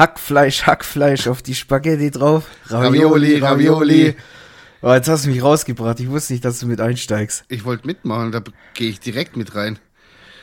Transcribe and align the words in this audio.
Hackfleisch, 0.00 0.62
Hackfleisch 0.62 1.26
auf 1.26 1.42
die 1.42 1.54
Spaghetti 1.54 2.10
drauf. 2.10 2.44
Ravioli, 2.68 3.36
Ravioli. 3.38 4.16
Oh, 4.80 4.90
jetzt 4.94 5.10
hast 5.10 5.26
du 5.26 5.28
mich 5.28 5.42
rausgebracht. 5.42 6.00
Ich 6.00 6.08
wusste 6.08 6.32
nicht, 6.32 6.42
dass 6.42 6.58
du 6.58 6.66
mit 6.66 6.80
einsteigst. 6.80 7.44
Ich 7.48 7.66
wollte 7.66 7.86
mitmachen, 7.86 8.32
da 8.32 8.42
gehe 8.72 8.88
ich 8.88 8.98
direkt 9.00 9.36
mit 9.36 9.54
rein. 9.54 9.78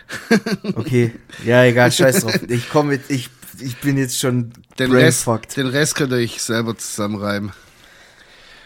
Okay, 0.76 1.12
ja, 1.44 1.64
egal, 1.64 1.92
scheiß 1.92 2.22
drauf. 2.22 2.40
Ich 2.48 2.70
komme 2.70 2.92
mit, 2.92 3.10
ich, 3.10 3.30
ich 3.60 3.78
bin 3.78 3.98
jetzt 3.98 4.20
schon 4.20 4.52
Den 4.78 4.92
Rest, 4.92 5.28
den 5.58 5.68
Rest 5.68 5.96
könnt 5.96 6.12
ihr 6.12 6.20
euch 6.20 6.42
selber 6.42 6.78
zusammenreiben. 6.78 7.52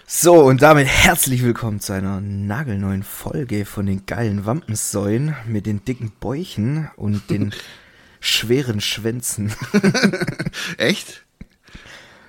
So, 0.06 0.44
und 0.44 0.62
damit 0.62 0.88
herzlich 0.88 1.42
willkommen 1.42 1.80
zu 1.80 1.94
einer 1.94 2.20
nagelneuen 2.20 3.04
Folge 3.04 3.66
von 3.66 3.86
den 3.86 4.06
geilen 4.06 4.46
Wampensäulen 4.46 5.36
mit 5.48 5.66
den 5.66 5.86
dicken 5.86 6.12
Bäuchen 6.20 6.92
und 6.98 7.30
den 7.30 7.54
schweren 8.22 8.80
Schwänzen. 8.80 9.52
Echt? 10.78 11.26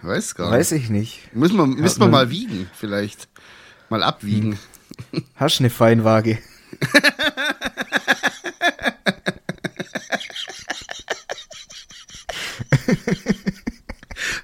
Weiß 0.03 0.35
gar 0.35 0.51
Weiß 0.51 0.73
nicht. 0.73 0.85
ich 0.85 0.91
nicht. 0.91 1.35
Müssen 1.35 1.57
wir, 1.57 1.67
müssen 1.67 2.01
wir 2.01 2.09
mal 2.09 2.31
wiegen, 2.31 2.69
vielleicht. 2.75 3.29
Mal 3.89 4.03
abwiegen. 4.03 4.59
Hast 5.37 5.61
du 5.61 5.63
eine 5.63 5.71
Feinwaage? 5.71 6.39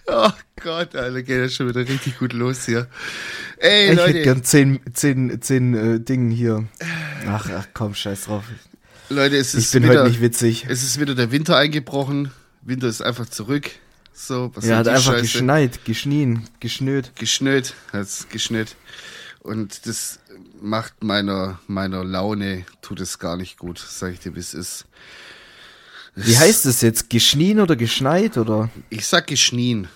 Oh 0.06 0.30
Gott, 0.62 0.96
Alter, 0.96 1.22
geht 1.22 1.40
das 1.40 1.54
schon 1.54 1.68
wieder 1.68 1.86
richtig 1.86 2.18
gut 2.18 2.32
los 2.32 2.64
hier. 2.66 2.88
Ey, 3.58 3.84
Ich 3.84 3.90
hätte 3.92 4.00
Leute, 4.06 4.22
gern 4.22 4.44
zehn, 4.44 4.80
zehn, 4.92 5.40
zehn 5.42 5.74
äh, 5.74 6.00
Dingen 6.00 6.30
hier. 6.30 6.66
Ach, 7.28 7.48
ach 7.50 7.66
komm, 7.74 7.94
scheiß 7.94 8.24
drauf. 8.24 8.44
Leute, 9.08 9.36
es 9.36 9.54
Ich 9.54 9.64
ist 9.64 9.72
bin 9.72 9.84
wieder, 9.84 10.00
heute 10.00 10.10
nicht 10.10 10.20
witzig. 10.20 10.66
es 10.68 10.82
ist 10.82 11.00
wieder 11.00 11.14
der 11.14 11.30
Winter 11.30 11.56
eingebrochen. 11.56 12.30
Winter 12.62 12.88
ist 12.88 13.00
einfach 13.02 13.28
zurück. 13.28 13.70
So, 14.12 14.50
was 14.54 14.66
Ja, 14.66 14.78
hat 14.78 14.88
einfach 14.88 15.12
Scheiße? 15.12 15.22
geschneit, 15.22 15.84
geschnien, 15.84 16.44
geschnürt. 16.60 17.12
Geschnürt, 17.16 17.74
hat's 17.92 18.26
geschnürt. 18.28 18.74
Und 19.40 19.86
das 19.86 20.18
macht 20.60 21.02
meiner, 21.04 21.60
meiner 21.68 22.04
Laune, 22.04 22.66
tut 22.82 23.00
es 23.00 23.18
gar 23.18 23.36
nicht 23.36 23.58
gut, 23.58 23.78
sag 23.78 24.12
ich 24.12 24.20
dir, 24.20 24.34
wie 24.34 24.40
es 24.40 24.54
ist. 24.54 24.84
Wie 26.16 26.36
heißt 26.36 26.66
es 26.66 26.80
jetzt? 26.80 27.08
Geschnien 27.10 27.60
oder 27.60 27.76
geschneit 27.76 28.36
oder? 28.36 28.68
Ich 28.90 29.06
sag 29.06 29.28
geschnien. 29.28 29.86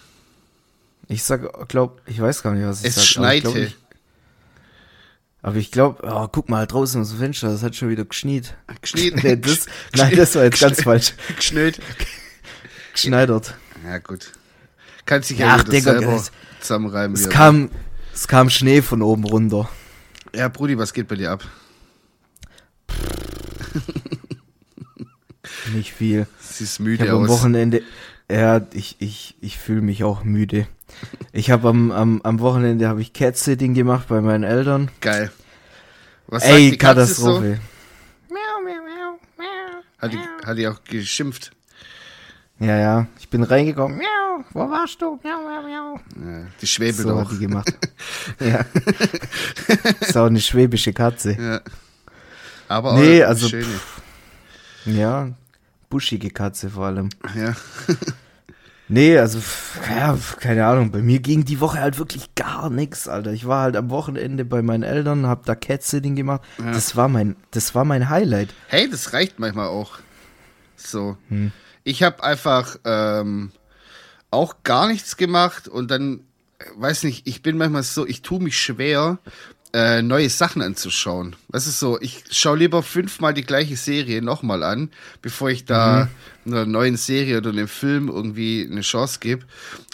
Ich 1.09 1.25
sag, 1.25 1.69
glaub, 1.69 2.01
ich 2.07 2.21
weiß 2.21 2.43
gar 2.45 2.55
nicht, 2.55 2.65
was 2.65 2.83
ich 2.83 2.87
Es 2.91 2.95
sag. 2.95 3.03
ich 3.05 3.11
glaub 3.15 3.25
schneite. 3.55 3.59
nicht. 3.59 3.77
Aber 5.43 5.57
ich 5.57 5.73
glaube, 5.73 6.03
oh, 6.05 6.29
guck 6.29 6.49
mal 6.49 6.67
draußen 6.67 7.01
aus 7.01 7.11
dem 7.11 7.19
Fenster, 7.19 7.49
das 7.51 7.63
hat 7.65 7.75
schon 7.75 7.89
wieder 7.91 8.05
geschniet. 8.05 8.55
Geschnien. 8.81 9.19
Nee, 9.23 9.37
das, 9.37 9.67
nein, 9.97 10.15
das 10.17 10.35
war 10.37 10.45
jetzt 10.45 10.61
ganz 10.61 10.83
falsch. 10.83 11.15
Geschnürt. 11.37 11.81
Geschneidert. 12.93 13.55
Ja, 13.85 13.99
gut. 13.99 14.33
Kannst 15.05 15.31
dich 15.31 15.39
ja, 15.39 15.57
Ja, 15.57 15.63
Digga, 15.65 15.93
selber 15.99 16.15
es- 16.15 16.31
zusammenreiben. 16.61 17.15
Es 17.17 17.29
kam, 17.29 17.71
es 18.15 18.29
kam 18.29 18.51
Schnee 18.51 18.83
von 18.83 19.03
oben 19.03 19.25
runter. 19.25 19.69
Ja, 20.35 20.49
Brudi, 20.49 20.79
was 20.79 20.93
geht 20.93 21.09
bei 21.09 21.17
dir 21.17 21.33
ab? 21.33 21.45
Nicht 25.75 25.93
viel. 25.93 26.27
Siehst 26.41 26.75
Ich 26.75 26.81
müde 26.81 27.11
am 27.11 27.23
aus. 27.25 27.29
Wochenende, 27.29 27.83
ja, 28.31 28.65
ich, 28.73 28.97
ich, 29.01 29.35
ich 29.41 29.59
fühle 29.59 29.81
mich 29.83 30.05
auch 30.05 30.23
müde. 30.25 30.67
Ich 31.33 31.51
habe 31.51 31.69
am, 31.69 31.91
am, 31.91 32.21
am 32.23 32.41
Wochenende 32.41 32.89
habe 32.89 33.01
ich 33.01 33.13
Cat-Sitting 33.13 33.75
gemacht 33.75 34.09
bei 34.09 34.21
meinen 34.21 34.45
Eltern. 34.45 34.91
Geil. 35.01 35.31
Was 36.27 36.43
sagt 36.43 36.55
Ey, 36.55 36.71
die 36.73 36.79
Katze 36.79 37.07
so? 37.07 37.25
Katastrophe. 37.27 37.61
Hat 39.99 40.13
die, 40.13 40.19
hat 40.45 40.59
die 40.59 40.67
auch 40.67 40.83
geschimpft? 40.83 41.53
Ja, 42.59 42.77
ja, 42.77 43.07
ich 43.21 43.29
bin 43.29 43.43
reingekommen. 43.45 43.99
Miau, 43.99 44.45
wo 44.53 44.69
warst 44.71 45.01
du? 45.01 45.19
Miau, 45.23 45.41
miau, 45.43 45.63
miau. 45.63 46.01
Ja, 46.29 46.47
die 46.61 46.67
schwebelt 46.67 47.07
So 47.07 47.15
auch. 47.15 47.25
hat 47.25 47.33
die 47.33 47.39
gemacht. 47.39 47.73
ja. 48.41 48.65
Ist 50.01 50.17
auch 50.17 50.27
eine 50.27 50.41
schwäbische 50.41 50.93
Katze. 50.93 51.37
Ja. 51.41 51.61
Aber 52.69 52.95
Nee, 52.99 53.23
auch 53.25 53.29
also, 53.29 53.49
schöne. 53.49 53.67
Ja, 54.87 55.29
buschige 55.89 56.31
Katze 56.31 56.69
vor 56.71 56.87
allem. 56.87 57.09
Ja. 57.37 57.55
Nee, 58.93 59.17
also, 59.17 59.39
ja, 59.89 60.19
keine 60.39 60.67
Ahnung. 60.67 60.91
Bei 60.91 61.01
mir 61.01 61.19
ging 61.21 61.47
die 61.47 61.61
Woche 61.61 61.81
halt 61.81 61.97
wirklich 61.99 62.35
gar 62.35 62.69
nichts, 62.69 63.09
Alter. 63.09 63.33
Ich 63.33 63.47
war 63.47 63.63
halt 63.63 63.75
am 63.75 63.89
Wochenende 63.89 64.45
bei 64.45 64.61
meinen 64.61 64.83
Eltern, 64.83 65.27
hab 65.27 65.47
da 65.47 65.55
Cat-Sitting 65.55 66.15
gemacht. 66.15 66.43
Ja. 66.59 66.73
Das 66.73 66.95
war 66.95 67.09
mein, 67.09 67.37
das 67.53 67.75
war 67.75 67.87
mein 67.87 68.11
Highlight. 68.11 68.51
Hey, 68.69 68.91
das 68.91 69.15
reicht 69.15 69.39
manchmal 69.39 69.69
auch. 69.69 69.93
So. 70.77 71.17
Hm. 71.29 71.53
Ich 71.85 72.03
habe 72.03 72.23
einfach 72.23 72.77
ähm, 72.85 73.53
auch 74.31 74.57
gar 74.63 74.89
nichts 74.89 75.17
gemacht 75.17 75.69
und 75.69 75.91
dann, 75.91 76.21
weiß 76.77 77.05
nicht, 77.05 77.27
ich 77.27 77.41
bin 77.41 77.57
manchmal 77.57 77.85
so, 77.85 78.07
ich 78.07 78.21
tue 78.21 78.43
mich 78.43 78.59
schwer, 78.59 79.19
äh, 79.75 80.03
neue 80.03 80.29
Sachen 80.29 80.61
anzuschauen. 80.63 81.35
Das 81.51 81.67
ist 81.67 81.79
so, 81.79 81.99
ich 82.01 82.25
schaue 82.31 82.59
lieber 82.59 82.83
fünfmal 82.83 83.33
die 83.33 83.43
gleiche 83.43 83.77
Serie 83.77 84.21
nochmal 84.23 84.63
an, 84.63 84.91
bevor 85.23 85.51
ich 85.51 85.65
da 85.65 86.09
Mhm. 86.45 86.53
einer 86.53 86.67
neuen 86.67 86.97
Serie 86.97 87.39
oder 87.39 87.51
einem 87.51 87.69
Film 87.69 88.09
irgendwie 88.09 88.69
eine 88.71 88.83
Chance 88.83 89.19
gebe. 89.21 89.47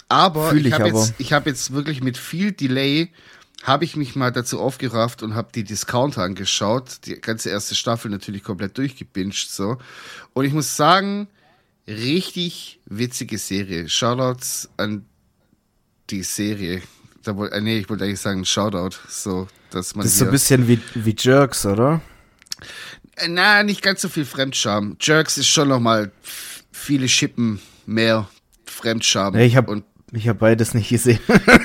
Aber 0.08 0.50
Fühl 0.50 0.60
ich 0.60 0.66
ich 0.68 0.72
habe 0.72 0.88
jetzt, 0.88 1.14
ich 1.18 1.32
habe 1.32 1.50
jetzt 1.50 1.72
wirklich 1.72 2.02
mit 2.02 2.16
viel 2.16 2.52
Delay 2.52 3.12
habe 3.64 3.84
ich 3.84 3.96
mich 3.96 4.14
mal 4.14 4.30
dazu 4.30 4.60
aufgerafft 4.60 5.22
und 5.24 5.34
habe 5.34 5.48
die 5.52 5.64
Discounter 5.64 6.22
angeschaut. 6.22 7.06
Die 7.06 7.20
ganze 7.20 7.50
erste 7.50 7.74
Staffel 7.74 8.08
natürlich 8.10 8.44
komplett 8.44 8.78
durchgebinged 8.78 9.50
so. 9.50 9.78
Und 10.32 10.44
ich 10.44 10.52
muss 10.52 10.76
sagen, 10.76 11.26
richtig 11.88 12.78
witzige 12.86 13.36
Serie. 13.38 13.88
Shoutouts 13.88 14.68
an 14.76 15.04
die 16.10 16.22
Serie. 16.22 16.82
Da 17.24 17.36
wollte, 17.36 17.56
äh, 17.56 17.60
nee, 17.60 17.78
ich 17.78 17.88
wollte 17.90 18.04
eigentlich 18.04 18.20
sagen 18.20 18.44
Shoutout, 18.44 18.96
so, 19.08 19.48
dass 19.70 19.94
man 19.94 20.04
Das 20.04 20.12
ist 20.12 20.18
so 20.18 20.24
ein 20.26 20.30
bisschen 20.30 20.68
wie, 20.68 20.80
wie 20.94 21.14
Jerks, 21.18 21.64
oder? 21.66 22.00
Äh, 23.16 23.28
Na, 23.28 23.62
nicht 23.62 23.82
ganz 23.82 24.00
so 24.00 24.08
viel 24.08 24.24
Fremdscham. 24.24 24.96
Jerks 25.00 25.38
ist 25.38 25.48
schon 25.48 25.68
noch 25.68 25.80
mal 25.80 26.10
f- 26.22 26.64
viele 26.72 27.08
Schippen 27.08 27.60
mehr 27.86 28.28
Fremdscham. 28.66 29.34
Ja, 29.34 29.40
ich 29.40 29.56
habe 29.56 29.82
ich 30.12 30.30
beides 30.32 30.72
nicht 30.74 30.88
gesehen. 30.88 31.18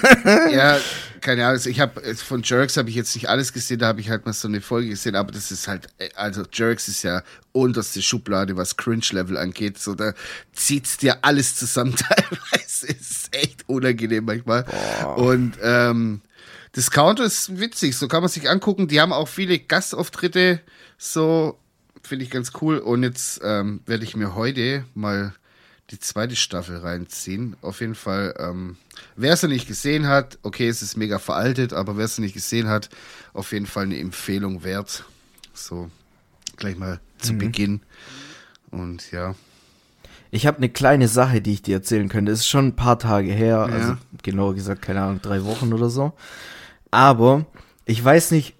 ja, 0.52 0.78
keine 1.22 1.44
Ahnung. 1.44 1.54
also 1.54 1.70
Ich 1.70 1.80
habe 1.80 2.02
von 2.16 2.42
Jerks 2.44 2.76
habe 2.76 2.90
ich 2.90 2.96
jetzt 2.96 3.16
nicht 3.16 3.30
alles 3.30 3.54
gesehen. 3.54 3.80
Da 3.80 3.88
habe 3.88 4.02
ich 4.02 4.10
halt 4.10 4.26
mal 4.26 4.34
so 4.34 4.48
eine 4.50 4.60
Folge 4.60 4.90
gesehen. 4.90 5.16
Aber 5.16 5.32
das 5.32 5.50
ist 5.52 5.68
halt, 5.70 5.88
äh, 6.00 6.10
also 6.16 6.44
Jerks 6.52 6.88
ist 6.90 7.04
ja 7.04 7.24
unterste 7.54 8.02
Schublade, 8.02 8.58
was 8.58 8.76
Cringe-Level 8.76 9.38
angeht. 9.38 9.80
So 9.80 9.96
da 9.96 10.14
zieht's 10.52 10.98
dir 10.98 11.20
alles 11.22 11.56
zusammen. 11.56 11.96
Teilweise 11.98 12.88
ist 12.88 13.12
es 13.12 13.30
echt 13.32 13.64
unangenehm 13.68 14.26
manchmal. 14.26 14.66
Und 15.16 15.54
ähm, 15.62 16.20
Discounter 16.76 17.24
ist 17.24 17.60
witzig. 17.60 17.96
So 17.98 18.08
kann 18.08 18.22
man 18.22 18.30
sich 18.30 18.50
angucken. 18.50 18.88
Die 18.88 19.00
haben 19.00 19.14
auch 19.14 19.28
viele 19.28 19.60
Gastauftritte. 19.60 20.60
So 20.98 21.58
finde 22.02 22.26
ich 22.26 22.32
ganz 22.32 22.52
cool. 22.62 22.78
Und 22.80 23.04
jetzt 23.04 23.42
ähm, 23.44 23.82
werde 23.86 24.04
ich 24.04 24.16
mir 24.16 24.36
heute 24.36 24.86
mal 24.96 25.34
die 25.92 26.00
zweite 26.00 26.36
Staffel 26.36 26.78
reinziehen. 26.78 27.56
Auf 27.62 27.82
jeden 27.82 27.94
Fall, 27.96 28.34
ähm, 28.40 28.78
wer 29.16 29.34
es 29.34 29.44
noch 29.44 29.50
nicht 29.50 29.68
gesehen 29.68 30.08
hat, 30.08 30.40
okay, 30.42 30.68
es 30.68 30.82
ist 30.82 30.98
mega 30.98 31.20
veraltet, 31.20 31.74
aber 31.74 31.98
wer 31.98 32.06
es 32.06 32.18
noch 32.18 32.24
nicht 32.24 32.34
gesehen 32.34 32.68
hat, 32.68 32.90
auf 33.34 33.52
jeden 33.52 33.66
Fall 33.68 33.84
eine 33.84 34.00
Empfehlung 34.00 34.64
wert. 34.64 35.04
So, 35.54 35.92
gleich 36.58 36.78
mal 36.78 37.00
zu 37.20 37.34
Beginn. 37.34 37.82
Und 38.72 39.12
ja, 39.12 39.36
Ich 40.32 40.48
habe 40.48 40.58
eine 40.58 40.70
kleine 40.70 41.08
Sache, 41.08 41.42
die 41.42 41.54
ich 41.54 41.62
dir 41.62 41.76
erzählen 41.76 42.10
könnte. 42.10 42.32
Es 42.32 42.40
ist 42.40 42.48
schon 42.48 42.68
ein 42.70 42.76
paar 42.76 42.98
Tage 42.98 43.32
her, 43.32 43.68
Ja. 43.70 43.76
also 43.76 43.98
genauer 44.24 44.56
gesagt, 44.56 44.82
keine 44.82 45.04
Ahnung, 45.04 45.22
drei 45.22 45.44
Wochen 45.44 45.74
oder 45.74 45.90
so. 45.92 46.14
Aber 46.94 47.46
ich 47.86 48.04
weiß 48.04 48.32
nicht, 48.32 48.56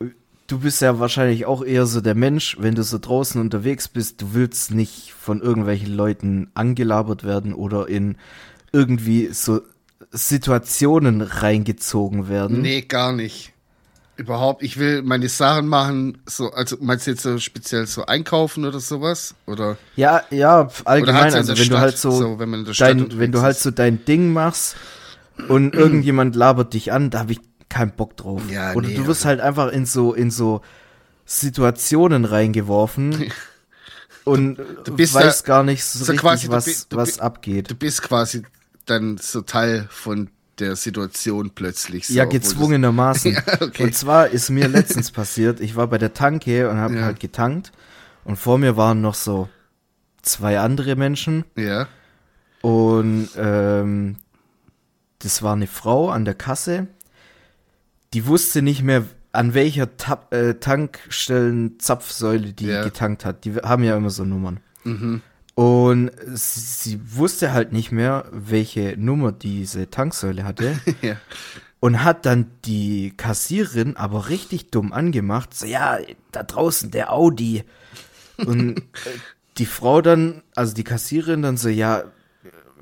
du 0.48 0.60
bist 0.60 0.82
ja 0.82 1.00
wahrscheinlich 1.00 1.46
auch 1.46 1.64
eher 1.64 1.86
so 1.86 2.02
der 2.02 2.16
Mensch, 2.16 2.58
wenn 2.60 2.76
du 2.76 2.84
so 2.84 2.98
draußen 2.98 3.40
unterwegs 3.40 3.88
bist, 3.88 4.22
du 4.22 4.34
willst 4.34 4.72
nicht 4.72 5.14
von 5.14 5.42
irgendwelchen 5.42 5.94
Leuten 5.94 6.50
angelabert 6.56 7.24
werden 7.24 7.54
oder 7.54 7.88
in 7.88 8.18
irgendwie 8.72 9.30
so 9.32 9.62
Situationen 10.12 11.22
reingezogen 11.22 12.28
werden. 12.28 12.62
nee, 12.62 12.82
gar 12.82 13.14
nicht. 13.14 13.52
Überhaupt, 14.16 14.62
ich 14.62 14.78
will 14.78 15.02
meine 15.02 15.28
Sachen 15.28 15.68
machen, 15.68 16.20
so, 16.28 16.52
also 16.52 16.78
meinst 16.80 17.08
du 17.08 17.12
jetzt 17.12 17.24
so 17.24 17.40
speziell 17.40 17.88
so 17.88 18.06
einkaufen 18.06 18.64
oder 18.64 18.80
sowas? 18.80 19.34
Oder, 19.48 19.78
Ja, 19.96 20.22
ja, 20.30 20.70
allgemein, 20.86 21.34
also 21.34 21.54
wenn 21.54 21.58
du 21.58 21.64
Stadt, 21.64 21.80
halt 21.80 21.98
so, 21.98 22.12
so, 22.12 22.40
wenn 22.40 22.64
dein, 22.64 23.18
wenn 23.18 23.32
du 23.32 23.42
halt 23.42 23.58
so 23.58 23.72
dein 23.72 24.06
Ding 24.06 24.32
machst 24.32 24.76
und 25.48 25.74
irgendjemand 25.74 26.36
labert 26.36 26.76
dich 26.76 26.92
an, 26.92 27.10
da 27.10 27.20
habe 27.20 27.32
ich 27.32 27.40
keinen 27.74 27.92
Bock 27.96 28.16
drauf. 28.18 28.42
Ja, 28.50 28.74
Oder 28.74 28.88
nee, 28.88 28.96
du 28.96 29.02
wirst 29.08 29.22
also- 29.26 29.30
halt 29.30 29.42
einfach 29.42 29.72
in 29.72 29.86
so 29.86 30.14
in 30.14 30.32
so 30.32 30.62
Situationen 31.26 32.26
reingeworfen 32.26 33.32
und 34.26 34.58
Du 34.86 34.96
bist 34.96 35.14
weißt 35.14 35.42
ja- 35.42 35.48
gar 35.56 35.64
nicht 35.64 35.84
so, 35.84 36.00
so 36.00 36.12
richtig, 36.12 36.22
quasi, 36.22 36.48
du 36.48 36.54
was 36.54 36.66
bi- 36.66 36.76
du 36.90 36.98
was 36.98 37.20
abgeht. 37.20 37.72
du 37.72 37.76
bist 37.76 38.02
quasi 38.02 38.44
dann 38.86 39.18
so 39.18 39.42
Teil 39.42 39.88
von 39.90 40.30
der 40.60 40.76
Situation 40.76 41.52
plötzlich. 41.56 42.08
So, 42.08 42.14
ja, 42.14 42.26
gezwungenermaßen. 42.26 43.34
Ja, 43.48 43.62
okay. 43.62 43.84
Und 43.86 43.96
zwar 43.96 44.28
ist 44.28 44.50
mir 44.50 44.68
letztens 44.68 45.10
passiert, 45.20 45.60
ich 45.62 45.76
war 45.76 45.88
bei 45.88 45.98
der 45.98 46.14
Tanke 46.14 46.70
und 46.70 46.78
habe 46.78 46.96
Ja. 46.98 47.02
halt 47.06 47.20
getankt 47.20 47.72
und 48.26 48.38
vor 48.38 48.58
mir 48.58 48.78
waren 48.78 49.02
noch 49.02 49.16
so 49.16 49.50
zwei 50.22 50.60
andere 50.60 50.96
Menschen 50.96 51.44
Ja, 51.58 51.88
Und 52.62 53.30
ähm, 53.36 54.18
das 55.20 55.42
war 55.42 55.54
eine 55.54 55.68
Frau 55.68 56.10
an 56.10 56.24
der 56.26 56.36
Kasse, 56.36 56.88
die 58.14 58.26
wusste 58.28 58.62
nicht 58.62 58.84
mehr, 58.84 59.04
an 59.32 59.54
welcher 59.54 59.98
Ta 59.98 60.28
äh, 60.32 60.54
Tankstellen-Zapfsäule 60.56 62.54
die 62.54 62.68
Ja. 62.68 62.84
getankt 62.84 63.26
hat. 63.26 63.46
Die 63.46 63.56
haben 63.56 63.84
ja 63.84 63.98
immer 63.98 64.10
so 64.10 64.24
Nummern. 64.24 64.60
Mhm. 64.84 65.22
Und 65.56 66.12
sie, 66.34 66.60
sie 66.60 67.00
wusste 67.18 67.54
halt 67.54 67.74
nicht 67.74 67.92
mehr, 67.92 68.26
welche 68.32 68.96
Nummer 68.98 69.32
diese 69.32 69.90
Tanksäule 69.90 70.44
hatte. 70.44 70.80
Ja. 71.02 71.16
und 71.80 72.04
hat 72.04 72.26
dann 72.26 72.48
die 72.66 73.14
Kassierin 73.18 73.98
aber 73.98 74.30
richtig 74.30 74.72
dumm 74.72 74.94
angemacht. 74.94 75.54
So, 75.54 75.66
ja, 75.66 75.98
da 76.32 76.44
draußen 76.44 76.92
der 76.92 77.12
Audi. 77.12 77.64
Und 78.38 78.78
äh, 78.80 78.82
die 79.58 79.66
Frau 79.66 80.02
dann, 80.02 80.44
also 80.56 80.74
die 80.74 80.84
Kassierin 80.86 81.42
dann 81.42 81.58
so, 81.58 81.70
ja, 81.70 82.04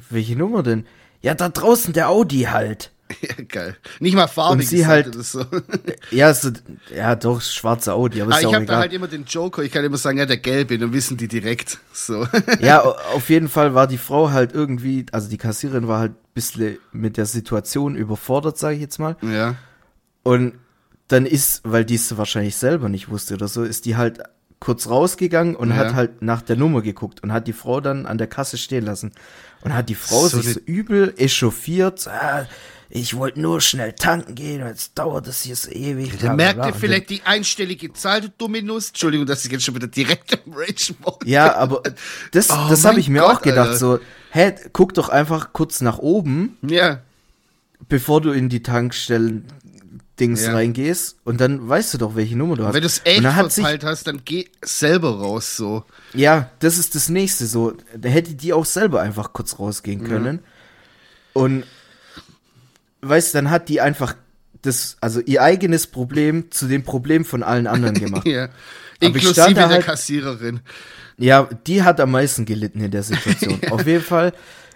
welche 0.10 0.36
Nummer 0.36 0.62
denn? 0.64 0.86
Ja, 1.22 1.34
da 1.34 1.50
draußen 1.50 1.94
der 1.94 2.10
Audi 2.10 2.42
halt. 2.44 2.92
ja, 3.22 3.44
geil. 3.48 3.76
Nicht 4.00 4.16
mal 4.16 4.28
farbig 4.28 4.66
Und 4.66 4.70
sie 4.70 4.86
halt- 4.88 5.14
so. 5.24 5.46
Ja, 6.12 6.34
so, 6.34 6.50
ja, 6.96 7.16
doch, 7.16 7.42
schwarze 7.42 7.94
Audi, 7.94 8.22
aber 8.22 8.32
ist 8.32 8.38
ich 8.44 8.50
ja 8.50 8.54
habe 8.56 8.66
da 8.66 8.78
halt 8.80 8.94
immer 8.94 9.08
den 9.08 9.26
Joker, 9.26 9.62
ich 9.64 9.72
kann 9.72 9.84
immer 9.86 9.98
sagen, 9.98 10.18
ja, 10.18 10.26
der 10.26 10.38
gelbe, 10.38 10.78
dann 10.78 10.92
wissen 10.94 11.18
die 11.18 11.28
direkt. 11.28 11.78
So. 11.94 12.28
ja, 12.60 12.84
au- 12.84 12.96
auf 13.16 13.30
jeden 13.30 13.48
Fall 13.50 13.74
war 13.74 13.88
die 13.88 13.98
Frau 13.98 14.32
halt 14.32 14.54
irgendwie, 14.54 15.06
also 15.12 15.30
die 15.30 15.38
Kassierin 15.38 15.88
war 15.88 16.00
halt 16.00 16.12
ein 16.12 16.34
bisschen 16.34 16.78
mit 16.92 17.18
der 17.18 17.26
Situation 17.26 17.96
überfordert, 17.96 18.58
sage 18.58 18.76
ich 18.76 18.82
jetzt 18.82 19.00
mal. 19.00 19.16
ja. 19.22 19.56
Und 20.24 20.54
dann 21.08 21.26
ist, 21.26 21.62
weil 21.64 21.84
die 21.84 21.96
es 21.96 22.16
wahrscheinlich 22.18 22.56
selber 22.56 22.88
nicht 22.88 23.10
wusste 23.10 23.34
oder 23.34 23.48
so, 23.48 23.64
ist 23.64 23.86
die 23.86 23.98
halt 23.98 24.20
kurz 24.60 24.88
rausgegangen 24.88 25.56
und 25.56 25.70
Ja. 25.72 25.76
hat 25.78 25.94
halt 25.96 26.22
nach 26.22 26.42
der 26.42 26.56
Nummer 26.56 26.82
geguckt 26.82 27.24
und 27.24 27.34
hat 27.34 27.48
die 27.48 27.54
Frau 27.54 27.82
dann 27.82 28.06
an 28.06 28.18
der 28.20 28.28
Kasse 28.28 28.58
stehen 28.58 28.86
lassen. 28.86 29.12
Und 29.62 29.74
hat 29.74 29.90
die 29.90 29.96
Frau 29.96 30.28
So 30.28 30.40
sich 30.40 30.54
so 30.54 30.60
übel 30.66 31.14
echauffiert. 31.18 32.08
Ah, 32.08 32.46
ich 32.94 33.16
wollte 33.16 33.40
nur 33.40 33.62
schnell 33.62 33.94
tanken 33.94 34.36
gehen, 34.36 34.66
jetzt 34.66 34.98
dauert 35.00 35.26
das 35.26 35.42
hier 35.44 35.56
so 35.56 35.72
ewig. 35.72 36.18
bla, 36.20 36.34
merkt 36.36 36.66
ihr 36.66 36.74
vielleicht 36.74 37.10
die 37.10 37.22
einstellige 37.24 37.94
Zahl, 37.94 38.22
du 38.22 38.30
dumme 38.38 38.62
Nuss. 38.62 38.90
Entschuldigung, 38.90 39.26
dass 39.26 39.46
ich 39.46 39.52
jetzt 39.52 39.64
schon 39.64 39.76
wieder 39.76 39.88
direkt 39.88 40.34
im 40.46 40.54
Rage 40.54 40.94
dann- 41.04 41.14
Ja, 41.28 41.56
aber 41.56 41.82
das, 42.32 42.50
Oh 42.50 42.68
das 42.70 42.84
habe 42.86 43.00
ich 43.00 43.08
mir 43.08 43.22
Gott, 43.22 43.38
auch 43.38 43.42
gedacht. 43.42 43.68
Alter. 43.70 43.78
So, 43.78 44.00
hä, 44.32 44.54
guck 44.74 44.94
doch 44.94 45.08
einfach 45.10 45.54
kurz 45.54 45.80
nach 45.82 46.00
oben, 46.00 46.58
Ja. 46.62 47.00
bevor 47.88 48.20
du 48.22 48.32
in 48.32 48.50
die 48.50 48.62
Tankstellen 48.62 49.46
Dings 50.20 50.46
Ja. 50.46 50.54
reingehst 50.54 51.16
und 51.24 51.42
dann 51.42 51.68
weißt 51.68 51.94
du 51.96 51.98
doch, 51.98 52.16
welche 52.16 52.36
Nummer 52.38 52.56
du 52.56 52.66
hast. 52.66 52.74
Wenn 52.76 52.82
du 52.82 52.88
es 52.88 53.02
echt 53.06 53.24
dann 53.24 53.50
verpeilt 53.50 53.84
hast, 53.84 54.06
dann 54.06 54.22
geh 54.24 54.50
selber 54.62 55.18
raus, 55.18 55.56
so. 55.58 55.84
Ja, 56.14 56.52
das 56.60 56.78
ist 56.78 56.94
das 56.94 57.10
nächste 57.10 57.48
so. 57.48 57.74
Da 57.98 58.10
hätte 58.10 58.36
die 58.36 58.54
auch 58.54 58.66
selber 58.66 59.02
einfach 59.02 59.34
kurz 59.34 59.58
rausgehen 59.58 60.04
können. 60.04 60.40
Und 61.34 61.64
weißt, 63.02 63.36
dann 63.36 63.50
hat 63.50 63.70
die 63.70 63.82
einfach 63.82 64.16
das, 64.62 64.98
also 65.02 65.20
ihr 65.22 65.42
eigenes 65.42 65.88
Problem 65.88 66.52
zu 66.52 66.68
dem 66.68 66.84
Problem 66.84 67.26
von 67.26 67.44
allen 67.44 67.68
anderen 67.68 67.96
gemacht. 67.96 68.28
Ja. 68.28 68.50
Inklusive 69.00 69.54
der 69.56 69.70
halt- 69.70 69.86
Kassiererin. 69.86 70.60
ja, 71.18 71.50
die 71.66 71.82
hat 71.82 72.00
am 72.00 72.12
meisten 72.12 72.46
gelitten 72.46 72.82
in 72.82 72.92
der 72.92 73.02
Situation. 73.04 73.60
Auf 73.72 73.88
jeden 73.88 74.04
Fall. 74.04 74.32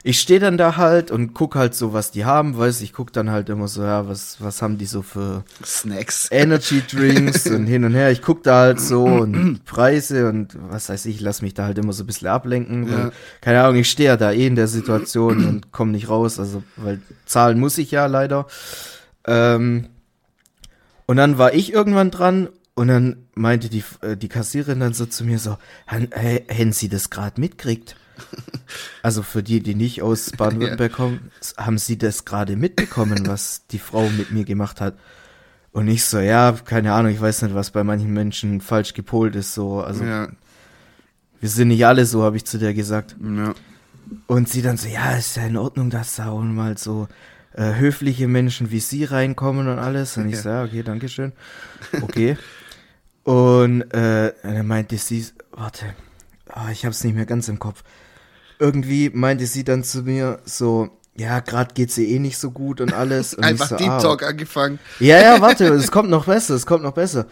Ich 0.07 0.19
stehe 0.19 0.39
dann 0.39 0.55
da 0.59 0.77
halt 0.77 1.09
und 1.09 1.33
guck 1.33 1.55
halt 1.55 1.73
so, 1.73 1.91
was 1.91 2.11
die 2.11 2.25
haben, 2.25 2.55
weiß 2.57 2.81
ich 2.81 2.93
guck 2.93 3.11
dann 3.11 3.31
halt 3.31 3.49
immer 3.49 3.67
so, 3.67 3.81
ja, 3.81 4.07
was, 4.07 4.37
was 4.39 4.61
haben 4.61 4.77
die 4.77 4.85
so 4.85 5.01
für 5.01 5.43
Snacks. 5.65 6.27
Energy 6.29 6.83
Drinks 6.87 7.47
und 7.49 7.65
hin 7.65 7.83
und 7.85 7.95
her. 7.95 8.11
Ich 8.11 8.21
guck 8.21 8.43
da 8.43 8.59
halt 8.59 8.79
so 8.79 9.03
und 9.05 9.65
Preise 9.65 10.29
und 10.29 10.55
was 10.69 10.89
weiß 10.89 11.07
ich, 11.07 11.21
lass 11.21 11.41
mich 11.41 11.55
da 11.55 11.65
halt 11.65 11.79
immer 11.79 11.91
so 11.91 12.03
ein 12.03 12.05
bisschen 12.05 12.27
ablenken. 12.27 12.87
Ja. 12.87 12.97
Weil, 13.05 13.11
keine 13.41 13.63
Ahnung, 13.63 13.77
ich 13.77 13.89
stehe 13.89 14.09
ja 14.09 14.15
da 14.15 14.31
eh 14.31 14.45
in 14.45 14.55
der 14.55 14.67
Situation 14.67 15.43
und 15.43 15.71
komme 15.71 15.91
nicht 15.93 16.07
raus, 16.07 16.37
also 16.39 16.61
weil 16.75 17.01
zahlen 17.25 17.59
muss 17.59 17.79
ich 17.79 17.89
ja 17.89 18.05
leider. 18.05 18.45
Ähm, 19.25 19.87
und 21.07 21.17
dann 21.17 21.39
war 21.39 21.55
ich 21.55 21.73
irgendwann 21.73 22.11
dran 22.11 22.49
und 22.75 22.89
dann 22.89 23.25
meinte 23.33 23.69
die, 23.69 23.83
äh, 24.01 24.15
die 24.15 24.29
Kassiererin 24.29 24.79
dann 24.81 24.93
so 24.93 25.07
zu 25.07 25.23
mir 25.23 25.39
so, 25.39 25.57
"Han- 25.87 26.11
äh, 26.11 26.41
hätten 26.47 26.73
Sie 26.73 26.89
das 26.89 27.09
gerade 27.09 27.41
mitkriegt? 27.41 27.95
Also 29.03 29.21
für 29.23 29.43
die, 29.43 29.61
die 29.61 29.75
nicht 29.75 30.01
aus 30.01 30.31
Baden-Württemberg 30.31 30.91
kommen, 31.01 31.31
haben 31.57 31.77
Sie 31.77 31.97
das 31.97 32.25
gerade 32.25 32.55
mitbekommen, 32.55 33.19
was 33.27 33.67
die 33.67 33.79
Frau 33.79 34.09
mit 34.09 34.31
mir 34.31 34.45
gemacht 34.45 34.81
hat? 34.81 34.95
Und 35.71 35.87
ich 35.87 36.05
so, 36.05 36.19
ja, 36.19 36.53
keine 36.53 36.93
Ahnung, 36.93 37.11
ich 37.11 37.19
weiß 37.21 37.43
nicht, 37.43 37.53
was 37.53 37.71
bei 37.71 37.83
manchen 37.83 38.11
Menschen 38.13 38.61
falsch 38.61 38.93
gepolt 38.93 39.35
ist, 39.35 39.53
so, 39.53 39.81
also 39.81 40.03
Ja. 40.05 40.29
wir 41.41 41.49
sind 41.49 41.67
nicht 41.67 41.85
alle 41.85 42.05
so, 42.05 42.23
habe 42.23 42.37
ich 42.37 42.45
zu 42.45 42.57
der 42.57 42.73
gesagt. 42.73 43.15
ja. 43.21 43.53
Und 44.27 44.47
sie 44.49 44.61
dann 44.61 44.77
so, 44.77 44.87
ja, 44.87 45.13
ist 45.13 45.35
ja 45.35 45.45
in 45.47 45.57
Ordnung, 45.57 45.89
dass 45.89 46.15
da 46.17 46.29
auch 46.29 46.41
mal 46.41 46.77
so 46.77 47.07
äh, 47.53 47.73
höfliche 47.75 48.27
Menschen 48.27 48.69
wie 48.69 48.79
sie 48.79 49.03
reinkommen 49.03 49.67
und 49.67 49.79
alles. 49.79 50.15
Und 50.17 50.27
ich 50.29 50.35
Ja. 50.35 50.41
so, 50.41 50.49
ja, 50.49 50.63
okay, 50.63 50.83
danke 50.83 51.09
schön. 51.09 51.31
Okay. 52.01 52.37
und 53.23 53.81
äh, 53.93 54.31
dann 54.43 54.67
meinte 54.67 54.97
sie, 54.97 55.25
warte, 55.51 55.85
ah, 56.55 56.69
ich 56.71 56.85
hab's 56.85 57.03
nicht 57.03 57.15
mehr 57.15 57.25
ganz 57.27 57.47
im 57.47 57.59
Kopf. 57.59 57.83
Irgendwie 58.57 59.09
meinte 59.13 59.45
sie 59.45 59.63
dann 59.63 59.83
zu 59.83 60.03
mir 60.03 60.39
so, 60.45 60.89
ja, 61.17 61.39
gerade 61.41 61.73
geht's 61.73 61.97
ihr 61.97 62.07
eh 62.07 62.19
nicht 62.19 62.37
so 62.37 62.51
gut 62.51 62.81
und 62.81 62.93
alles. 62.93 63.33
Und 63.33 63.43
Einfach 63.43 63.65
ich 63.65 63.69
so, 63.69 63.75
Deep 63.77 63.89
ah, 63.89 63.99
Talk 64.01 64.23
angefangen. 64.23 64.79
ja, 64.99 65.21
ja, 65.21 65.41
warte, 65.41 65.65
es 65.67 65.91
kommt 65.91 66.09
noch 66.09 66.25
besser, 66.25 66.55
es 66.55 66.65
kommt 66.65 66.83
noch 66.83 66.93
besser. 66.93 67.27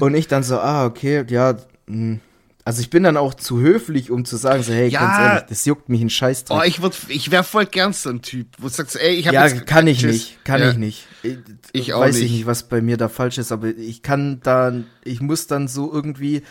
Und 0.00 0.14
ich 0.14 0.28
dann 0.28 0.42
so, 0.42 0.58
ah, 0.58 0.84
okay, 0.84 1.24
ja, 1.28 1.56
mh. 1.86 2.18
also 2.64 2.80
ich 2.82 2.90
bin 2.90 3.04
dann 3.04 3.16
auch 3.16 3.34
zu 3.34 3.60
höflich, 3.60 4.10
um 4.10 4.24
zu 4.24 4.36
sagen, 4.36 4.62
so, 4.62 4.72
hey, 4.72 4.88
Ja. 4.88 5.00
ganz 5.00 5.18
ehrlich, 5.18 5.44
das 5.48 5.64
juckt 5.64 5.88
mich 5.88 6.02
ein 6.02 6.10
Scheißdreck. 6.10 6.58
Oh, 6.58 6.62
ich 6.64 6.82
würd, 6.82 6.96
ich 7.08 7.30
wäre 7.30 7.44
voll 7.44 7.66
gern 7.66 7.92
so 7.92 8.10
ein 8.10 8.20
Typ, 8.22 8.48
wo 8.58 8.66
du 8.68 8.74
sagst, 8.74 8.96
ey, 8.96 9.14
ich 9.14 9.26
habe 9.28 9.36
ja, 9.36 9.46
jetzt 9.46 9.66
kann 9.66 9.86
ich 9.86 10.00
Tschüss. 10.00 10.12
nicht, 10.12 10.44
kann 10.44 10.60
ja. 10.60 10.70
ich 10.70 10.76
nicht. 10.76 11.06
Ich, 11.22 11.38
Ich 11.72 11.94
auch 11.94 12.00
weiß 12.00 12.16
ich 12.16 12.22
nicht. 12.24 12.32
nicht, 12.32 12.46
was 12.46 12.64
bei 12.64 12.80
mir 12.82 12.96
da 12.96 13.08
falsch 13.08 13.38
ist, 13.38 13.52
aber 13.52 13.68
ich 13.68 14.02
kann 14.02 14.40
da, 14.42 14.72
ich 15.04 15.20
muss 15.20 15.46
dann 15.46 15.68
so 15.68 15.92
irgendwie 15.92 16.42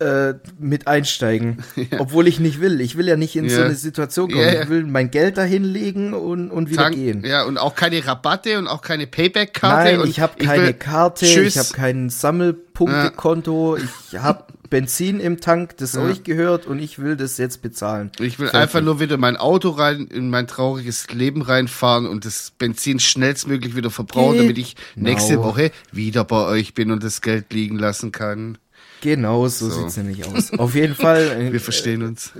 äh, 0.00 0.34
mit 0.58 0.86
einsteigen, 0.88 1.58
obwohl 1.98 2.26
ich 2.26 2.40
nicht 2.40 2.60
will. 2.60 2.80
Ich 2.80 2.96
will 2.96 3.06
ja 3.06 3.16
nicht 3.16 3.36
in 3.36 3.48
so 3.50 3.58
Ja. 3.60 3.66
eine 3.66 3.74
Situation 3.74 4.30
kommen. 4.30 4.42
Ja, 4.42 4.52
ja. 4.54 4.62
Ich 4.62 4.68
will 4.68 4.84
mein 4.84 5.10
Geld 5.10 5.36
dahin 5.36 5.62
legen 5.64 6.14
und, 6.14 6.50
und 6.50 6.70
wieder 6.70 6.84
Tank- 6.84 6.94
gehen. 6.96 7.22
Ja, 7.24 7.44
und 7.44 7.58
auch 7.58 7.74
keine 7.74 8.04
Rabatte 8.06 8.58
und 8.58 8.66
auch 8.66 8.80
keine 8.82 9.06
Payback-Karte. 9.06 9.98
Nein, 9.98 10.08
ich 10.08 10.20
habe 10.20 10.42
keine 10.42 10.72
Karte, 10.74 11.26
Tschüss. 11.26 11.54
ich 11.54 11.58
habe 11.58 11.68
kein 11.74 12.08
Sammelpunktekonto, 12.10 13.76
ich 13.76 14.18
habe 14.18 14.44
Benzin 14.70 15.18
im 15.18 15.40
Tank, 15.40 15.76
das 15.78 15.94
Ja. 15.94 16.02
euch 16.02 16.22
gehört 16.22 16.66
und 16.66 16.78
ich 16.78 17.00
will 17.00 17.16
das 17.16 17.38
jetzt 17.38 17.60
bezahlen. 17.60 18.10
Ich 18.20 18.38
will 18.38 18.46
Fertig. 18.48 18.60
einfach 18.60 18.80
nur 18.80 19.00
wieder 19.00 19.16
mein 19.16 19.36
Auto 19.36 19.70
rein, 19.70 20.06
in 20.06 20.30
mein 20.30 20.46
trauriges 20.46 21.08
Leben 21.12 21.42
reinfahren 21.42 22.06
und 22.06 22.24
das 22.24 22.52
Benzin 22.56 23.00
schnellstmöglich 23.00 23.74
wieder 23.74 23.90
verbrauchen, 23.90 24.32
Genau. 24.34 24.42
damit 24.44 24.58
ich 24.58 24.76
nächste 24.94 25.42
Woche 25.42 25.72
wieder 25.90 26.24
bei 26.24 26.46
euch 26.46 26.74
bin 26.74 26.92
und 26.92 27.02
das 27.02 27.20
Geld 27.20 27.52
liegen 27.52 27.78
lassen 27.78 28.12
kann. 28.12 28.58
Genau, 29.00 29.48
so, 29.48 29.68
So. 29.70 29.80
sieht's 29.82 29.96
nämlich 29.96 30.24
aus. 30.26 30.52
Auf 30.52 30.74
jeden 30.74 30.94
Fall. 30.94 31.22
äh, 31.40 31.52
Wir 31.52 31.60
verstehen 31.60 32.02
uns. 32.02 32.32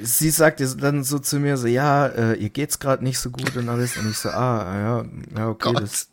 sie 0.00 0.30
sagte 0.30 0.66
dann 0.76 1.04
so 1.04 1.18
zu 1.18 1.38
mir 1.38 1.56
so, 1.56 1.66
ja, 1.66 2.06
äh, 2.06 2.34
ihr 2.34 2.50
geht's 2.50 2.78
gerade 2.78 3.04
nicht 3.04 3.18
so 3.18 3.30
gut 3.30 3.56
und 3.56 3.68
alles. 3.68 3.96
Und 3.96 4.10
ich 4.10 4.18
so, 4.18 4.30
ah, 4.30 4.74
ja, 4.74 5.04
ja, 5.36 5.48
okay, 5.48 5.72
Gott. 5.72 5.82
das 5.82 6.08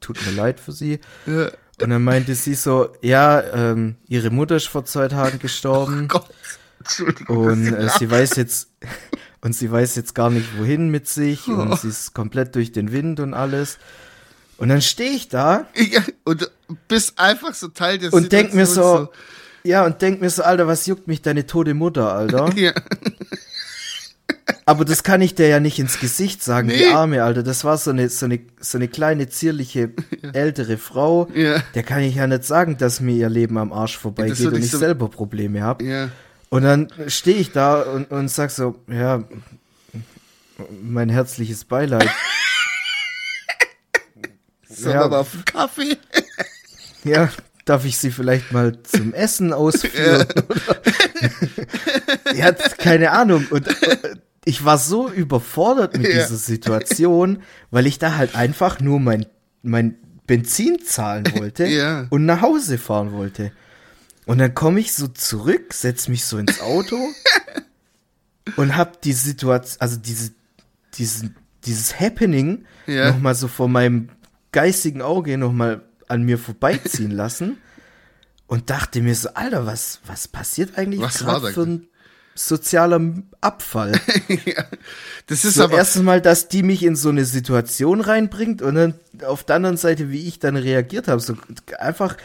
tut 0.00 0.24
mir 0.26 0.32
leid 0.32 0.58
für 0.60 0.72
sie. 0.72 0.98
Ja. 1.26 1.50
Und 1.80 1.90
dann 1.90 2.04
meinte 2.04 2.34
sie 2.34 2.54
so, 2.54 2.90
ja, 3.02 3.40
ähm, 3.54 3.96
ihre 4.06 4.30
Mutter 4.30 4.56
ist 4.56 4.68
vor 4.68 4.84
zwei 4.84 5.08
Tagen 5.08 5.38
gestorben. 5.38 6.08
Entschuldigung. 6.78 7.36
und 7.36 7.66
äh, 7.72 7.88
sie 7.98 8.10
weiß 8.10 8.36
jetzt 8.36 8.68
und 9.40 9.54
sie 9.54 9.70
weiß 9.70 9.94
jetzt 9.96 10.14
gar 10.14 10.30
nicht 10.30 10.58
wohin 10.58 10.90
mit 10.90 11.08
sich 11.08 11.48
Oh. 11.48 11.52
und 11.52 11.78
sie 11.78 11.88
ist 11.88 12.12
komplett 12.14 12.54
durch 12.56 12.72
den 12.72 12.92
Wind 12.92 13.20
und 13.20 13.34
alles. 13.34 13.78
Und 14.62 14.68
dann 14.68 14.80
stehe 14.80 15.10
ich 15.10 15.28
da 15.28 15.66
Ja, 15.74 16.02
und 16.22 16.48
bist 16.86 17.18
einfach 17.18 17.52
so 17.52 17.66
Teil 17.66 17.98
der 17.98 18.12
und 18.12 18.30
denk 18.30 18.54
mir 18.54 18.64
so, 18.64 18.74
Situation, 18.74 19.08
ja, 19.64 19.84
und 19.84 20.00
denk 20.00 20.20
mir 20.20 20.30
so, 20.30 20.44
Alter, 20.44 20.68
was 20.68 20.86
juckt 20.86 21.08
mich 21.08 21.20
deine 21.20 21.46
tote 21.46 21.74
Mutter, 21.74 22.12
Alter? 22.14 22.48
Ja. 22.56 22.72
Aber 24.64 24.84
das 24.84 25.02
kann 25.02 25.20
ich 25.20 25.34
dir 25.34 25.48
ja 25.48 25.58
nicht 25.58 25.78
ins 25.80 25.98
Gesicht 25.98 26.42
sagen, 26.44 26.68
die 26.68 26.76
Nee. 26.76 26.86
Arme, 26.92 27.24
Alter. 27.24 27.42
Das 27.42 27.64
war 27.64 27.76
so 27.76 27.90
eine, 27.90 28.08
so 28.08 28.26
eine, 28.26 28.38
so 28.60 28.78
eine 28.78 28.86
kleine, 28.86 29.28
zierliche, 29.28 29.90
ältere 30.32 30.78
Frau. 30.78 31.28
Ja. 31.34 31.60
Der 31.74 31.82
kann 31.82 32.00
ich 32.00 32.14
ja 32.14 32.26
nicht 32.28 32.44
sagen, 32.44 32.76
dass 32.78 33.00
mir 33.00 33.16
ihr 33.16 33.28
Leben 33.28 33.58
am 33.58 33.72
Arsch 33.72 33.98
vorbeigeht 33.98 34.46
und 34.46 34.56
ich 34.58 34.66
ich 34.66 34.70
so- 34.70 34.78
selber 34.78 35.08
Probleme 35.08 35.62
habe. 35.62 35.84
Ja. 35.84 36.08
Und 36.50 36.62
dann 36.62 36.88
stehe 37.08 37.36
ich 37.38 37.50
da 37.50 37.82
und, 37.82 38.10
und 38.12 38.28
sag 38.30 38.50
so, 38.52 38.76
ja, 38.88 39.24
mein 40.82 41.08
herzliches 41.08 41.64
Beileid. 41.64 42.08
Sollen 44.82 44.94
Ja. 44.96 45.08
auf 45.08 45.30
den 45.32 45.44
Kaffee? 45.44 45.96
Ja, 47.04 47.30
darf 47.64 47.84
ich 47.84 47.98
sie 47.98 48.12
vielleicht 48.12 48.52
mal 48.52 48.80
zum 48.84 49.12
Essen 49.12 49.52
ausführen? 49.52 50.24
ja, 52.34 52.52
keine 52.52 53.10
Ahnung. 53.10 53.46
Und 53.50 53.66
äh, 53.82 54.14
ich 54.44 54.64
war 54.64 54.78
so 54.78 55.10
überfordert 55.10 55.96
mit 55.96 56.06
Ja. 56.06 56.22
dieser 56.22 56.36
Situation, 56.36 57.42
weil 57.72 57.86
ich 57.86 57.98
da 57.98 58.16
halt 58.16 58.34
einfach 58.36 58.80
nur 58.80 59.00
mein, 59.00 59.26
mein 59.62 59.96
Benzin 60.26 60.78
zahlen 60.84 61.24
wollte 61.34 61.66
Ja. 61.66 62.06
und 62.10 62.24
nach 62.24 62.40
Hause 62.42 62.78
fahren 62.78 63.12
wollte. 63.12 63.52
Und 64.26 64.38
dann 64.38 64.54
komme 64.54 64.78
ich 64.78 64.92
so 64.94 65.08
zurück, 65.08 65.74
setz 65.74 66.06
mich 66.06 66.24
so 66.24 66.38
ins 66.38 66.60
Auto 66.60 66.96
und 68.56 68.76
hab 68.76 69.02
die 69.02 69.12
Situation, 69.12 69.80
also 69.80 69.96
diese, 69.96 70.30
diesen, 70.94 71.34
dieses 71.64 71.98
Happening 71.98 72.64
Ja. 72.86 73.10
nochmal 73.10 73.34
so 73.34 73.48
vor 73.48 73.68
meinem 73.68 74.08
geistigen 74.52 75.02
Auge 75.02 75.36
nochmal 75.38 75.82
an 76.08 76.22
mir 76.22 76.38
vorbeiziehen 76.38 77.10
lassen 77.10 77.58
und 78.46 78.70
dachte 78.70 79.00
mir 79.00 79.14
so, 79.14 79.30
Alter, 79.34 79.66
was, 79.66 80.00
was 80.06 80.28
passiert 80.28 80.76
eigentlich 80.78 81.00
Was 81.00 81.24
war 81.24 81.40
da? 81.40 81.48
für 81.48 81.62
ein 81.62 81.88
sozialer 82.34 83.00
Abfall? 83.40 83.92
ja. 84.44 84.64
Das 85.26 85.44
ist 85.44 85.54
so 85.54 85.64
aber. 85.64 85.76
erstens 85.78 86.02
mal, 86.02 86.20
dass 86.20 86.48
die 86.48 86.62
mich 86.62 86.82
in 86.82 86.96
so 86.96 87.08
eine 87.08 87.24
Situation 87.24 88.00
reinbringt 88.00 88.60
und 88.62 88.74
dann 88.74 88.94
auf 89.26 89.44
der 89.44 89.56
anderen 89.56 89.76
Seite, 89.76 90.10
wie 90.10 90.26
ich 90.26 90.38
dann 90.38 90.56
reagiert 90.56 91.08
habe, 91.08 91.20
so 91.20 91.36
einfach, 91.78 92.16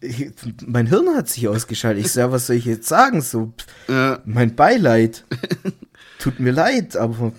ich, 0.00 0.30
mein 0.66 0.86
Hirn 0.86 1.14
hat 1.16 1.28
sich 1.28 1.46
ausgeschaltet. 1.48 2.04
Ich 2.06 2.12
sag, 2.12 2.30
was 2.32 2.46
soll 2.48 2.56
ich 2.56 2.64
jetzt 2.64 2.88
sagen? 2.88 3.22
So, 3.22 3.52
Ja. 3.88 4.20
mein 4.24 4.54
Beileid. 4.56 5.24
Tut 6.18 6.40
mir 6.40 6.52
leid, 6.52 6.96
aber 6.96 7.32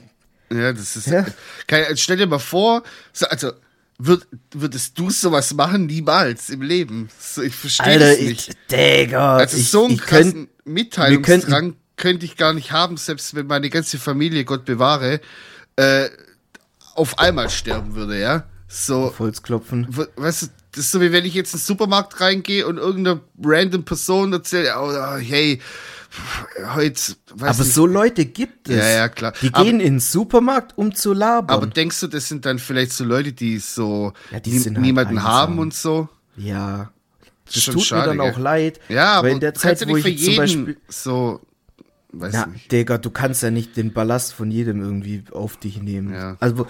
Ja, 0.52 0.72
das 0.72 0.96
ist. 0.96 1.08
Ja. 1.08 1.26
Kein, 1.68 1.98
stell 1.98 2.18
dir 2.18 2.28
mal 2.28 2.40
vor, 2.40 2.84
so, 3.12 3.26
also 3.28 3.52
würd, 3.98 4.28
würdest 4.54 4.98
du 5.00 5.10
sowas 5.10 5.54
machen? 5.54 5.86
Niemals 5.88 6.50
im 6.50 6.62
Leben. 6.62 7.10
So, 7.20 7.42
ich 7.42 7.56
verstehe 7.56 8.00
das 8.00 8.18
ich, 8.18 8.28
nicht. 8.28 8.58
Digga, 8.72 9.38
Also 9.38 9.58
ich, 9.58 9.70
so 9.70 9.86
einen 9.86 9.96
ich 9.96 10.02
krassen 10.02 10.34
könnt, 10.34 10.66
Mitteilungsdrang 10.66 11.76
könnte 11.96 12.26
ich 12.26 12.38
gar 12.38 12.54
nicht 12.54 12.72
haben, 12.72 12.98
selbst 12.98 13.34
wenn 13.36 13.48
meine 13.48 13.70
ganze 13.70 13.98
Familie, 13.98 14.46
Gott 14.46 14.66
bewahre, 14.66 15.20
äh, 15.78 16.10
auf 16.96 17.20
einmal 17.20 17.50
sterben 17.50 17.96
würde, 17.96 18.20
ja. 18.20 18.44
So, 18.68 19.06
auf 19.06 19.20
Holz 19.20 19.42
klopfen. 19.44 19.88
w- 19.90 20.06
weißt 20.16 20.42
du, 20.44 20.48
das 20.74 20.86
ist 20.86 20.92
so 20.92 21.00
wie 21.02 21.12
wenn 21.12 21.26
ich 21.26 21.34
jetzt 21.34 21.54
in 21.54 21.60
den 21.60 21.66
Supermarkt 21.66 22.20
reingehe 22.20 22.68
und 22.68 22.78
irgendeine 22.78 23.22
random 23.42 23.84
Person 23.86 24.34
erzählt, 24.34 24.70
oh, 24.78 25.16
hey, 25.18 25.60
heute, 26.76 27.02
Aber 27.40 27.48
nicht, 27.48 27.64
so 27.74 27.86
Leute 27.86 28.26
gibt 28.26 28.70
es. 28.70 28.78
Ja, 28.78 28.90
ja, 28.90 29.10
klar. 29.10 29.34
Die 29.42 29.54
Aber- 29.54 29.64
gehen 29.64 29.80
in 29.80 29.94
den 29.96 30.00
Supermarkt, 30.00 30.78
um 30.78 30.94
zu 30.96 31.14
labern. 31.14 31.56
Aber 31.56 31.68
denkst 31.68 32.00
du, 32.00 32.08
das 32.08 32.28
sind 32.28 32.46
dann 32.46 32.60
vielleicht 32.60 32.92
so 32.94 33.04
Leute, 33.04 33.32
die 33.34 33.60
so 33.60 34.14
Ja, 34.32 34.40
die 34.40 34.52
nie- 34.52 34.64
halt 34.66 34.78
niemanden 34.80 35.18
einsam. 35.18 35.32
haben 35.32 35.60
und 35.60 35.74
so? 35.74 36.10
ja. 36.36 36.92
Das 37.46 37.64
Schon 37.64 37.76
tut 37.76 37.84
schade, 37.86 38.12
mir 38.12 38.18
dann 38.24 38.34
auch 38.34 38.38
leid. 38.38 38.82
Ja, 38.90 39.14
aber 39.14 39.30
in 39.30 39.40
der 39.40 39.54
Zeit, 39.54 39.80
ja 39.80 39.88
wo 39.88 39.96
ich 39.96 40.22
zum 40.22 40.36
Beispiel. 40.36 40.78
so, 40.90 41.40
weiß 42.12 42.34
Na, 42.34 42.46
nicht. 42.48 42.70
Digga, 42.70 42.98
du 42.98 43.10
kannst 43.10 43.42
ja 43.42 43.52
nicht 43.52 43.78
den 43.78 43.94
Ballast 43.94 44.34
von 44.34 44.52
jedem 44.52 44.82
irgendwie 44.82 45.24
auf 45.32 45.56
dich 45.56 45.82
nehmen. 45.82 46.14
Ja. 46.14 46.36
Also, 46.42 46.68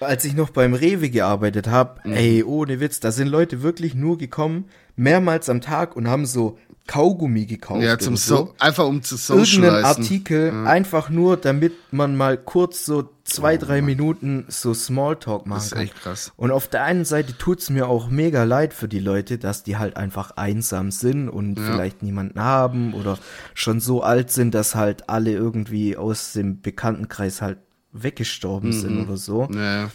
als 0.00 0.24
ich 0.24 0.34
noch 0.34 0.50
beim 0.50 0.74
Rewe 0.74 1.10
gearbeitet 1.10 1.68
habe, 1.68 2.00
Mhm. 2.08 2.12
ey, 2.14 2.42
ohne 2.42 2.80
Witz, 2.80 2.98
da 2.98 3.12
sind 3.12 3.28
Leute 3.28 3.62
wirklich 3.62 3.94
nur 3.94 4.18
gekommen, 4.18 4.64
mehrmals 4.96 5.48
am 5.48 5.60
Tag 5.60 5.94
und 5.94 6.08
haben 6.08 6.26
so 6.26 6.58
Kaugummi 6.86 7.46
gekauft. 7.46 7.82
Ja, 7.82 7.98
zum 7.98 8.14
oder 8.14 8.20
so, 8.22 8.54
einfach 8.58 8.86
um 8.86 9.02
zu 9.02 9.16
Irgendeinen 9.16 9.44
socialisen. 9.46 9.84
Artikel, 9.84 10.66
einfach 10.66 11.08
nur, 11.10 11.36
damit 11.36 11.72
man 11.92 12.16
mal 12.16 12.36
kurz 12.38 12.84
so 12.84 13.08
zwei, 13.24 13.56
drei 13.56 13.82
Minuten 13.82 14.44
so 14.48 14.72
Smalltalk 14.72 15.46
machen 15.46 15.56
Oh 15.56 15.58
Das 15.58 15.64
ist 15.66 15.72
kann. 15.72 15.82
echt 15.82 15.96
krass. 16.02 16.32
Und 16.36 16.50
auf 16.52 16.68
der 16.68 16.84
einen 16.84 17.04
Seite 17.04 17.36
tut's 17.36 17.70
mir 17.70 17.88
auch 17.88 18.08
mega 18.08 18.44
leid 18.44 18.72
für 18.72 18.86
die 18.88 19.00
Leute, 19.00 19.38
dass 19.38 19.64
die 19.64 19.76
halt 19.78 19.96
einfach 19.96 20.32
einsam 20.36 20.90
sind 20.92 21.28
und 21.28 21.58
vielleicht 21.58 22.02
niemanden 22.02 22.40
haben 22.40 22.94
oder 22.94 23.18
schon 23.54 23.80
so 23.80 24.02
alt 24.02 24.30
sind, 24.30 24.54
dass 24.54 24.74
halt 24.76 25.08
alle 25.08 25.32
irgendwie 25.32 25.96
aus 25.96 26.32
dem 26.34 26.60
Bekanntenkreis 26.60 27.42
halt 27.42 27.58
weggestorben 27.92 28.72
sind 28.72 29.02
oder 29.06 29.16
so. 29.16 29.48
Ja. 29.52 29.84
Mhm. 29.86 29.90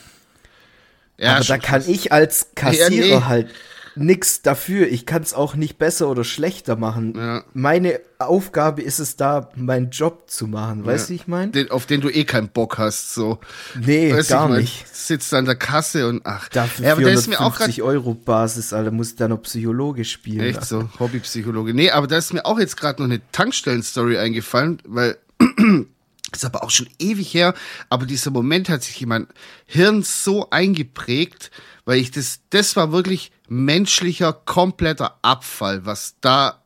Ja, 1.17 1.35
Aber 1.35 1.45
da 1.45 1.57
kann 1.59 1.81
krass. 1.81 1.87
ich 1.87 2.11
als 2.11 2.47
Kassierer 2.55 3.05
Ja, 3.05 3.19
nee. 3.19 3.25
halt 3.25 3.49
nix 3.95 4.41
dafür. 4.41 4.87
Ich 4.87 5.05
kann's 5.05 5.33
auch 5.33 5.55
nicht 5.55 5.77
besser 5.77 6.09
oder 6.09 6.23
schlechter 6.23 6.75
machen. 6.75 7.13
Ja. 7.15 7.43
Meine 7.53 7.99
Aufgabe 8.19 8.81
ist 8.81 8.99
es 8.99 9.15
da, 9.15 9.49
meinen 9.55 9.89
Job 9.89 10.29
zu 10.29 10.47
machen. 10.47 10.85
Weißt 10.85 11.09
du, 11.09 11.13
wie 11.13 11.15
ich 11.15 11.27
meine? 11.27 11.51
den, 11.51 11.71
auf 11.71 11.85
den 11.85 12.01
du 12.01 12.09
eh 12.09 12.23
keinen 12.23 12.49
Bock 12.49 12.77
hast, 12.77 13.13
so. 13.13 13.39
Nee, 13.79 14.13
Weißt 14.13 14.29
gar 14.29 14.45
ich 14.45 14.49
mein, 14.49 14.61
nicht. 14.61 14.95
Sitzt 14.95 15.33
an 15.33 15.45
der 15.45 15.55
Kasse 15.55 16.07
und 16.07 16.21
ach. 16.25 16.49
Dafür 16.49 16.85
ja, 16.85 16.91
aber 16.93 17.01
da 17.01 17.09
ist 17.09 17.27
mir 17.27 17.41
auch 17.41 17.55
gerade 17.55 17.71
450 17.71 17.83
Euro 17.83 18.13
Basis, 18.13 18.73
Alter, 18.73 18.91
muss 18.91 19.09
ich 19.11 19.15
da 19.15 19.27
noch 19.27 19.41
Psychologe 19.41 20.05
spielen. 20.05 20.41
Echt 20.41 20.65
so, 20.65 20.89
Hobbypsychologe. 20.99 21.73
Nee, 21.73 21.91
aber 21.91 22.07
da 22.07 22.17
ist 22.17 22.33
mir 22.33 22.45
auch 22.45 22.59
jetzt 22.59 22.77
gerade 22.77 23.01
noch 23.01 23.09
eine 23.09 23.21
Tankstellen-Story 23.31 24.17
eingefallen, 24.17 24.81
weil 24.85 25.17
ist 26.33 26.45
aber 26.45 26.63
auch 26.63 26.69
schon 26.69 26.87
ewig 26.99 27.33
her, 27.33 27.53
aber 27.89 28.05
dieser 28.05 28.31
Moment 28.31 28.69
hat 28.69 28.83
sich 28.83 29.01
in 29.01 29.09
mein 29.09 29.27
Hirn 29.65 30.03
so 30.03 30.49
eingeprägt, 30.49 31.51
weil 31.85 31.99
ich 31.99 32.11
das, 32.11 32.39
das 32.49 32.75
war 32.75 32.91
wirklich 32.91 33.31
menschlicher, 33.49 34.33
kompletter 34.33 35.17
Abfall, 35.21 35.85
was 35.85 36.15
da 36.21 36.61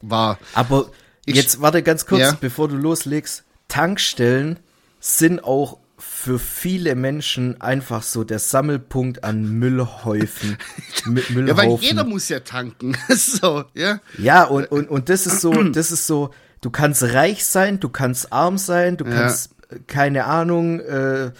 war. 0.00 0.38
Aber 0.54 0.90
Ich- 1.26 1.34
jetzt 1.36 1.60
warte 1.60 1.82
ganz 1.82 2.06
kurz, 2.06 2.20
Ja. 2.20 2.36
bevor 2.40 2.68
du 2.68 2.76
loslegst. 2.76 3.44
Tankstellen 3.68 4.58
sind 5.00 5.42
auch 5.44 5.78
für 5.98 6.38
viele 6.38 6.94
Menschen 6.96 7.60
einfach 7.60 8.02
so 8.02 8.24
der 8.24 8.38
Sammelpunkt 8.38 9.24
an 9.24 9.48
Müllhäufen. 9.58 10.58
Mü- 11.04 11.32
Müllhaufen. 11.32 11.46
Ja, 11.48 11.56
weil 11.56 11.78
jeder 11.80 12.04
muss 12.04 12.28
ja 12.28 12.40
tanken. 12.40 12.96
so, 13.08 13.64
ja. 13.74 14.00
Ja, 14.18 14.44
und, 14.44 14.66
und, 14.70 14.88
und 14.90 15.08
das 15.08 15.26
ist 15.26 15.40
so, 15.40 15.52
das 15.52 15.92
ist 15.92 16.06
so, 16.06 16.30
du 16.60 16.70
kannst 16.70 17.02
reich 17.02 17.44
sein, 17.46 17.80
du 17.80 17.88
kannst 17.88 18.32
arm 18.32 18.58
sein, 18.58 18.96
du 18.98 19.04
Ja. 19.06 19.14
kannst, 19.14 19.52
äh, 19.70 19.78
keine 19.86 20.24
Ahnung, 20.26 20.80
äh, 20.80 21.32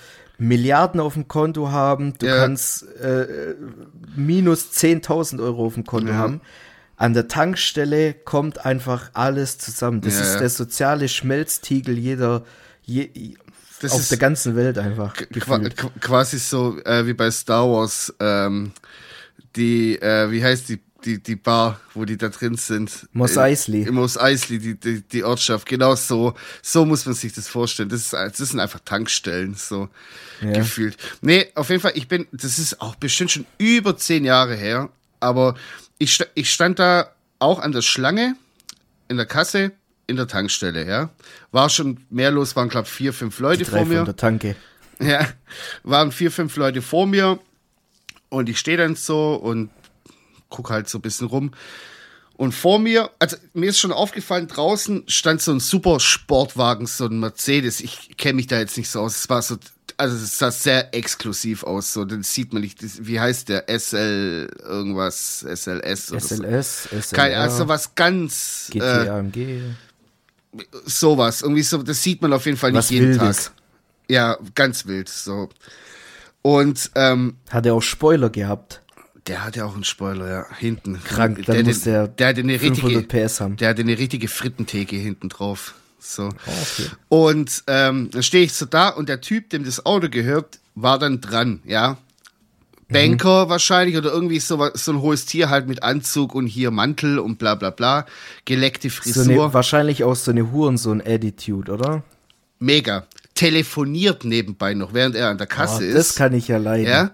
Milliarden 0.48 1.00
auf 1.00 1.14
dem 1.14 1.28
Konto 1.28 1.70
haben, 1.70 2.14
du 2.18 2.26
Ja. 2.26 2.36
kannst 2.38 2.82
äh, 2.98 3.54
minus 4.16 4.70
10.000 4.72 5.40
Euro 5.42 5.66
auf 5.66 5.74
dem 5.74 5.84
Konto 5.84 6.08
Ja. 6.12 6.18
haben. 6.18 6.40
An 6.96 7.12
der 7.14 7.26
Tankstelle 7.28 8.14
kommt 8.14 8.64
einfach 8.64 9.10
alles 9.14 9.58
zusammen. 9.58 10.00
Das 10.00 10.14
Ja, 10.14 10.20
ist 10.22 10.38
der 10.38 10.48
soziale 10.48 11.08
Schmelztiegel 11.08 11.98
jeder, 11.98 12.44
je, 12.82 13.10
Das 13.80 13.92
auf 13.92 14.00
ist- 14.00 14.10
der 14.12 14.18
ganzen 14.18 14.54
Welt 14.54 14.78
einfach. 14.78 15.14
Gefühlt. 15.30 15.74
qu- 15.76 15.90
quasi 16.00 16.38
so 16.38 16.78
äh, 16.84 17.06
wie 17.06 17.14
bei 17.14 17.30
Star 17.30 17.68
Wars, 17.68 18.14
ähm, 18.20 18.72
die, 19.56 20.00
äh, 20.00 20.30
wie 20.30 20.42
heißt 20.44 20.68
die, 20.68 20.80
die, 21.04 21.22
die 21.22 21.36
Bar, 21.36 21.80
wo 21.94 22.04
die 22.04 22.16
da 22.16 22.28
drin 22.28 22.56
sind? 22.56 23.08
Mos 23.12 23.32
In- 23.32 23.38
Eisley. 23.38 23.82
In 23.82 23.94
Mos 23.94 24.16
Eisley, 24.18 24.58
die, 24.58 24.74
die, 24.78 25.02
die 25.02 25.24
Ortschaft. 25.24 25.66
Genau 25.68 25.94
so, 25.94 26.34
so 26.62 26.84
muss 26.84 27.04
man 27.06 27.14
sich 27.14 27.32
das 27.32 27.46
vorstellen. 27.48 27.88
Das, 27.88 28.00
ist, 28.00 28.12
das 28.12 28.36
sind 28.38 28.60
einfach 28.60 28.80
Tankstellen, 28.84 29.54
so 29.54 29.88
Ja. 30.40 30.52
gefühlt. 30.52 30.96
Nee, 31.20 31.46
auf 31.54 31.68
jeden 31.70 31.80
Fall, 31.82 31.92
ich 31.94 32.08
bin, 32.08 32.26
das 32.32 32.58
ist 32.58 32.80
auch 32.80 32.94
bestimmt 32.96 33.30
schon 33.32 33.46
über 33.58 33.96
zehn 33.96 34.24
Jahre 34.24 34.54
her, 34.56 34.88
aber 35.20 35.54
ich, 35.98 36.18
ich 36.34 36.50
stand 36.50 36.78
da 36.78 37.10
auch 37.38 37.58
an 37.60 37.72
der 37.72 37.82
Schlange 37.82 38.36
in 39.08 39.16
der 39.16 39.26
Kasse 39.26 39.72
in 40.06 40.16
der 40.16 40.26
Tankstelle, 40.28 40.86
ja. 40.86 41.10
War 41.50 41.70
schon 41.70 41.98
mehr 42.10 42.30
los, 42.30 42.56
waren, 42.56 42.68
glaube 42.68 42.88
vier, 42.88 43.12
fünf 43.14 43.38
Leute 43.38 43.64
vor 43.64 43.84
mir. 43.86 43.96
von 43.98 44.04
der 44.06 44.16
Tanke. 44.16 44.56
Ja, 45.00 45.26
waren 45.82 46.12
vier, 46.12 46.30
fünf 46.30 46.56
Leute 46.56 46.80
vor 46.82 47.06
mir 47.06 47.38
und 48.28 48.48
ich 48.48 48.58
stehe 48.58 48.76
dann 48.76 48.96
so 48.96 49.34
und 49.34 49.70
guck 50.54 50.70
halt 50.70 50.88
so 50.88 50.98
ein 50.98 51.02
bisschen 51.02 51.26
rum. 51.26 51.50
Und 52.36 52.52
vor 52.52 52.78
mir, 52.80 53.10
also 53.20 53.36
mir 53.52 53.70
ist 53.70 53.78
schon 53.78 53.92
aufgefallen, 53.92 54.48
draußen 54.48 55.04
stand 55.06 55.40
so 55.40 55.52
ein 55.52 55.60
super 55.60 56.00
Sportwagen, 56.00 56.86
so 56.86 57.06
ein 57.06 57.20
Mercedes. 57.20 57.80
Ich 57.80 58.16
kenne 58.16 58.34
mich 58.34 58.48
da 58.48 58.58
jetzt 58.58 58.76
nicht 58.76 58.90
so 58.90 59.00
aus. 59.02 59.16
Es 59.16 59.28
war 59.30 59.40
so, 59.40 59.56
also 59.96 60.16
es 60.16 60.36
sah 60.38 60.50
sehr 60.50 60.92
exklusiv 60.94 61.62
aus. 61.62 61.92
So, 61.92 62.04
dann 62.04 62.24
sieht 62.24 62.52
man 62.52 62.62
nicht, 62.62 62.80
wie 63.06 63.20
heißt 63.20 63.48
der? 63.50 63.66
SL 63.68 64.48
irgendwas, 64.64 65.46
SLS 65.48 66.10
oder 66.10 66.20
so. 66.20 66.34
SLS, 66.34 66.88
SLR, 66.90 67.02
Kein, 67.12 67.34
also 67.34 67.68
was 67.68 67.94
ganz 67.94 68.68
äh, 68.74 68.78
GT-AMG. 68.78 69.60
sowas. 70.86 71.42
Irgendwie 71.42 71.62
so, 71.62 71.82
das 71.84 72.02
sieht 72.02 72.20
man 72.20 72.32
auf 72.32 72.46
jeden 72.46 72.58
Fall 72.58 72.72
nicht 72.72 72.78
Was 72.78 72.90
jeden 72.90 73.20
Wildes. 73.20 73.44
Tag. 73.44 73.52
Ja, 74.08 74.38
ganz 74.56 74.86
wild. 74.86 75.08
So. 75.08 75.50
Und 76.42 76.90
ähm, 76.96 77.36
Hat 77.48 77.64
er 77.64 77.74
auch 77.74 77.80
Spoiler 77.80 78.28
gehabt. 78.28 78.82
Der 79.26 79.44
hat 79.44 79.56
ja 79.56 79.64
auch 79.64 79.74
einen 79.74 79.84
Spoiler, 79.84 80.28
ja, 80.28 80.46
hinten. 80.58 81.00
Krank, 81.02 81.40
dann 81.46 81.64
muss 81.64 81.80
der 81.82 82.08
der 82.08 82.28
hatte 82.28 82.40
eine 82.40 82.58
500 82.58 82.96
richtige, 83.02 83.26
PS 83.26 83.40
haben. 83.40 83.56
der 83.56 83.70
hatte 83.70 83.82
eine 83.82 83.96
richtige 83.98 84.28
Frittentheke 84.28 84.96
hinten 84.96 85.28
drauf. 85.30 85.74
So. 85.98 86.24
okay. 86.26 86.86
Und 87.08 87.64
ähm, 87.66 88.10
dann 88.10 88.22
stehe 88.22 88.44
ich 88.44 88.52
so 88.52 88.66
da 88.66 88.90
und 88.90 89.08
der 89.08 89.22
Typ, 89.22 89.48
dem 89.50 89.64
das 89.64 89.86
Auto 89.86 90.08
gehört, 90.10 90.58
war 90.74 90.98
dann 90.98 91.20
dran, 91.22 91.60
ja. 91.64 91.96
Banker 92.90 93.48
wahrscheinlich 93.48 93.96
oder 93.96 94.12
irgendwie 94.12 94.38
so, 94.38 94.68
so 94.74 94.92
ein 94.92 95.00
hohes 95.00 95.24
Tier 95.24 95.48
halt 95.48 95.66
mit 95.66 95.82
Anzug 95.82 96.34
und 96.34 96.46
hier 96.46 96.70
Mantel 96.70 97.18
und 97.18 97.38
bla 97.38 97.54
bla 97.54 97.70
bla. 97.70 98.04
Geleckte 98.44 98.90
So 98.90 99.02
Frisur. 99.02 99.24
eine, 99.24 99.54
wahrscheinlich 99.54 100.04
auch 100.04 100.14
so 100.14 100.30
eine 100.30 100.52
Hurensohn-Attitude, 100.52 101.72
oder? 101.72 102.02
Mega. 102.58 103.06
Telefoniert 103.34 104.24
nebenbei 104.24 104.74
noch, 104.74 104.92
während 104.92 105.16
er 105.16 105.30
an 105.30 105.38
der 105.38 105.48
Oh, 105.50 105.54
Kasse 105.54 105.84
ist. 105.84 105.96
das 105.96 106.14
kann 106.14 106.34
ich 106.34 106.46
ja 106.48 106.58
leiden. 106.58 106.86
Ja. 106.86 107.10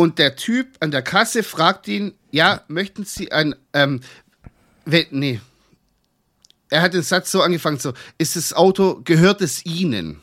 Und 0.00 0.18
der 0.18 0.34
Typ 0.34 0.78
an 0.80 0.90
der 0.92 1.02
Kasse 1.02 1.42
fragt 1.42 1.86
ihn, 1.86 2.14
ja, 2.30 2.62
möchten 2.68 3.04
Sie 3.04 3.32
ein, 3.32 3.54
ähm, 3.74 4.00
nee. 5.10 5.42
Er 6.70 6.80
hat 6.80 6.94
den 6.94 7.02
Satz 7.02 7.30
so 7.30 7.42
angefangen, 7.42 7.78
so, 7.78 7.92
ist 8.16 8.34
das 8.34 8.54
Auto, 8.54 9.02
gehört 9.04 9.42
es 9.42 9.66
Ihnen? 9.66 10.18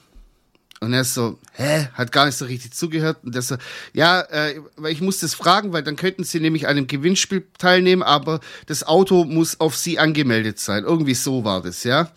Und 0.80 0.94
er 0.94 1.02
ist 1.02 1.14
so, 1.14 1.38
hä, 1.54 1.90
hat 1.94 2.12
gar 2.12 2.26
nicht 2.26 2.40
so 2.40 2.46
richtig 2.46 2.74
zugehört. 2.74 3.20
Und 3.24 3.36
der 3.36 3.44
so, 3.44 3.58
ja, 3.94 4.22
äh, 4.22 4.60
weil 4.78 4.94
ich 4.94 5.02
muss 5.02 5.20
das 5.20 5.36
fragen, 5.36 5.74
weil 5.74 5.84
dann 5.84 5.96
könnten 5.96 6.24
Sie 6.24 6.40
nämlich 6.40 6.66
an 6.66 6.76
einem 6.76 6.88
Gewinnspiel 6.88 7.46
teilnehmen, 7.60 8.02
aber 8.02 8.40
das 8.66 8.82
Auto 8.82 9.26
muss 9.26 9.60
auf 9.60 9.78
Sie 9.78 10.00
angemeldet 10.00 10.60
sein. 10.60 10.86
Irgendwie 10.86 11.14
so 11.14 11.44
war 11.44 11.62
das, 11.62 11.84
ja. 11.84 12.12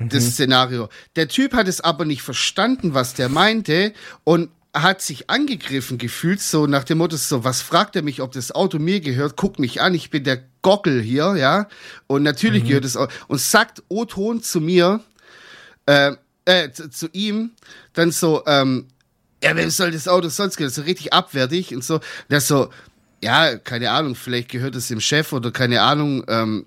das 0.00 0.32
Szenario. 0.32 0.88
Der 1.14 1.28
Typ 1.28 1.52
hat 1.52 1.68
es 1.68 1.80
aber 1.80 2.04
nicht 2.04 2.22
verstanden, 2.22 2.94
was 2.94 3.14
der 3.14 3.28
meinte 3.28 3.94
und 4.24 4.50
hat 4.72 5.02
sich 5.02 5.28
angegriffen 5.30 5.98
gefühlt, 5.98 6.40
so 6.40 6.66
nach 6.66 6.84
dem 6.84 6.98
Motto, 6.98 7.16
so, 7.16 7.44
was 7.44 7.60
fragt 7.60 7.96
er 7.96 8.02
mich, 8.02 8.22
ob 8.22 8.32
das 8.32 8.52
Auto 8.52 8.78
mir 8.78 9.00
gehört, 9.00 9.36
guckt 9.36 9.58
mich 9.58 9.80
an, 9.80 9.94
ich 9.94 10.10
bin 10.10 10.24
der 10.24 10.44
Gockel 10.62 11.02
hier, 11.02 11.34
ja, 11.36 11.68
und 12.06 12.22
natürlich 12.22 12.64
gehört 12.64 12.84
es 12.84 12.96
auch, 12.96 13.08
und 13.26 13.40
sagt 13.40 13.82
O-Ton 13.88 14.42
zu 14.42 14.60
mir, 14.60 15.00
äh, 15.86 16.12
äh, 16.44 16.70
zu, 16.70 16.88
zu 16.90 17.08
ihm, 17.12 17.50
dann 17.94 18.12
so, 18.12 18.44
ähm, 18.46 18.86
ja, 19.42 19.56
wem 19.56 19.70
soll 19.70 19.90
das 19.90 20.08
Auto 20.08 20.28
sonst 20.28 20.56
gehören? 20.56 20.72
So 20.72 20.82
richtig 20.82 21.12
abwertig 21.12 21.74
und 21.74 21.82
so. 21.82 22.00
Der 22.28 22.40
so, 22.40 22.70
ja, 23.22 23.56
keine 23.56 23.90
Ahnung, 23.90 24.14
vielleicht 24.14 24.50
gehört 24.50 24.76
es 24.76 24.88
dem 24.88 25.00
Chef 25.00 25.32
oder 25.32 25.50
keine 25.50 25.82
Ahnung, 25.82 26.24
ähm, 26.28 26.66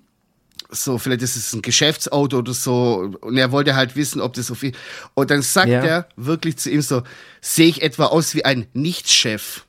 so, 0.74 0.98
vielleicht 0.98 1.22
ist 1.22 1.36
es 1.36 1.52
ein 1.52 1.62
Geschäftsauto 1.62 2.38
oder 2.38 2.52
so. 2.54 3.12
Und 3.20 3.36
er 3.36 3.52
wollte 3.52 3.74
halt 3.76 3.96
wissen, 3.96 4.20
ob 4.20 4.34
das 4.34 4.46
so 4.48 4.54
viel. 4.54 4.72
Und 5.14 5.30
dann 5.30 5.42
sagt 5.42 5.68
Ja. 5.68 5.82
er 5.84 6.08
wirklich 6.16 6.56
zu 6.56 6.70
ihm 6.70 6.82
so, 6.82 7.02
sehe 7.40 7.68
ich 7.68 7.82
etwa 7.82 8.06
aus 8.06 8.34
wie 8.34 8.44
ein 8.44 8.66
Nicht-Chef? 8.72 9.64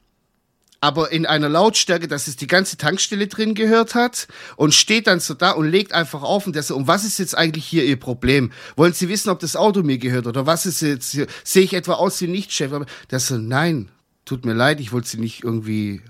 Aber 0.82 1.12
in 1.12 1.26
einer 1.26 1.50
Lautstärke, 1.50 2.08
dass 2.08 2.28
es 2.28 2.36
die 2.36 2.46
ganze 2.48 2.78
Tankstelle 2.78 3.28
drin 3.28 3.56
gehört 3.56 3.96
hat 3.96 4.28
und 4.56 4.74
steht 4.74 5.08
dann 5.08 5.20
so 5.20 5.34
da 5.34 5.52
und 5.52 5.68
legt 5.70 5.94
einfach 5.94 6.22
auf 6.22 6.46
und 6.46 6.56
der 6.56 6.62
so, 6.62 6.76
um 6.76 6.88
was 6.88 7.06
ist 7.06 7.18
jetzt 7.18 7.36
eigentlich 7.36 7.66
hier 7.66 7.86
Ihr 7.86 8.00
Problem? 8.00 8.52
Wollen 8.76 8.94
Sie 8.94 9.10
wissen, 9.10 9.30
ob 9.30 9.40
das 9.40 9.56
Auto 9.56 9.82
mir 9.82 9.98
gehört 9.98 10.28
oder 10.28 10.46
was 10.46 10.66
ist 10.68 10.82
jetzt 10.82 11.12
hier? 11.12 11.26
Sehe 11.44 11.64
ich 11.64 11.74
etwa 11.74 11.94
aus 11.94 12.22
wie 12.22 12.26
ein 12.26 12.32
Nicht-Chef? 12.34 12.72
Aber 12.72 12.86
der 13.10 13.20
so, 13.20 13.38
nein, 13.38 13.90
tut 14.26 14.46
mir 14.46 14.54
leid, 14.54 14.80
ich 14.80 14.92
wollte 14.92 15.08
Sie 15.08 15.18
nicht 15.18 15.44
irgendwie 15.44 16.02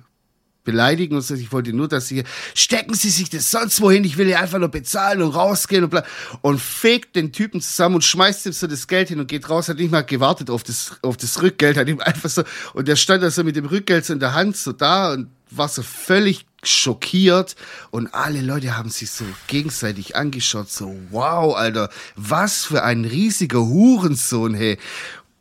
beleidigen 0.66 1.16
und 1.16 1.22
so. 1.22 1.36
Ich 1.36 1.52
wollte 1.52 1.72
nur, 1.72 1.88
dass 1.88 2.08
sie 2.10 2.24
stecken 2.54 2.94
Sie 2.94 3.10
sich 3.10 3.30
das 3.30 3.50
sonst 3.52 3.80
wohin. 3.82 4.04
Ich 4.04 4.18
will 4.18 4.26
hier 4.28 4.40
einfach 4.40 4.60
nur 4.60 4.70
bezahlen 4.70 5.22
und 5.22 5.32
rausgehen 5.32 5.86
und 5.86 5.92
bla. 5.92 6.04
Und 6.42 6.60
fegt 6.60 7.16
den 7.16 7.32
Typen 7.32 7.62
zusammen 7.62 7.96
und 7.96 8.04
schmeißt 8.04 8.46
ihm 8.48 8.52
so 8.52 8.68
das 8.68 8.88
Geld 8.88 9.10
hin 9.10 9.20
und 9.20 9.28
geht 9.28 9.50
raus. 9.50 9.70
Hat 9.70 9.78
nicht 9.78 9.92
mal 9.92 10.02
gewartet 10.02 10.50
auf 10.50 10.64
das, 10.64 10.98
auf 11.02 11.16
das 11.18 11.42
Rückgeld. 11.42 11.78
Hat 11.78 11.88
ihm 11.88 12.02
einfach 12.02 12.30
so, 12.30 12.44
und 12.74 12.88
der 12.88 12.98
stand 12.98 13.24
da 13.24 13.32
so 13.32 13.44
mit 13.44 13.56
dem 13.56 13.66
Rückgeld 13.66 14.06
so 14.06 14.14
in 14.14 14.20
der 14.20 14.34
Hand 14.34 14.58
so 14.58 14.74
da 14.74 15.14
und 15.14 15.30
war 15.52 15.70
so 15.70 15.84
völlig 15.84 16.46
schockiert 16.64 17.56
und 17.92 18.14
alle 18.14 18.42
Leute 18.42 18.76
haben 18.76 18.90
sich 18.90 19.12
so 19.12 19.26
gegenseitig 19.48 20.16
angeschaut, 20.16 20.70
so 20.70 20.96
wow, 21.12 21.56
Alter, 21.56 21.90
was 22.16 22.66
für 22.66 22.84
ein 22.84 23.06
riesiger 23.06 23.60
Hurensohn, 23.60 24.54
hey. 24.54 24.78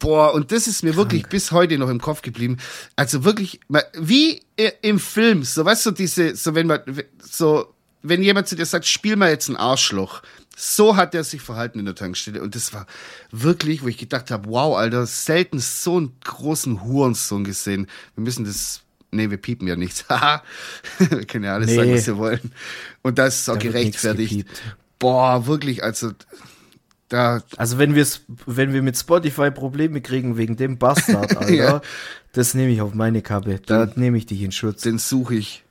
Boah, 0.05 0.35
und 0.35 0.53
das 0.53 0.67
ist 0.67 0.85
mir 0.85 0.97
wirklich 0.97 1.27
bis 1.29 1.51
heute 1.51 1.79
noch 1.79 1.89
im 1.89 1.99
Kopf 2.01 2.21
geblieben. 2.21 2.59
Also 2.95 3.25
wirklich, 3.25 3.59
wie 3.99 4.43
im 4.83 4.99
Film, 4.99 5.45
so 5.45 5.65
weißt 5.65 5.87
du, 5.87 5.91
diese, 5.93 6.37
so 6.37 6.55
wenn 6.55 6.67
man, 6.67 6.81
so, 7.23 7.73
wenn 8.03 8.23
jemand 8.23 8.47
zu 8.47 8.55
dir 8.55 8.67
sagt, 8.67 8.85
spiel 8.85 9.17
mal 9.17 9.31
jetzt 9.31 9.49
ein 9.49 9.57
Arschloch. 9.57 10.21
So 10.57 10.97
hat 10.97 11.15
er 11.15 11.25
sich 11.25 11.41
verhalten 11.41 11.79
in 11.79 11.87
der 11.87 11.95
Tankstelle. 11.95 12.43
Und 12.43 12.55
das 12.55 12.75
war 12.75 12.87
wirklich, 13.33 13.83
wo 13.83 13.89
ich 13.89 13.97
gedacht 13.97 14.31
habe, 14.31 14.49
wow, 14.51 14.77
Alter, 14.77 15.07
selten 15.07 15.59
so 15.59 15.97
einen 15.97 16.13
großen 16.23 16.85
Hurensohn 16.85 17.45
gesehen. 17.45 17.87
Wir 18.15 18.25
müssen 18.25 18.45
das, 18.45 18.83
nee, 19.11 19.31
wir 19.31 19.39
piepen 19.39 19.67
ja 19.67 19.75
nichts. 19.75 20.05
Haha. 20.11 20.43
wir 20.99 21.25
können 21.25 21.45
ja 21.45 21.55
alles 21.55 21.71
Nee. 21.71 21.77
sagen, 21.77 21.95
was 21.95 22.07
wir 22.07 22.19
wollen. 22.19 22.53
Und 23.03 23.19
das 23.19 23.41
ist 23.41 23.49
auch 23.49 23.55
Da 23.55 23.61
gerechtfertigt. 23.61 24.47
Boah, 24.99 25.47
wirklich, 25.47 25.83
also, 25.83 26.13
da, 27.15 27.43
Also 27.57 27.79
wenn 27.79 27.95
wir 27.95 28.07
wenn 28.47 28.73
wir 28.73 28.83
mit 28.83 28.99
Spotify 28.99 29.51
Probleme 29.51 30.01
kriegen 30.01 30.37
wegen 30.37 30.57
dem 30.57 30.79
Bastard, 30.79 31.37
Alter, 31.37 31.53
Ja. 31.53 31.81
das 32.33 32.55
nehme 32.55 32.73
ich 32.73 32.81
auf 32.81 32.93
meine 32.95 33.23
Kappe. 33.23 33.61
Da 33.65 33.89
nehme 33.95 34.19
ich 34.19 34.27
dich 34.27 34.43
in 34.43 34.53
Schutz. 34.53 34.83
den 34.83 34.99
suche 34.99 35.37
ich. 35.37 35.65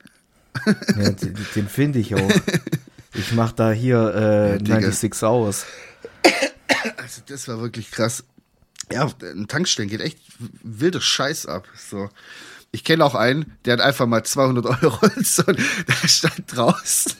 Ja, 0.66 1.10
den 1.12 1.36
den 1.56 1.68
finde 1.68 2.00
ich 2.00 2.16
auch. 2.16 2.32
Ich 3.16 3.32
mach 3.34 3.52
da 3.52 3.72
hier 3.72 4.56
äh, 4.56 4.58
Digga. 4.58 4.80
96 4.92 5.22
Hours. 5.24 5.66
Also 6.98 7.22
das 7.28 7.48
war 7.48 7.62
wirklich 7.62 7.92
krass. 7.92 8.24
Ja, 8.92 9.08
ein 9.22 9.48
Tankstellen 9.48 9.88
geht 9.90 10.02
echt 10.02 10.18
wilder 10.64 11.00
Scheiß 11.00 11.46
ab. 11.46 11.68
So. 11.78 12.10
Ich 12.72 12.84
kenne 12.84 13.06
auch 13.06 13.14
einen, 13.14 13.54
der 13.66 13.74
hat 13.74 13.82
einfach 13.82 14.08
mal 14.08 14.24
200 14.24 14.66
Euro 14.66 14.98
und 15.16 15.28
so, 15.28 15.44
der 15.44 16.08
stand 16.08 16.44
draußen. 16.56 17.14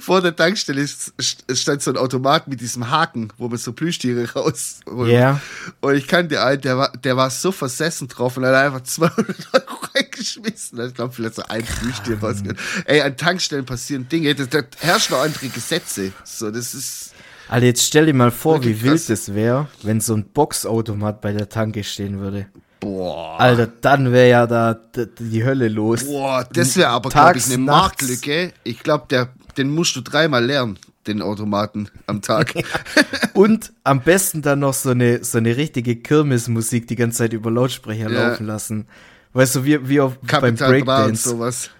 Vor 0.00 0.22
der 0.22 0.34
Tankstelle 0.34 0.86
stand 0.88 1.82
so 1.82 1.90
ein 1.90 1.98
Automat 1.98 2.48
mit 2.48 2.60
diesem 2.60 2.90
Haken, 2.90 3.28
wo 3.36 3.48
man 3.48 3.58
so 3.58 3.72
Plüschtiere 3.72 4.32
raus. 4.32 4.80
Ja. 5.06 5.40
Und 5.80 5.94
ich 5.94 6.08
kannte 6.08 6.42
einen, 6.42 6.62
der 6.62 6.78
war, 6.78 6.92
der 6.92 7.16
war 7.18 7.28
so 7.28 7.52
versessen 7.52 8.08
drauf 8.08 8.38
und 8.38 8.46
hat 8.46 8.54
einfach 8.54 8.82
200 8.82 9.28
Euro 9.52 9.78
reingeschmissen. 9.94 10.80
Ich 10.86 10.94
glaube, 10.94 11.12
vielleicht 11.12 11.34
so 11.34 11.42
ein 11.42 11.62
Plüschtier 11.62 12.18
rausgehört. 12.18 12.58
Ey, 12.86 13.02
an 13.02 13.16
Tankstellen 13.16 13.66
passieren 13.66 14.08
Dinge, 14.08 14.34
da, 14.34 14.46
da 14.46 14.62
herrschen 14.78 15.14
noch 15.14 15.22
andere 15.22 15.48
Gesetze. 15.48 16.12
So, 16.24 16.50
das 16.50 16.72
ist. 16.72 17.12
Alter, 17.48 17.66
jetzt 17.66 17.84
stell 17.84 18.06
dir 18.06 18.14
mal 18.14 18.30
vor, 18.30 18.62
wie 18.62 18.82
wild 18.82 18.96
krass. 18.96 19.10
es 19.10 19.34
wäre, 19.34 19.68
wenn 19.82 20.00
so 20.00 20.14
ein 20.14 20.24
Boxautomat 20.24 21.20
bei 21.20 21.32
der 21.32 21.48
Tanke 21.48 21.84
stehen 21.84 22.20
würde. 22.20 22.46
Boah. 22.80 23.40
Alter, 23.40 23.66
dann 23.66 24.12
wäre 24.12 24.28
ja 24.28 24.46
da 24.46 24.74
die 24.74 25.44
Hölle 25.44 25.68
los. 25.68 26.04
Boah, 26.04 26.46
das 26.52 26.76
wäre 26.76 26.90
aber, 26.90 27.10
glaube 27.10 27.38
ich, 27.38 27.46
eine. 27.46 27.58
Marktlücke. 27.58 28.52
Ich 28.64 28.80
glaube, 28.80 29.06
der, 29.10 29.30
den 29.56 29.70
musst 29.74 29.96
du 29.96 30.00
dreimal 30.00 30.44
lernen, 30.44 30.78
den 31.06 31.22
Automaten 31.22 31.88
am 32.06 32.22
Tag. 32.22 32.54
Und 33.34 33.72
am 33.84 34.00
besten 34.00 34.42
dann 34.42 34.60
noch 34.60 34.74
so 34.74 34.90
eine, 34.90 35.24
so 35.24 35.38
eine 35.38 35.56
richtige 35.56 35.96
Kirmesmusik 35.96 36.86
die 36.88 36.96
ganze 36.96 37.18
Zeit 37.18 37.32
über 37.32 37.50
Lautsprecher 37.50 38.10
Ja. 38.10 38.28
laufen 38.28 38.46
lassen. 38.46 38.86
Weißt 39.32 39.56
du, 39.56 39.64
wie, 39.64 39.88
wie 39.88 40.00
auf, 40.00 40.18
beim 40.40 40.54
Breakdance. 40.56 41.28
sowas. 41.28 41.70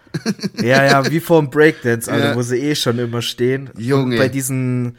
Ja, 0.62 0.84
ja, 0.84 1.10
wie 1.10 1.20
vorm 1.20 1.50
Breakdance, 1.50 2.10
Alter, 2.10 2.30
Ja. 2.30 2.36
wo 2.36 2.42
sie 2.42 2.56
eh 2.58 2.74
schon 2.74 2.98
immer 2.98 3.22
stehen. 3.22 3.70
Junge. 3.76 4.14
Und 4.14 4.18
bei 4.18 4.28
diesen 4.28 4.96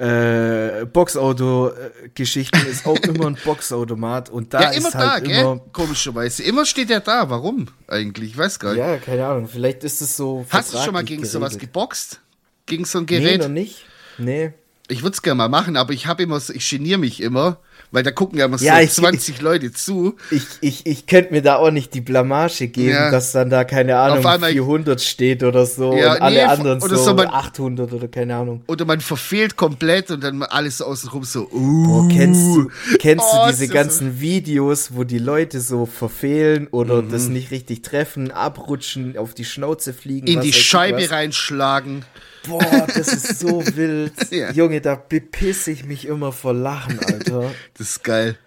äh, 0.00 0.86
Boxauto-Geschichten 0.86 2.66
ist 2.66 2.86
auch 2.86 2.96
immer 3.00 3.26
ein 3.26 3.36
Boxautomat 3.44 4.30
und 4.30 4.54
da 4.54 4.62
ja, 4.62 4.68
ist 4.70 4.78
immer 4.78 4.92
halt 4.94 5.26
da, 5.26 5.30
immer. 5.42 5.56
gell? 5.56 5.62
Komischerweise. 5.72 6.42
Immer 6.42 6.64
steht 6.64 6.90
er 6.90 7.00
da. 7.00 7.28
Warum 7.28 7.66
eigentlich? 7.86 8.30
Ich 8.30 8.38
weiß 8.38 8.58
gar 8.58 8.70
nicht. 8.70 8.78
Ja, 8.78 8.96
keine 8.96 9.26
Ahnung, 9.26 9.48
vielleicht 9.48 9.84
ist 9.84 10.00
es 10.00 10.16
so. 10.16 10.46
Hast 10.48 10.72
du 10.72 10.78
schon 10.78 10.94
mal 10.94 11.04
gegen 11.04 11.24
sowas 11.24 11.58
geboxt? 11.58 12.20
Gegen 12.66 12.84
so 12.84 12.98
ein 12.98 13.06
Nee, 13.08 13.18
Gerät? 13.18 13.40
noch 13.40 13.48
nicht. 13.48 13.84
Nee. 14.16 14.52
ich 14.88 15.02
würde 15.02 15.14
es 15.14 15.22
gerne 15.22 15.36
mal 15.38 15.48
machen, 15.48 15.76
aber 15.76 15.92
ich 15.92 16.06
habe 16.06 16.22
immer 16.22 16.40
so, 16.40 16.52
ich 16.52 16.68
geniere 16.68 16.98
mich 16.98 17.20
immer, 17.22 17.58
weil 17.92 18.02
da 18.02 18.10
gucken 18.10 18.38
ja 18.38 18.44
immer 18.46 18.58
Ja, 18.58 18.76
so 18.76 18.80
ich- 18.82 18.92
20 18.92 19.40
Leute 19.40 19.72
zu. 19.72 20.16
Ich, 20.30 20.42
ich, 20.60 20.86
ich 20.86 21.06
könnte 21.06 21.32
mir 21.32 21.42
da 21.42 21.56
auch 21.56 21.70
nicht 21.70 21.92
die 21.94 22.00
Blamage 22.00 22.68
geben, 22.68 22.90
Ja. 22.90 23.10
dass 23.10 23.32
dann 23.32 23.50
da, 23.50 23.64
keine 23.64 23.96
Ahnung, 23.98 24.24
einmal- 24.26 24.52
400 24.52 25.00
steht 25.02 25.42
oder 25.42 25.66
so 25.66 25.94
Ja, 25.96 26.14
und 26.14 26.22
alle 26.22 26.36
nee, 26.36 26.42
anderen 26.42 26.82
oder 26.82 26.96
so, 26.96 27.04
so 27.04 27.14
man- 27.14 27.28
800 27.28 27.92
oder 27.92 28.08
keine 28.08 28.36
Ahnung. 28.36 28.62
Oder 28.66 28.84
man 28.84 29.00
verfehlt 29.00 29.56
komplett 29.56 30.10
und 30.10 30.22
dann 30.22 30.42
alles 30.42 30.78
so 30.78 30.84
außenrum 30.84 31.24
so, 31.24 31.48
uh. 31.52 31.86
Boah, 31.86 32.08
kennst 32.08 32.40
du, 32.46 32.70
kennst 32.98 33.24
Oh, 33.32 33.44
du 33.46 33.50
diese 33.52 33.68
ganzen 33.68 34.20
Videos, 34.20 34.90
wo 34.94 35.04
die 35.04 35.18
Leute 35.18 35.60
so 35.60 35.86
verfehlen 35.86 36.68
oder 36.70 37.02
Mhm. 37.02 37.10
das 37.10 37.28
nicht 37.28 37.50
richtig 37.50 37.82
treffen, 37.82 38.30
abrutschen, 38.30 39.16
auf 39.18 39.34
die 39.34 39.44
Schnauze 39.44 39.92
fliegen? 39.92 40.26
in 40.26 40.40
die 40.40 40.50
ich 40.50 40.62
Scheibe 40.66 41.02
was? 41.02 41.10
reinschlagen. 41.10 42.04
Boah, 42.46 42.86
das 42.86 43.08
ist 43.12 43.38
so 43.38 43.64
wild. 43.76 44.30
Ja. 44.32 44.50
Junge, 44.52 44.80
da 44.80 44.94
bepisse 44.94 45.70
ich 45.70 45.84
mich 45.84 46.06
immer 46.06 46.32
vor 46.32 46.54
Lachen, 46.54 46.98
Alter. 47.00 47.54
Das 47.74 47.90
ist 47.90 48.04
geil. 48.04 48.38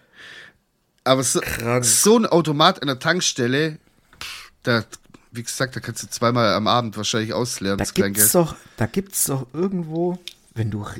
Aber 1.03 1.23
so, 1.23 1.41
so 1.81 2.17
ein 2.17 2.25
Automat 2.25 2.81
an 2.81 2.87
der 2.87 2.99
Tankstelle, 2.99 3.77
da, 4.63 4.85
wie 5.31 5.43
gesagt, 5.43 5.75
da 5.75 5.79
kannst 5.81 6.01
du 6.03 6.07
zweimal 6.07 6.53
am 6.53 6.67
Abend 6.67 6.95
wahrscheinlich 6.97 7.33
ausleeren, 7.33 7.77
Da 7.77 7.83
das 7.83 7.93
gibt's 7.93 8.13
Kleingeld. 8.31 8.35
doch, 8.35 8.55
da 8.77 8.85
gibt's 8.85 9.25
doch 9.25 9.47
irgendwo, 9.53 10.17
wenn 10.55 10.71
du, 10.71 10.79
boah, 10.79 10.95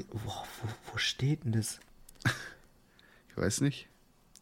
wo, 0.62 0.68
wo 0.92 0.98
steht 0.98 1.46
denn 1.46 1.54
das? 1.54 1.80
Ich 2.26 3.38
weiß 3.38 3.62
nicht. 3.62 3.88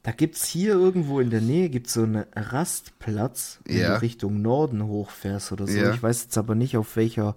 Da 0.04 0.12
gibt's 0.12 0.46
hier 0.46 0.74
irgendwo 0.74 1.20
in 1.20 1.30
der 1.30 1.42
Nähe 1.42 1.70
gibt's 1.70 1.94
so 1.94 2.02
einen 2.04 2.26
Rastplatz, 2.36 3.60
wenn 3.66 3.78
Ja. 3.78 3.96
du 3.96 4.02
Richtung 4.02 4.42
Norden 4.42 4.84
hochfährst 4.84 5.52
oder 5.52 5.68
so. 5.68 5.74
Ja. 5.78 5.94
Ich 5.94 6.02
weiß 6.02 6.24
jetzt 6.24 6.38
aber 6.40 6.56
nicht 6.56 6.76
auf 6.76 6.96
welcher, 6.96 7.36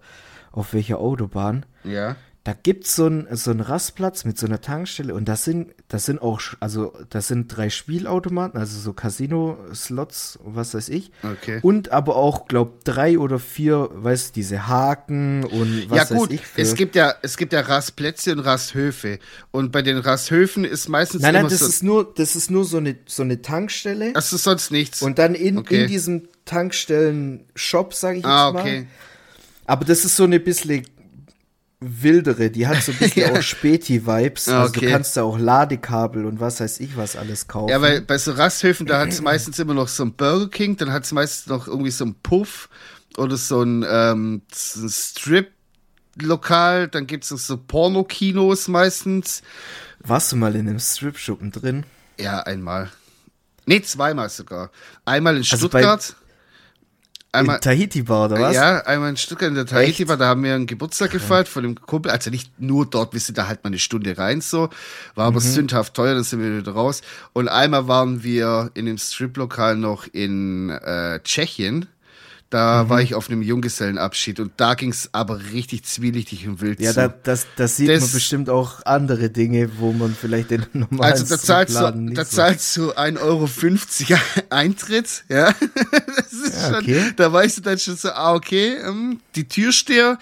auf 0.55 0.73
welcher 0.73 0.99
Autobahn. 0.99 1.67
Ja. 1.83 2.17
Da 2.45 2.53
gibt's 2.53 2.95
so 2.95 3.07
einen 3.07 3.27
so 3.35 3.53
einen 3.53 3.61
Rastplatz 3.61 4.27
mit 4.27 4.37
so 4.37 4.45
einer 4.45 4.61
Tankstelle 4.61 5.15
und 5.15 5.27
das 5.31 5.45
sind 5.45 5.75
das 5.89 6.05
sind 6.05 6.21
auch 6.21 6.43
also 6.61 6.93
das 7.09 7.29
sind 7.29 7.49
drei 7.49 7.71
Spielautomaten, 7.71 8.61
also 8.61 8.79
so 8.79 8.93
Casino 8.93 9.57
Slots, 9.75 10.39
was 10.45 10.75
weiß 10.75 10.91
ich. 10.91 11.11
Okay. 11.23 11.61
Und 11.63 11.91
aber 11.91 12.17
auch 12.17 12.47
glaub 12.47 12.85
drei 12.85 13.19
oder 13.19 13.39
vier, 13.39 13.89
weißt 13.95 14.29
du, 14.29 14.33
diese 14.35 14.69
Haken 14.69 15.45
und 15.45 15.89
was 15.89 16.11
ja 16.11 16.17
gut, 16.17 16.29
weiß 16.29 16.35
ich 16.35 16.47
für 16.47 16.61
es 16.61 16.75
gibt 16.75 16.97
ja, 16.97 17.15
es 17.23 17.39
gibt 17.39 17.55
ja 17.55 17.61
Rastplätze 17.61 18.33
und 18.33 18.41
Rasthöfe. 18.41 19.21
Und 19.51 19.73
bei 19.73 19.81
den 19.81 19.97
Rasthöfen 19.97 20.67
ist 20.67 20.91
meistens 20.91 21.23
Nein, 21.23 21.33
nein, 21.33 21.45
das 21.45 21.61
so, 21.61 21.67
ist 21.67 21.83
nur 21.83 22.13
das 22.15 22.37
ist 22.37 22.51
nur 22.51 22.67
so 22.67 22.77
eine 22.77 22.97
so 23.07 23.23
eine 23.23 23.41
Tankstelle. 23.41 24.13
das 24.13 24.35
ist 24.35 24.45
sonst 24.45 24.71
nichts. 24.71 25.01
Und 25.01 25.19
dann 25.19 25.35
in, 25.35 25.57
Okay. 25.57 25.85
in 25.85 25.89
diesem 25.89 26.29
Tankstellen-Shop, 26.45 27.95
sage 27.95 28.19
ich 28.19 28.25
jetzt 28.25 28.31
ah, 28.31 28.53
mal. 28.53 28.87
Aber 29.67 29.85
das 29.85 30.05
ist 30.05 30.17
so 30.17 30.25
eine 30.25 30.41
bisschen 30.41 30.87
wildere, 31.81 32.51
die 32.51 32.67
hat 32.67 32.83
so 32.83 32.93
ein 32.93 32.99
bisschen 32.99 33.23
Ja. 33.23 33.33
auch 33.39 33.43
Späti-Vibes. 33.43 34.49
Ah, 34.49 34.63
Also 34.63 34.73
du 34.75 34.79
okay. 34.81 34.91
kannst 34.91 35.17
da 35.17 35.23
auch 35.23 35.39
Ladekabel 35.39 36.25
und 36.25 36.41
was 36.41 36.61
weiß 36.61 36.81
ich 36.81 36.97
was 36.97 37.17
alles 37.17 37.47
kaufen. 37.47 37.71
Ja, 37.71 37.81
weil 37.83 38.01
bei 38.01 38.17
so 38.17 38.33
Rasthöfen, 38.33 38.87
da 38.87 39.01
hat 39.01 39.09
es 39.11 39.21
meistens 39.21 39.59
immer 39.59 39.75
noch 39.75 39.89
so 39.89 40.05
ein 40.05 40.15
Burger 40.15 40.49
King, 40.49 40.77
dann 40.77 40.93
hat 40.93 41.05
es 41.05 41.13
meistens 41.13 41.47
noch 41.47 41.67
irgendwie 41.69 41.91
so 41.91 42.05
ein 42.07 42.15
Puff 42.23 42.69
oder 43.19 43.37
so 43.37 43.63
ein, 43.63 43.85
ähm, 43.89 44.43
so 44.53 44.81
ein 44.87 44.89
Strip 44.89 45.51
Strip-Lokal, 46.15 46.89
dann 46.89 47.07
gibt's 47.07 47.31
noch 47.31 47.39
so 47.39 47.57
Porno-Kinos 47.57 48.69
meistens. 48.69 49.43
Warst 50.01 50.33
du 50.33 50.37
mal 50.37 50.55
in 50.55 50.69
einem 50.69 50.79
Strip-Schuppen 50.79 51.51
drin? 51.51 51.85
Ja, 52.19 52.41
einmal. 52.41 52.91
Nee, 53.67 53.83
zweimal 53.83 54.29
sogar. 54.29 54.71
Einmal 55.05 55.35
in 55.37 55.41
Also 55.43 55.57
Stuttgart. 55.57 56.15
Einmal, 57.35 57.57
in 57.57 57.63
Tahiti 57.63 58.03
Bar, 58.03 58.27
oder 58.27 58.41
was? 58.41 58.55
Ja, 58.55 58.79
einmal 58.87 59.11
in 59.11 59.17
Stuttgart 59.17 59.49
in 59.49 59.55
der 59.55 59.67
Tahiti 59.67 60.09
war, 60.09 60.17
da 60.17 60.27
haben 60.29 60.43
wir 60.45 60.55
einen 60.55 60.67
Geburtstag 60.67 61.11
gefeiert 61.11 61.49
von 61.49 61.63
dem 61.63 61.75
Kumpel. 61.75 62.11
Also 62.11 62.31
nicht 62.31 62.61
nur 62.61 62.87
dort, 62.87 63.13
wir 63.13 63.21
sind 63.21 63.37
da 63.39 63.47
halt 63.49 63.63
mal 63.65 63.69
eine 63.69 63.79
Stunde 63.79 64.17
rein 64.17 64.41
so. 64.41 64.71
War 65.15 65.31
Mhm. 65.31 65.37
aber 65.37 65.41
sündhaft 65.41 65.95
teuer, 65.95 66.15
dann 66.15 66.25
sind 66.25 66.41
wir 66.41 66.57
wieder 66.59 66.73
raus. 66.73 67.03
Und 67.33 67.49
einmal 67.49 67.89
waren 67.89 68.23
wir 68.23 68.71
in 68.75 68.87
dem 68.87 68.99
Strip-Lokal 68.99 69.77
noch 69.77 70.07
in 70.13 70.71
äh, 70.71 71.21
Tschechien. 71.23 71.87
Da 72.51 72.85
Mhm. 72.85 72.89
war 72.89 73.01
ich 73.03 73.15
auf 73.17 73.29
einem 73.31 73.43
Junggesellenabschied 73.43 74.39
und 74.39 74.53
da 74.59 74.75
ging's 74.75 75.09
aber 75.13 75.41
richtig 75.53 75.83
zwielichtig 75.85 76.47
und 76.47 76.61
wild 76.61 76.79
Ja, 76.81 76.91
zu. 76.91 76.97
da, 77.01 77.09
das, 77.09 77.47
das 77.57 77.77
sieht 77.77 77.89
Das- 77.89 78.03
man 78.03 78.13
bestimmt 78.13 78.49
auch 78.51 78.85
andere 78.85 79.31
Dinge, 79.31 79.71
wo 79.79 79.93
man 79.93 80.15
vielleicht 80.15 80.51
den 80.51 80.65
normalen 80.73 81.13
Also 81.13 81.25
da 81.25 81.41
zahlst, 81.41 81.75
du, 81.75 82.11
da 82.15 82.25
so- 82.25 82.37
zahlst 82.37 82.77
du 82.77 82.93
1,50 82.93 83.21
Euro 83.23 83.49
Eintritt, 84.51 85.25
ja. 85.29 85.53
Das 86.17 86.33
ist 86.33 86.55
Ja, 86.63 86.67
schon, 86.75 86.83
okay. 86.83 87.13
Da 87.17 87.33
weißt 87.33 87.59
du 87.59 87.61
dann 87.63 87.79
schon 87.79 87.97
so, 87.97 88.11
ah, 88.11 88.35
okay, 88.35 88.77
ähm, 88.87 89.21
die 89.35 89.49
Türsteher, 89.49 90.19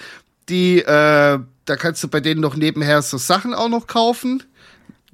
die, 0.49 0.79
äh, 0.81 1.39
da 1.65 1.77
kannst 1.77 2.03
du 2.03 2.09
bei 2.09 2.21
denen 2.21 2.41
noch 2.41 2.57
nebenher 2.57 3.03
so 3.03 3.19
Sachen 3.19 3.53
auch 3.53 3.69
noch 3.69 3.87
kaufen. 3.87 4.43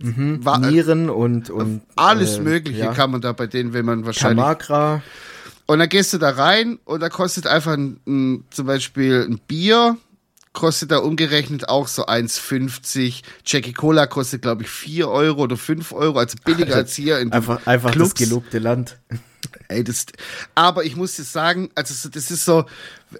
Wa- 0.00 0.58
Nieren 0.58 1.10
und, 1.10 1.50
und 1.50 1.80
alles 1.96 2.36
äh, 2.36 2.40
Mögliche 2.42 2.78
ja. 2.80 2.92
kann 2.94 3.10
man 3.10 3.20
da 3.20 3.32
bei 3.32 3.48
denen, 3.48 3.72
wenn 3.72 3.84
man 3.84 4.06
wahrscheinlich. 4.06 4.38
Kamagra. 4.44 5.02
Und 5.68 5.80
dann 5.80 5.90
gehst 5.90 6.14
du 6.14 6.18
da 6.18 6.30
rein 6.30 6.78
und 6.86 7.00
da 7.00 7.10
kostet 7.10 7.46
einfach 7.46 7.74
ein, 7.74 8.00
ein, 8.06 8.44
zum 8.48 8.64
Beispiel 8.64 9.26
ein 9.28 9.38
Bier, 9.46 9.98
kostet 10.54 10.90
da 10.90 10.96
umgerechnet 10.96 11.68
auch 11.68 11.88
so 11.88 12.06
1,50. 12.06 13.20
Jackie 13.44 13.74
Cola 13.74 14.06
kostet, 14.06 14.40
glaube 14.40 14.62
ich, 14.62 14.70
4 14.70 15.10
Euro 15.10 15.42
oder 15.42 15.58
5 15.58 15.92
Euro, 15.92 16.20
also 16.20 16.38
billiger 16.42 16.74
als 16.74 16.94
hier 16.94 17.18
in 17.18 17.32
Einfach, 17.32 17.66
einfach 17.66 17.90
Clubs. 17.92 18.14
das 18.14 18.26
gelobte 18.26 18.58
Land. 18.58 18.98
Ey, 19.68 19.84
das, 19.84 20.06
aber 20.54 20.84
ich 20.84 20.96
muss 20.96 21.16
dir 21.16 21.24
sagen, 21.24 21.70
also 21.74 21.92
so, 21.92 22.08
das 22.08 22.30
ist 22.30 22.46
so, 22.46 22.64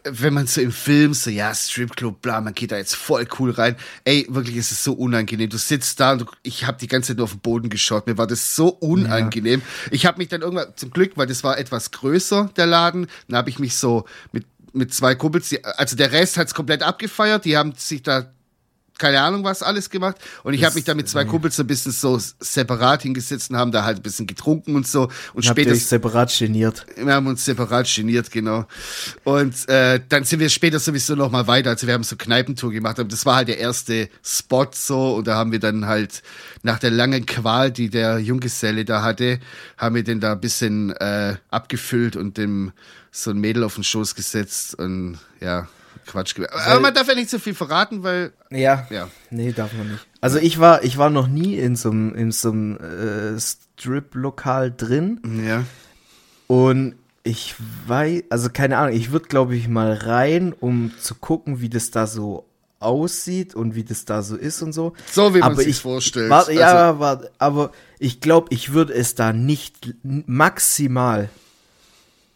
wenn 0.05 0.35
man 0.35 0.46
so 0.46 0.61
im 0.61 0.72
Film 0.72 1.14
so, 1.14 1.31
ja, 1.31 1.55
Stripclub, 1.55 2.20
bla, 2.20 2.40
man 2.40 2.55
geht 2.55 2.72
da 2.72 2.77
jetzt 2.77 2.94
voll 2.94 3.27
cool 3.38 3.51
rein. 3.51 3.77
Ey, 4.05 4.27
wirklich 4.29 4.57
ist 4.57 4.70
es 4.70 4.85
so 4.85 4.92
unangenehm. 4.92 5.48
Du 5.48 5.59
sitzt 5.59 5.98
da 6.01 6.12
und 6.12 6.22
du, 6.22 6.27
ich 6.42 6.66
habe 6.66 6.79
die 6.79 6.88
ganze 6.88 7.09
Zeit 7.09 7.16
nur 7.16 7.24
auf 7.24 7.33
den 7.33 7.40
Boden 7.40 7.70
geschaut. 7.70 8.07
Mir 8.07 8.18
war 8.18 8.27
das 8.27 8.55
so 8.55 8.68
unangenehm. 8.68 9.62
Ich 9.90 10.07
habe 10.07 10.18
mich 10.18 10.29
dann 10.29 10.42
irgendwann, 10.42 10.72
zum 10.77 10.90
Glück, 10.90 11.12
weil 11.16 11.27
das 11.27 11.42
war 11.44 11.59
etwas 11.59 11.90
größer, 11.90 12.51
der 12.57 12.66
Laden, 12.66 13.07
dann 13.29 13.38
habe 13.38 13.51
ich 13.51 13.59
mich 13.59 13.77
so 13.77 14.05
mit, 14.33 14.44
mit 14.72 14.92
zwei 14.92 15.14
Kumpels, 15.14 15.48
die, 15.48 15.64
also 15.64 15.96
der 15.96 16.12
Rest 16.12 16.37
hat's 16.37 16.55
komplett 16.55 16.83
abgefeiert, 16.83 17.44
die 17.44 17.57
haben 17.57 17.72
sich 17.77 18.03
da 18.03 18.31
keine 18.99 19.21
Ahnung 19.21 19.45
was 19.45 19.63
alles 19.63 19.91
gemacht 19.91 20.17
und 20.43 20.55
ich 20.55 20.65
habe 20.65 20.75
mich 20.75 20.85
da 20.85 20.95
mit 20.95 21.09
zwei 21.09 21.25
Kumpels 21.25 21.57
so 21.57 21.63
ein 21.63 21.67
bisschen 21.67 21.93
so 21.93 22.21
separat 22.41 23.03
hingesetzt 23.03 23.51
und 23.51 23.57
haben 23.57 23.73
da 23.73 23.85
halt 23.85 23.99
ein 23.99 24.03
bisschen 24.03 24.27
getrunken 24.27 24.77
und 24.77 24.87
so 24.87 25.09
und 25.35 25.45
später 25.45 25.75
separat 25.75 26.37
geniert? 26.37 26.87
wir 26.97 27.15
haben 27.15 27.27
uns 27.27 27.45
separat 27.45 27.93
geniert, 27.95 28.31
genau. 28.31 28.67
Und 29.25 29.69
äh, 29.69 30.01
dann 30.09 30.25
sind 30.25 30.41
wir 30.41 30.49
später 30.49 30.79
sowieso 30.79 31.15
noch 31.15 31.31
mal 31.31 31.47
weiter. 31.47 31.71
Also 31.71 31.87
wir 31.87 31.95
haben 31.95 32.05
so 32.05 32.17
Kneipentour 32.17 32.73
gemacht, 32.73 32.99
aber 32.99 33.09
das 33.09 33.27
war 33.27 33.37
halt 33.37 33.49
der 33.49 33.59
erste 33.59 34.09
Spot 34.23 34.69
so. 34.73 35.15
Und 35.17 35.27
da 35.27 35.37
haben 35.37 35.53
wir 35.53 35.61
dann 35.61 35.87
halt 35.87 36.23
nach 36.63 36.79
der 36.79 36.91
langen 36.91 37.27
Qual, 37.27 37.71
die 37.71 37.91
der 37.91 38.19
Junggeselle 38.19 38.85
da 38.85 39.03
hatte, 39.03 39.41
haben 39.77 39.95
wir 39.95 40.05
den 40.05 40.21
da 40.21 40.33
ein 40.33 40.41
bisschen 40.41 40.91
äh, 40.97 41.37
abgefüllt 41.51 42.17
und 42.17 42.37
dem 42.37 42.73
so 43.11 43.31
ein 43.31 43.39
Mädel 43.39 43.65
auf 43.65 43.75
den 43.75 43.85
Schoß 43.85 44.15
gesetzt 44.15 44.79
und 44.79 45.19
ja, 45.41 45.67
Quatsch. 46.07 46.35
gemacht. 46.35 46.53
Aber 46.55 46.81
man 46.81 46.94
darf 46.94 47.09
ja 47.09 47.14
nicht 47.14 47.31
so 47.31 47.38
viel 47.38 47.55
verraten, 47.55 48.03
weil 48.03 48.33
Ja. 48.51 48.87
Ja. 48.90 49.09
Nee, 49.31 49.53
darf 49.53 49.72
man 49.72 49.92
nicht. 49.92 50.07
Also 50.20 50.38
ich 50.38 50.59
war, 50.59 50.85
ich 50.85 50.98
war 50.98 51.11
noch 51.11 51.29
nie 51.29 51.57
in 51.57 51.77
so 51.77 51.90
einem, 51.90 52.14
in 52.14 52.33
so 52.33 52.51
einem 52.51 52.77
äh, 52.77 53.40
Strip-Lokal 53.40 54.72
drin 54.77 55.20
ja. 55.46 55.64
und 56.46 56.96
ich 57.22 57.55
weiß, 57.87 58.24
also 58.31 58.48
keine 58.51 58.79
Ahnung, 58.79 58.96
ich 58.96 59.12
würde 59.12 59.29
glaube 59.29 59.55
ich 59.55 59.68
mal 59.68 59.92
rein, 59.92 60.55
um 60.59 60.92
zu 60.98 61.14
gucken, 61.14 61.61
wie 61.61 61.68
das 61.68 61.90
da 61.90 62.07
so 62.07 62.48
aussieht 62.81 63.55
und 63.55 63.74
wie 63.74 63.85
das 63.85 64.05
da 64.05 64.22
so 64.22 64.37
ist 64.37 64.62
und 64.62 64.72
so. 64.72 64.92
So 65.11 65.35
wie 65.35 65.40
man 65.40 65.53
aber 65.53 65.62
sich's 65.62 65.79
ich, 65.79 65.83
vorstellt. 65.83 66.31
Also- 66.33 66.53
ja, 66.53 66.98
warte, 66.98 67.31
aber 67.38 67.72
ich 67.98 68.20
glaube, 68.20 68.48
ich 68.51 68.72
würde 68.72 68.94
es 68.94 69.14
da 69.14 69.33
nicht 69.33 69.94
maximal 70.03 71.29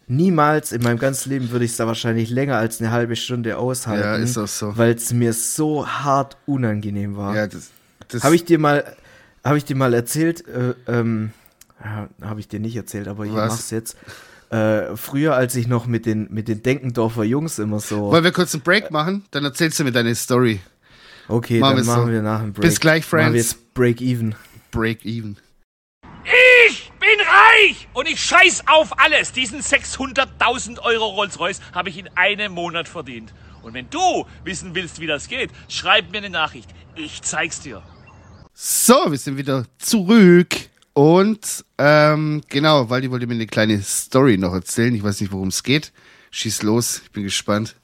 niemals 0.07 0.71
in 0.71 0.81
meinem 0.81 0.99
ganzen 0.99 1.29
Leben 1.29 1.51
würde 1.51 1.65
ich 1.65 1.71
es 1.71 1.77
da 1.77 1.87
wahrscheinlich 1.87 2.29
länger 2.29 2.57
als 2.57 2.79
eine 2.79 2.91
halbe 2.91 3.15
Stunde 3.15 3.57
aushalten. 3.57 4.03
Ja, 4.03 4.15
ist 4.15 4.37
auch 4.37 4.47
so. 4.47 4.77
Weil 4.77 4.93
es 4.93 5.13
mir 5.13 5.33
so 5.33 5.87
hart 5.87 6.37
unangenehm 6.45 7.15
war. 7.15 7.35
Ja, 7.35 7.47
das, 7.47 7.69
das 8.07 8.23
Habe 8.23 8.35
ich 8.35 8.45
dir 8.45 8.59
mal, 8.59 8.95
habe 9.43 9.57
ich 9.57 9.65
dir 9.65 9.75
mal 9.75 9.93
erzählt, 9.93 10.45
äh, 10.47 10.73
ähm, 10.87 11.31
habe 12.21 12.39
ich 12.39 12.47
dir 12.47 12.59
nicht 12.59 12.75
erzählt, 12.75 13.07
aber 13.07 13.25
ich 13.25 13.33
Was? 13.33 13.51
mach's 13.51 13.71
jetzt. 13.71 13.97
Äh, 14.49 14.95
früher, 14.95 15.35
als 15.35 15.55
ich 15.55 15.67
noch 15.67 15.87
mit 15.87 16.05
den, 16.05 16.27
mit 16.29 16.47
den 16.47 16.61
Denkendorfer 16.61 17.23
Jungs 17.23 17.57
immer 17.57 17.79
so. 17.79 18.11
Wollen 18.11 18.23
wir 18.23 18.31
kurz 18.31 18.53
einen 18.53 18.61
Break 18.61 18.91
machen? 18.91 19.25
Dann 19.31 19.43
erzählst 19.43 19.79
du 19.79 19.83
mir 19.83 19.91
deine 19.91 20.13
Story. 20.13 20.59
Okay, 21.27 21.59
Machen 21.59 21.77
dann 21.77 21.85
machen 21.85 22.05
so. 22.05 22.11
wir 22.11 22.21
nach 22.21 22.41
dem 22.41 22.53
Break. 22.53 22.61
Bis 22.61 22.79
gleich, 22.79 23.05
Friends. 23.05 23.23
Machen 23.23 23.33
wir 23.33 23.41
jetzt 23.41 23.73
Break 23.73 24.01
even. 24.01 24.35
Break 24.71 25.05
even. 25.05 25.37
Ich 27.53 27.59
bin 27.59 27.75
reich 27.75 27.87
und 27.93 28.07
ich 28.07 28.23
scheiß 28.23 28.63
auf 28.67 28.99
alles. 28.99 29.31
Diesen 29.31 29.61
600.000 29.61 30.79
Euro 30.79 31.07
Rolls-Royce 31.07 31.59
habe 31.73 31.89
ich 31.89 31.97
in 31.97 32.09
einem 32.15 32.53
Monat 32.53 32.87
verdient. 32.87 33.33
Und 33.61 33.73
wenn 33.73 33.89
du 33.89 34.25
wissen 34.43 34.75
willst, 34.75 34.99
wie 34.99 35.07
das 35.07 35.27
geht, 35.27 35.51
schreib 35.67 36.11
mir 36.11 36.19
eine 36.19 36.29
Nachricht. 36.29 36.69
Ich 36.95 37.21
zeig's 37.21 37.61
dir. 37.61 37.81
So, 38.53 38.93
wir 39.09 39.17
sind 39.17 39.37
wieder 39.37 39.65
zurück. 39.77 40.55
Und 40.93 41.65
ähm, 41.77 42.41
genau, 42.49 42.89
Waldi 42.89 43.09
wollte 43.09 43.25
mir 43.25 43.33
eine 43.33 43.47
kleine 43.47 43.81
Story 43.81 44.37
noch 44.37 44.53
erzählen. 44.53 44.93
Ich 44.93 45.03
weiß 45.03 45.21
nicht, 45.21 45.31
worum 45.31 45.47
es 45.47 45.63
geht. 45.63 45.91
Schieß 46.31 46.61
los, 46.63 47.01
ich 47.03 47.11
bin 47.11 47.23
gespannt. 47.23 47.75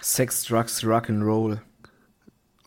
Sex, 0.00 0.44
Drugs, 0.44 0.82
Rock'n'Roll. 0.82 1.60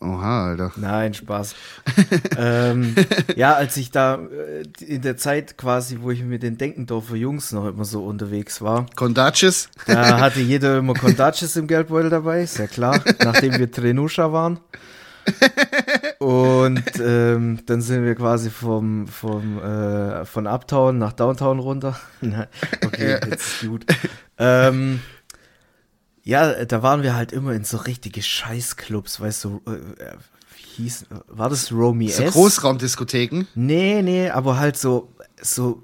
Oha, 0.04 0.48
Alter. 0.48 0.72
Nein, 0.76 1.14
Spaß. 1.14 1.54
ähm, 2.38 2.94
ja, 3.36 3.54
als 3.54 3.76
ich 3.76 3.90
da 3.90 4.16
äh, 4.16 4.84
in 4.84 5.02
der 5.02 5.16
Zeit 5.16 5.56
quasi, 5.56 5.98
wo 6.00 6.10
ich 6.10 6.22
mit 6.22 6.42
den 6.42 6.58
Denkendorfer 6.58 7.16
Jungs 7.16 7.52
noch 7.52 7.66
immer 7.66 7.84
so 7.84 8.04
unterwegs 8.04 8.60
war, 8.60 8.86
Kondacis? 8.96 9.68
da 9.86 10.20
hatte 10.20 10.40
jeder 10.40 10.78
immer 10.78 10.94
Kondacis 10.94 11.56
im 11.56 11.66
Geldbeutel 11.66 12.10
dabei, 12.10 12.42
ist 12.42 12.58
ja 12.58 12.66
klar, 12.66 13.00
nachdem 13.24 13.58
wir 13.58 13.70
Trenusha 13.70 14.32
waren. 14.32 14.60
Und 16.18 16.84
ähm, 17.00 17.60
dann 17.66 17.80
sind 17.80 18.04
wir 18.04 18.14
quasi 18.14 18.50
vom, 18.50 19.06
vom 19.06 19.58
äh, 19.58 20.24
von 20.24 20.46
Uptown 20.46 20.98
nach 20.98 21.12
Downtown 21.12 21.58
runter. 21.58 21.98
Nein, 22.20 22.46
okay, 22.84 23.18
jetzt 23.26 23.62
ist 23.62 23.68
gut. 23.68 23.86
Ähm, 24.38 25.00
ja, 26.24 26.64
da 26.64 26.82
waren 26.82 27.02
wir 27.02 27.14
halt 27.14 27.32
immer 27.32 27.52
in 27.52 27.64
so 27.64 27.76
richtige 27.76 28.22
Scheißclubs, 28.22 29.20
weißt 29.20 29.44
du, 29.44 29.60
äh, 29.66 30.16
wie 30.56 30.82
hieß, 30.82 31.04
war 31.28 31.50
das 31.50 31.70
Romy 31.70 32.08
So 32.08 32.22
S? 32.22 32.32
Großraumdiskotheken. 32.32 33.46
Nee, 33.54 34.02
nee, 34.02 34.30
aber 34.30 34.58
halt 34.58 34.76
so, 34.76 35.12
so 35.40 35.82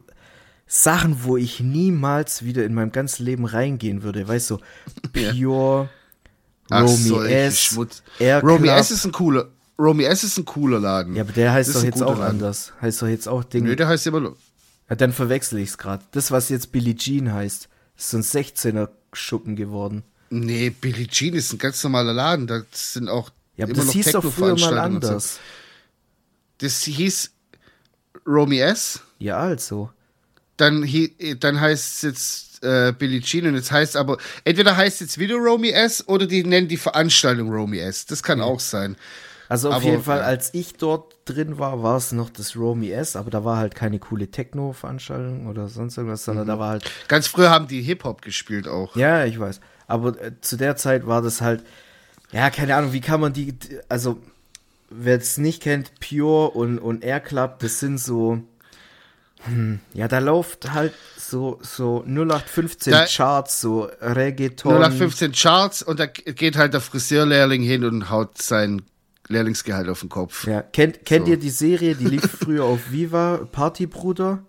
Sachen, 0.67 1.25
wo 1.25 1.37
ich 1.37 1.61
niemals 1.61 2.45
wieder 2.45 2.65
in 2.65 2.75
meinem 2.75 2.91
ganzen 2.91 3.25
Leben 3.25 3.45
reingehen 3.45 4.03
würde. 4.03 4.27
Weißt 4.27 4.51
du, 4.51 4.59
Pure, 5.13 5.91
Ach, 6.71 6.83
Romy 6.83 7.27
S, 7.27 7.61
Schmutz. 7.61 8.03
Air 8.19 8.41
Romy 8.41 8.69
Club. 8.69 8.79
S 8.79 8.91
ist 8.91 9.05
ein 9.05 9.13
cooler. 9.13 9.49
Romy 9.79 10.05
S 10.05 10.25
ist 10.25 10.39
ein 10.39 10.45
cooler 10.45 10.79
Laden. 10.79 11.17
Ja, 11.17 11.23
aber 11.23 11.33
der 11.33 11.53
heißt 11.53 11.75
doch 11.75 11.83
jetzt 11.83 12.03
auch 12.03 12.19
Laden. 12.19 12.37
anders. 12.37 12.73
Heißt 12.81 13.03
doch 13.03 13.09
jetzt 13.09 13.29
auch 13.29 13.45
Ding. 13.45 13.65
Nö, 13.65 13.77
der 13.77 13.89
heißt 13.89 14.07
immer 14.07 14.35
ja, 14.89 14.97
dann 14.97 15.13
verwechsel 15.13 15.59
ich 15.61 15.71
es 15.71 15.79
gerade. 15.79 16.05
Das, 16.11 16.31
was 16.33 16.49
jetzt 16.49 16.73
Billie 16.73 16.97
Jean 16.97 17.33
heißt, 17.33 17.69
ist 17.97 18.11
so 18.11 18.17
ein 18.17 18.23
16er 18.25 18.89
Schuppen 19.13 19.55
geworden. 19.55 20.03
Nee, 20.31 20.71
Billie 20.71 21.09
Jean 21.09 21.35
ist 21.35 21.53
ein 21.53 21.59
ganz 21.59 21.83
normaler 21.83 22.13
Laden. 22.13 22.47
Da 22.47 22.63
sind 22.73 23.09
auch 23.09 23.31
Ja, 23.57 23.65
aber 23.65 23.73
immer 23.73 23.79
das 23.79 23.87
noch 23.87 23.93
hieß 23.93 24.13
doch 24.13 24.23
früher 24.23 24.55
mal 24.57 24.57
Techno-Veranstaltungen 24.57 24.97
und 24.97 25.03
so. 25.03 25.09
anders. 25.09 25.39
Das 26.59 26.83
hieß 26.83 27.31
Romy 28.27 28.61
S. 28.61 29.01
Ja, 29.19 29.39
also. 29.39 29.91
dann, 30.57 30.87
dann 31.41 31.61
heißt 31.61 31.97
es 31.97 32.03
jetzt 32.03 32.63
äh, 32.63 32.93
Billie 32.97 33.21
Jean 33.23 33.47
und 33.47 33.55
jetzt 33.55 33.73
heißt 33.73 33.97
aber, 33.97 34.19
entweder 34.45 34.77
heißt 34.77 34.97
es 34.97 35.01
jetzt 35.01 35.19
wieder 35.19 35.37
Romy 35.37 35.71
S 35.71 36.07
oder 36.07 36.27
die 36.27 36.45
nennen 36.45 36.69
die 36.69 36.77
Veranstaltung 36.77 37.51
Romy 37.51 37.79
S. 37.79 38.07
Das 38.07 38.23
kann 38.23 38.41
auch 38.41 38.61
sein. 38.61 38.97
Also 39.49 39.71
auf 39.71 39.77
Aber, 39.77 39.85
jeden 39.85 40.03
Fall, 40.05 40.21
als 40.23 40.55
ich 40.55 40.75
dort 40.75 41.17
drin 41.25 41.59
war, 41.59 41.83
war 41.83 41.97
es 41.97 42.13
noch 42.13 42.31
das 42.31 42.55
Romy 42.55 42.91
S, 42.93 43.17
aber 43.17 43.31
da 43.31 43.45
war 43.45 43.57
halt 43.57 43.75
keine 43.75 43.99
coole 43.99 44.31
Techno-Veranstaltung 44.31 45.49
oder 45.49 45.67
sonst 45.69 45.97
irgendwas, 45.97 46.25
sondern 46.25 46.47
da 46.47 46.59
war 46.61 46.69
halt 46.69 46.89
Ganz 47.09 47.27
früher 47.27 47.51
haben 47.51 47.67
die 47.67 47.83
Hip-Hop 47.83 48.23
gespielt 48.23 48.69
auch. 48.69 48.95
Ja, 48.95 49.25
ich 49.25 49.41
weiß. 49.41 49.61
Aber 49.91 50.21
äh, 50.21 50.33
zu 50.41 50.57
der 50.57 50.77
Zeit 50.77 51.07
war 51.07 51.21
das 51.23 51.41
halt, 51.41 51.63
ja, 52.33 52.49
keine 52.51 52.77
Ahnung, 52.77 52.93
wie 52.93 53.01
kann 53.01 53.21
man 53.21 53.33
die, 53.33 53.55
also, 53.89 54.19
wer 54.89 55.17
es 55.19 55.37
nicht 55.39 55.63
kennt, 55.63 55.93
Pure 56.01 56.51
und, 56.51 56.79
und 56.79 57.05
Air 57.05 57.21
Club, 57.21 57.59
das 57.61 57.81
sind 57.81 57.99
so, 57.99 58.41
Ja, 59.95 60.07
da 60.07 60.19
läuft 60.19 60.73
halt 60.73 60.93
so, 61.17 61.59
so 61.63 62.05
0815 62.07 62.93
Da- 62.93 63.07
Charts, 63.07 63.61
so 63.61 63.89
Reggaeton. 64.01 64.71
0815 64.75 65.33
Charts 65.33 65.83
und 65.83 65.99
da 65.99 66.07
geht 66.07 66.57
halt 66.57 66.75
der 66.75 66.81
Friseurlehrling 66.83 67.63
hin 67.63 67.85
und 67.85 68.11
haut 68.11 68.41
sein 68.41 68.83
Lehrlingsgehalt 69.29 69.89
auf 69.89 70.01
den 70.01 70.09
Kopf. 70.11 70.47
Ja, 70.47 70.61
kennt, 70.61 71.07
kennt 71.07 71.27
So. 71.27 71.33
ihr 71.33 71.39
die 71.39 71.51
Serie, 71.51 71.95
die 71.95 72.05
lief 72.05 72.23
früher 72.41 72.65
auf 72.65 72.91
Viva, 72.91 73.39
Partybruder? 73.51 74.41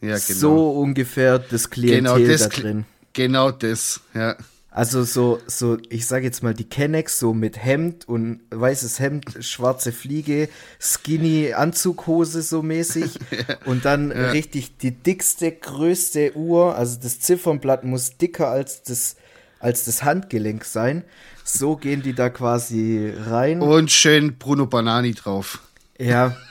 Ja, 0.00 0.16
genau. 0.16 0.38
So 0.38 0.70
ungefähr 0.70 1.38
das 1.40 1.68
Klientel 1.68 2.14
genau 2.14 2.18
das, 2.32 2.48
da 2.48 2.48
drin. 2.48 2.86
Genau 3.18 3.50
das, 3.50 4.00
ja. 4.14 4.36
Also 4.70 5.02
so, 5.02 5.40
so, 5.48 5.76
ich 5.88 6.06
sage 6.06 6.24
jetzt 6.24 6.44
mal 6.44 6.54
die 6.54 6.68
Kennex 6.68 7.18
so 7.18 7.34
mit 7.34 7.64
Hemd 7.64 8.08
und 8.08 8.42
weißes 8.50 9.00
Hemd, 9.00 9.38
schwarze 9.40 9.90
Fliege, 9.90 10.48
skinny 10.80 11.52
Anzughose 11.52 12.42
so 12.42 12.62
mäßig 12.62 13.18
und 13.64 13.84
dann 13.84 14.12
richtig 14.12 14.76
die 14.76 14.92
dickste, 14.92 15.50
größte 15.50 16.36
Uhr, 16.36 16.76
also 16.76 17.00
das 17.02 17.18
Ziffernblatt 17.18 17.82
muss 17.82 18.18
dicker 18.18 18.50
als 18.50 18.84
das, 18.84 19.16
als 19.58 19.84
das 19.84 20.04
Handgelenk 20.04 20.64
sein. 20.64 21.02
So 21.42 21.74
gehen 21.74 22.04
die 22.04 22.14
da 22.14 22.30
quasi 22.30 23.12
rein. 23.26 23.62
Und 23.62 23.90
schön 23.90 24.38
Bruno 24.38 24.66
Banani 24.66 25.12
drauf. 25.12 25.58
Ja. 25.98 26.36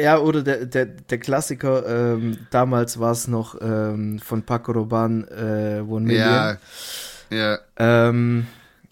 Ja, 0.00 0.18
oder 0.18 0.42
der, 0.42 0.66
der, 0.66 0.86
der 0.86 1.18
Klassiker, 1.18 2.14
ähm, 2.14 2.38
damals 2.50 2.98
war 3.00 3.12
es 3.12 3.28
noch 3.28 3.56
ähm, 3.60 4.18
von 4.18 4.42
Paco 4.42 4.72
Rabanne, 4.72 5.26
äh, 5.30 5.80
One 5.80 6.06
Million. 6.06 6.26
Ja, 6.26 6.58
ja. 7.30 7.58
Ähm, 7.78 8.46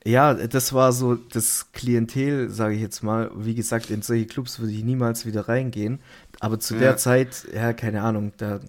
ja, 0.05 0.35
das 0.35 0.73
war 0.73 0.93
so 0.93 1.15
das 1.15 1.69
Klientel, 1.73 2.51
sage 2.51 2.75
ich 2.75 2.81
jetzt 2.81 3.03
mal. 3.03 3.31
Wie 3.37 3.55
gesagt, 3.55 3.91
in 3.91 4.03
solche 4.03 4.27
Clubs 4.27 4.59
würde 4.59 4.73
ich 4.73 4.85
niemals 4.85 5.25
wieder 5.27 5.49
reingehen. 5.49 6.01
Aber 6.41 6.59
zu 6.61 6.75
Ja. 6.75 6.81
der 6.81 6.97
Zeit, 6.99 7.47
ja, 7.55 7.73
keine 7.73 8.03
Ahnung, 8.03 8.33
da. 8.37 8.61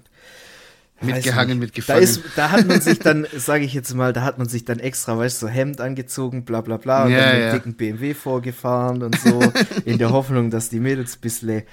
Mitgehangen, 1.02 1.60
mitgefangen. 1.60 2.00
Da, 2.00 2.04
ist, 2.04 2.22
da 2.36 2.52
hat 2.52 2.68
man 2.68 2.80
sich 2.82 3.00
dann, 3.00 3.28
sage 3.36 3.66
ich 3.66 3.74
jetzt 3.74 3.94
mal, 3.94 4.14
da 4.14 4.22
hat 4.22 4.38
man 4.38 4.48
sich 4.48 4.66
dann 4.66 4.80
extra, 4.80 5.18
weißt 5.18 5.42
du, 5.42 5.48
so 5.48 5.52
Hemd 5.52 5.82
angezogen, 5.82 6.46
bla 6.46 6.62
bla 6.62 6.78
bla, 6.78 7.06
und 7.06 7.12
Ja, 7.12 7.20
dann 7.20 7.34
mit 7.34 7.42
ja. 7.42 7.54
dicken 7.54 7.74
BMW 7.74 8.14
vorgefahren 8.14 9.04
und 9.04 9.20
so, 9.20 9.42
in 9.84 9.98
der 9.98 10.10
Hoffnung, 10.12 10.50
dass 10.52 10.70
die 10.70 10.80
Mädels 10.80 11.18
ein 11.18 11.22
bisschen 11.22 11.64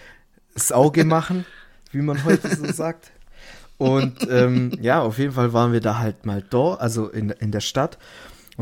das 0.55 0.73
Auge 0.73 1.05
machen, 1.05 1.45
wie 1.93 2.03
man 2.03 2.25
heute 2.25 2.55
so 2.55 2.71
sagt. 2.73 3.11
Und 3.79 4.29
ähm, 4.31 4.73
ja, 4.81 5.01
auf 5.01 5.19
jeden 5.19 5.33
Fall 5.33 5.53
waren 5.53 5.73
wir 5.73 5.81
da 5.81 5.99
halt 5.99 6.27
mal 6.27 6.43
da, 6.51 6.75
also 6.75 7.09
in, 7.09 7.31
in 7.31 7.51
der 7.51 7.61
Stadt. 7.61 7.99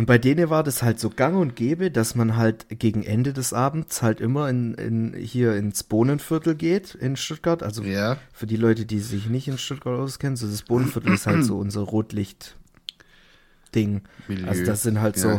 Und 0.00 0.06
bei 0.06 0.16
denen 0.16 0.48
war 0.48 0.62
das 0.62 0.82
halt 0.82 0.98
so 0.98 1.10
gang 1.10 1.36
und 1.36 1.56
gäbe, 1.56 1.90
dass 1.90 2.14
man 2.14 2.38
halt 2.38 2.64
gegen 2.70 3.02
Ende 3.02 3.34
des 3.34 3.52
Abends 3.52 4.00
halt 4.00 4.22
immer 4.22 4.48
in, 4.48 4.72
in, 4.72 5.12
hier 5.12 5.54
ins 5.56 5.82
Bohnenviertel 5.82 6.54
geht 6.54 6.94
in 6.94 7.16
Stuttgart. 7.16 7.62
Also 7.62 7.82
Ja. 7.82 8.16
für 8.32 8.46
die 8.46 8.56
Leute, 8.56 8.86
die 8.86 9.00
sich 9.00 9.28
nicht 9.28 9.46
in 9.46 9.58
Stuttgart 9.58 10.00
auskennen, 10.00 10.36
so 10.36 10.46
das 10.46 10.62
Bohnenviertel 10.62 11.12
ist 11.12 11.26
halt 11.26 11.44
so 11.44 11.58
unser 11.64 11.82
Rotlicht-Ding. 11.82 14.00
Also 14.46 14.64
das 14.64 14.84
sind 14.84 15.02
halt 15.02 15.18
Ja. 15.18 15.22
so, 15.22 15.38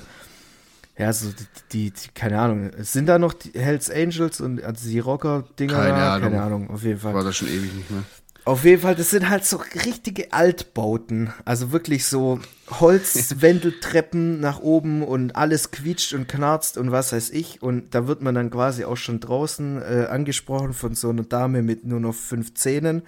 ja, 0.96 1.12
so 1.12 1.32
die, 1.32 1.46
die, 1.72 1.90
die, 1.90 2.10
keine 2.14 2.40
Ahnung, 2.40 2.70
sind 2.82 3.08
da 3.08 3.18
noch 3.18 3.34
die 3.34 3.58
Hells 3.58 3.90
Angels 3.90 4.42
und 4.42 4.64
also 4.64 4.88
die 4.88 5.00
Rocker-Dinger? 5.00 5.74
Keine 5.74 5.98
da? 5.98 6.14
Ahnung. 6.14 6.30
Keine 6.30 6.42
Ahnung, 6.44 6.70
auf 6.70 6.84
jeden 6.84 7.00
Fall. 7.00 7.16
War 7.16 7.24
das 7.24 7.36
schon 7.36 7.48
ewig 7.48 7.74
nicht 7.74 7.90
mehr. 7.90 8.04
Auf 8.44 8.64
jeden 8.64 8.82
Fall, 8.82 8.96
das 8.96 9.12
sind 9.12 9.30
halt 9.30 9.46
so 9.46 9.58
richtige 9.86 10.34
Altbauten. 10.34 11.32
Also 11.46 11.72
wirklich 11.72 12.06
so 12.06 12.40
Holzwendeltreppen 12.72 14.40
nach 14.40 14.60
oben 14.60 15.04
und 15.04 15.36
alles 15.36 15.70
quietscht 15.70 16.14
und 16.14 16.28
knarzt 16.28 16.78
und 16.80 16.92
was 16.92 17.14
weiß 17.14 17.30
ich. 17.30 17.62
Und 17.62 17.94
da 17.94 18.08
wird 18.08 18.24
man 18.24 18.34
dann 18.34 18.50
quasi 18.50 18.84
auch 18.84 18.98
schon 18.98 19.20
draußen 19.20 19.82
äh, 19.82 20.08
angesprochen 20.10 20.74
von 20.74 20.96
so 20.96 21.10
einer 21.10 21.24
Dame 21.24 21.62
mit 21.62 21.86
nur 21.86 22.00
noch 22.00 22.16
fünf 22.16 22.56
Zähnen, 22.56 23.04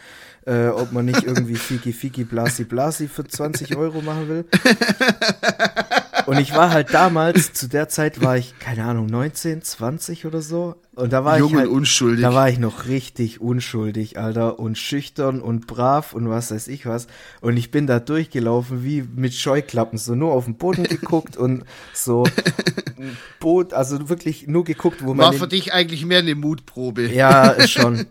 äh, 0.46 0.67
ob 0.67 0.91
man 0.91 1.06
nicht 1.06 1.24
irgendwie 1.24 1.56
Fiki 1.56 1.93
Fiki 1.93 2.26
Blasi 2.26 2.65
Blasi 2.65 3.08
für 3.08 3.26
20 3.26 3.76
Euro 3.76 4.02
machen 4.02 4.30
will. 4.30 4.46
Und 6.25 6.39
ich 6.39 6.53
war 6.55 6.71
halt 6.71 6.93
damals, 6.93 7.53
zu 7.53 7.67
der 7.67 7.89
Zeit 7.89 8.21
war 8.21 8.38
ich, 8.38 8.57
keine 8.59 8.83
Ahnung, 8.86 9.07
19, 9.07 9.62
20 9.62 10.25
oder 10.25 10.41
so. 10.41 10.75
Und 10.95 11.12
da 11.12 11.25
war 11.25 11.39
Jung 11.39 11.51
ich 11.51 11.57
halt, 11.57 11.69
unschuldig. 11.69 12.21
Da 12.21 12.33
war 12.33 12.49
ich 12.49 12.59
noch 12.59 12.86
richtig 12.86 13.41
unschuldig, 13.41 14.19
Alter, 14.19 14.59
und 14.59 14.77
schüchtern 14.77 15.41
und 15.41 15.65
brav 15.65 16.13
und 16.13 16.29
was 16.29 16.51
weiß 16.51 16.67
ich 16.67 16.86
was. 16.86 17.07
Und 17.41 17.57
ich 17.57 17.71
bin 17.71 17.88
da 17.88 17.99
durchgelaufen 17.99 18.83
wie 18.83 19.03
mit 19.15 19.33
Scheuklappen, 19.33 19.97
so 19.97 20.15
nur 20.15 20.33
auf 20.33 20.45
den 20.45 20.55
Boden 20.55 20.83
geguckt 20.83 21.36
und 21.36 21.63
so 21.93 22.25
Boot, 23.39 23.73
also 23.73 24.09
wirklich 24.09 24.47
nur 24.47 24.63
geguckt, 24.63 25.03
wo 25.03 25.13
man 25.13 25.25
War 25.25 25.33
für 25.33 25.47
dich 25.47 25.73
eigentlich 25.73 26.05
mehr 26.05 26.19
eine 26.19 26.36
Mutprobe. 26.36 27.07
ja, 27.07 27.67
schon. 27.67 28.05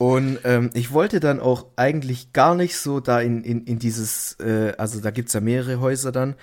Und 0.00 0.38
ähm, 0.44 0.70
ich 0.72 0.92
wollte 0.92 1.20
dann 1.20 1.40
auch 1.40 1.66
eigentlich 1.76 2.32
gar 2.32 2.54
nicht 2.54 2.78
so 2.78 3.00
da 3.00 3.20
in, 3.20 3.44
in, 3.44 3.64
in 3.64 3.78
dieses, 3.78 4.32
äh, 4.40 4.72
also 4.78 4.98
da 4.98 5.10
gibt's 5.10 5.34
ja 5.34 5.40
mehrere 5.40 5.78
Häuser 5.78 6.10
dann, 6.10 6.36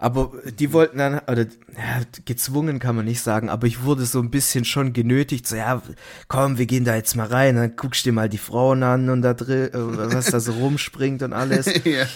aber 0.00 0.32
die 0.58 0.72
wollten 0.72 0.96
dann, 0.96 1.18
oder 1.28 1.42
ja, 1.42 2.00
gezwungen 2.24 2.78
kann 2.78 2.96
man 2.96 3.04
nicht 3.04 3.20
sagen, 3.20 3.50
aber 3.50 3.66
ich 3.66 3.82
wurde 3.82 4.06
so 4.06 4.18
ein 4.18 4.30
bisschen 4.30 4.64
schon 4.64 4.94
genötigt, 4.94 5.46
so 5.46 5.56
ja, 5.56 5.82
komm, 6.26 6.56
wir 6.56 6.64
gehen 6.64 6.86
da 6.86 6.96
jetzt 6.96 7.16
mal 7.16 7.26
rein, 7.26 7.56
dann 7.56 7.76
guckst 7.76 8.06
du 8.06 8.08
dir 8.08 8.14
mal 8.14 8.30
die 8.30 8.38
Frauen 8.38 8.82
an 8.82 9.10
und 9.10 9.20
da 9.20 9.34
drin, 9.34 9.68
äh, 9.68 10.14
was 10.14 10.26
da 10.26 10.40
so 10.40 10.52
rumspringt 10.52 11.22
und 11.22 11.34
alles. 11.34 11.66
ja. 11.84 12.06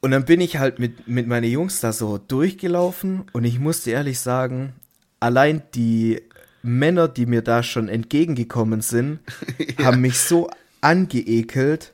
Und 0.00 0.12
dann 0.12 0.24
bin 0.24 0.40
ich 0.40 0.58
halt 0.58 0.78
mit, 0.78 1.08
mit 1.08 1.26
meinen 1.26 1.50
Jungs 1.50 1.80
da 1.80 1.92
so 1.92 2.16
durchgelaufen 2.16 3.24
und 3.32 3.42
ich 3.42 3.58
musste 3.58 3.90
ehrlich 3.90 4.20
sagen, 4.20 4.74
allein 5.18 5.62
die 5.74 6.22
Männer, 6.62 7.08
die 7.08 7.26
mir 7.26 7.42
da 7.42 7.64
schon 7.64 7.88
entgegengekommen 7.88 8.82
sind, 8.82 9.18
haben 9.82 10.00
mich 10.02 10.20
so 10.20 10.48
angeekelt, 10.80 11.92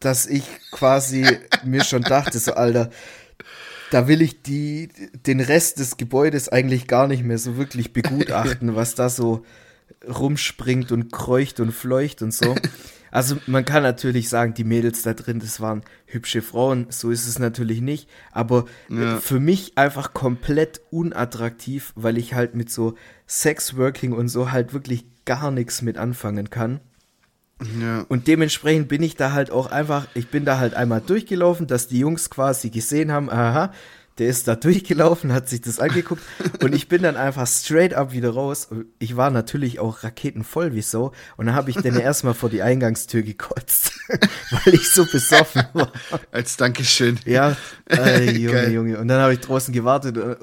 dass 0.00 0.26
ich 0.26 0.42
quasi 0.72 1.24
mir 1.62 1.84
schon 1.84 2.02
dachte, 2.02 2.40
so 2.40 2.54
Alter, 2.54 2.90
da 3.90 4.08
will 4.08 4.22
ich 4.22 4.42
die, 4.42 4.88
den 5.26 5.40
Rest 5.40 5.78
des 5.78 5.96
Gebäudes 5.96 6.48
eigentlich 6.48 6.86
gar 6.86 7.06
nicht 7.06 7.24
mehr 7.24 7.38
so 7.38 7.56
wirklich 7.56 7.92
begutachten, 7.92 8.74
was 8.74 8.94
da 8.94 9.08
so 9.08 9.44
rumspringt 10.06 10.92
und 10.92 11.12
kreucht 11.12 11.60
und 11.60 11.72
fleucht 11.72 12.22
und 12.22 12.32
so. 12.32 12.54
Also 13.10 13.38
man 13.46 13.64
kann 13.64 13.82
natürlich 13.82 14.28
sagen, 14.28 14.52
die 14.52 14.64
Mädels 14.64 15.00
da 15.02 15.14
drin, 15.14 15.40
das 15.40 15.60
waren 15.60 15.82
hübsche 16.04 16.42
Frauen, 16.42 16.86
so 16.90 17.10
ist 17.10 17.26
es 17.26 17.38
natürlich 17.38 17.80
nicht, 17.80 18.06
aber 18.32 18.66
Ja. 18.90 19.16
für 19.18 19.40
mich 19.40 19.78
einfach 19.78 20.12
komplett 20.12 20.82
unattraktiv, 20.90 21.92
weil 21.96 22.18
ich 22.18 22.34
halt 22.34 22.54
mit 22.54 22.70
so 22.70 22.96
Sexworking 23.26 24.12
und 24.12 24.28
so 24.28 24.52
halt 24.52 24.74
wirklich 24.74 25.06
gar 25.24 25.50
nichts 25.50 25.80
mit 25.80 25.96
anfangen 25.96 26.50
kann. 26.50 26.80
Ja. 27.80 28.04
Und 28.08 28.26
dementsprechend 28.26 28.88
bin 28.88 29.02
ich 29.02 29.16
da 29.16 29.32
halt 29.32 29.50
auch 29.50 29.70
einfach, 29.70 30.06
ich 30.14 30.28
bin 30.28 30.44
da 30.44 30.58
halt 30.58 30.74
einmal 30.74 31.00
durchgelaufen, 31.00 31.66
dass 31.66 31.88
die 31.88 31.98
Jungs 31.98 32.30
quasi 32.30 32.70
gesehen 32.70 33.10
haben, 33.12 33.30
aha, 33.30 33.72
der 34.18 34.28
ist 34.28 34.48
da 34.48 34.56
durchgelaufen, 34.56 35.32
hat 35.32 35.48
sich 35.48 35.60
das 35.60 35.78
angeguckt 35.78 36.22
und 36.62 36.74
ich 36.74 36.88
bin 36.88 37.02
dann 37.02 37.16
einfach 37.16 37.46
straight 37.46 37.94
up 37.94 38.12
wieder 38.12 38.30
raus. 38.30 38.68
Ich 38.98 39.16
war 39.16 39.30
natürlich 39.30 39.78
auch 39.78 40.02
raketenvoll 40.02 40.74
wie 40.74 40.82
so 40.82 41.12
und 41.36 41.46
dann 41.46 41.54
habe 41.54 41.70
ich 41.70 41.76
dann 41.76 41.96
erstmal 41.96 42.34
vor 42.34 42.50
die 42.50 42.62
Eingangstür 42.62 43.22
gekotzt, 43.22 43.92
weil 44.50 44.74
ich 44.74 44.90
so 44.90 45.04
besoffen 45.04 45.62
war. 45.72 45.92
Als 46.32 46.56
Dankeschön. 46.56 47.18
Ja, 47.24 47.56
äh, 47.90 48.30
Junge, 48.30 48.52
Geil. 48.52 48.72
Junge. 48.72 48.98
Und 48.98 49.08
dann 49.08 49.20
habe 49.20 49.34
ich 49.34 49.40
draußen 49.40 49.72
gewartet. 49.72 50.16
äh, 50.16 50.36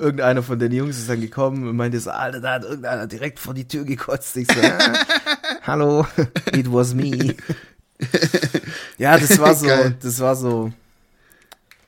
Irgendeiner 0.00 0.42
von 0.42 0.58
den 0.58 0.72
Jungs 0.72 0.98
ist 0.98 1.08
dann 1.08 1.20
gekommen 1.20 1.68
und 1.68 1.76
meinte 1.76 2.00
so, 2.00 2.10
Alter, 2.10 2.40
da 2.40 2.52
hat 2.54 2.64
irgendeiner 2.64 3.06
direkt 3.06 3.38
vor 3.38 3.54
die 3.54 3.66
Tür 3.68 3.84
gekotzt. 3.84 4.36
Ich 4.36 4.48
so, 4.48 4.60
ah, 4.60 4.92
hallo, 5.62 6.06
it 6.52 6.72
was 6.72 6.94
me. 6.94 7.34
ja, 8.98 9.18
das 9.18 9.38
war 9.38 9.54
so, 9.54 9.66
Geil. 9.66 9.96
das 10.02 10.20
war 10.20 10.34
so 10.34 10.72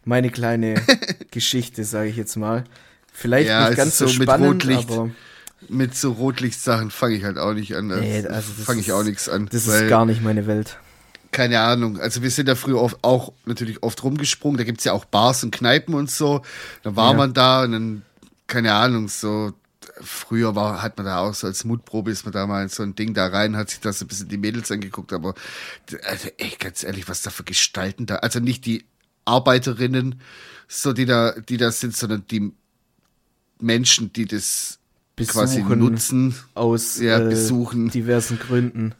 meine 0.04 0.30
kleine 0.30 0.74
Geschichte, 1.30 1.84
sage 1.84 2.08
ich 2.10 2.16
jetzt 2.16 2.36
mal. 2.36 2.64
Vielleicht 3.12 3.48
Ja, 3.48 3.62
nicht 3.62 3.70
es 3.72 3.76
ganz 3.76 3.98
so 3.98 4.06
so 4.06 4.14
mit 4.18 4.22
spannend, 4.28 4.64
Rotlicht. 4.64 4.90
aber 4.90 5.10
Mit 5.68 5.94
so 5.96 6.12
Rotlichtsachen 6.12 6.90
fange 6.90 7.14
ich 7.16 7.24
halt 7.24 7.38
auch 7.38 7.52
nicht 7.54 7.74
an. 7.76 7.88
nee, 7.88 8.26
also 8.26 8.52
das 8.56 8.64
fange 8.64 8.80
ich 8.80 8.92
auch 8.92 9.04
nichts 9.04 9.28
an. 9.28 9.48
Das 9.52 9.66
ist 9.66 9.88
gar 9.88 10.06
nicht 10.06 10.22
meine 10.22 10.46
Welt. 10.46 10.78
keine 11.30 11.60
Ahnung. 11.60 12.00
Also 12.00 12.22
wir 12.22 12.30
sind 12.30 12.48
da 12.48 12.54
früher 12.54 12.80
oft, 12.80 12.98
auch 13.02 13.32
natürlich 13.44 13.82
oft 13.82 14.02
rumgesprungen. 14.02 14.58
Da 14.58 14.64
gibt's 14.64 14.84
ja 14.84 14.92
auch 14.92 15.04
Bars 15.04 15.44
und 15.44 15.50
Kneipen 15.54 15.94
und 15.94 16.10
so. 16.10 16.42
Da 16.82 16.96
war 16.96 17.12
Ja. 17.12 17.16
man 17.16 17.34
da 17.34 17.62
und 17.64 17.72
dann, 17.72 18.02
keine 18.46 18.74
Ahnung, 18.74 19.08
so 19.08 19.52
früher 20.00 20.54
war, 20.54 20.80
hat 20.82 20.96
man 20.96 21.06
da 21.06 21.18
auch 21.18 21.34
so 21.34 21.46
als 21.46 21.64
Mutprobe 21.64 22.10
ist 22.10 22.24
man 22.24 22.32
da 22.32 22.46
mal 22.46 22.62
in 22.62 22.68
so 22.68 22.82
ein 22.82 22.94
Ding 22.94 23.14
da 23.14 23.26
rein, 23.26 23.56
hat 23.56 23.70
sich 23.70 23.80
da 23.80 23.92
so 23.92 24.04
ein 24.04 24.08
bisschen 24.08 24.28
die 24.28 24.36
Mädels 24.38 24.70
angeguckt, 24.70 25.12
aber 25.12 25.34
also 26.08 26.28
echt 26.38 26.60
ganz 26.60 26.82
ehrlich, 26.82 27.08
was 27.08 27.22
da 27.22 27.30
für 27.30 27.44
Gestalten 27.44 28.06
da, 28.06 28.16
also 28.16 28.40
nicht 28.40 28.64
die 28.64 28.84
Arbeiterinnen, 29.24 30.20
so 30.68 30.92
die 30.92 31.06
da, 31.06 31.32
die 31.32 31.56
da 31.56 31.70
sind, 31.70 31.96
sondern 31.96 32.24
die 32.30 32.52
Menschen, 33.61 34.12
die 34.12 34.26
das 34.26 34.78
quasi 35.28 35.61
Besuchen 35.61 35.78
nutzen. 35.78 36.35
aus 36.54 36.98
Ja, 36.98 37.18
äh, 37.18 37.28
besuchen. 37.28 37.90
diversen 37.90 38.38
Gründen. 38.38 38.94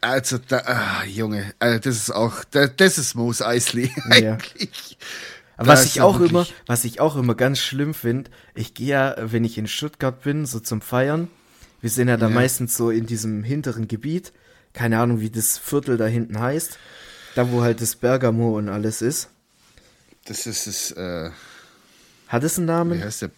Also, 0.00 0.38
da, 0.38 0.58
ah, 0.64 1.04
Junge, 1.04 1.52
also 1.58 1.78
das 1.78 1.96
ist 1.96 2.10
auch, 2.10 2.44
da, 2.50 2.66
das 2.66 2.96
ist 2.96 3.14
Moos 3.14 3.42
Eisley 3.42 3.90
Ja. 4.20 4.32
eigentlich. 4.34 4.96
Da 5.58 5.66
was 5.66 5.84
ich 5.84 5.96
ja 5.96 6.04
auch 6.04 6.20
immer, 6.20 6.46
was 6.66 6.84
ich 6.84 7.00
auch 7.00 7.16
immer 7.16 7.34
ganz 7.34 7.58
schlimm 7.58 7.94
finde, 7.94 8.30
ich 8.54 8.74
gehe 8.74 8.88
ja, 8.88 9.14
wenn 9.18 9.44
ich 9.44 9.56
in 9.58 9.66
Stuttgart 9.66 10.22
bin, 10.22 10.44
so 10.46 10.60
zum 10.60 10.80
Feiern, 10.80 11.28
wir 11.80 11.90
sind 11.90 12.08
ja 12.08 12.16
da 12.16 12.28
Ja. 12.28 12.34
meistens 12.34 12.74
so 12.76 12.90
in 12.90 13.06
diesem 13.06 13.42
hinteren 13.42 13.86
Gebiet, 13.88 14.32
keine 14.72 14.98
Ahnung, 14.98 15.20
wie 15.20 15.30
das 15.30 15.56
Viertel 15.58 15.96
da 15.96 16.06
hinten 16.06 16.40
heißt. 16.40 16.78
Da, 17.34 17.50
wo 17.52 17.62
halt 17.62 17.80
das 17.82 17.96
Bergamo 17.96 18.56
und 18.56 18.68
alles 18.70 19.02
ist. 19.02 19.28
Das 20.28 20.46
ist 20.46 20.66
es, 20.66 20.90
äh, 20.92 21.30
Hat 22.28 22.42
es 22.44 22.58
einen 22.58 22.66
wie 22.66 22.72
Namen? 22.72 23.02
heißt 23.04 23.22
der, 23.22 23.30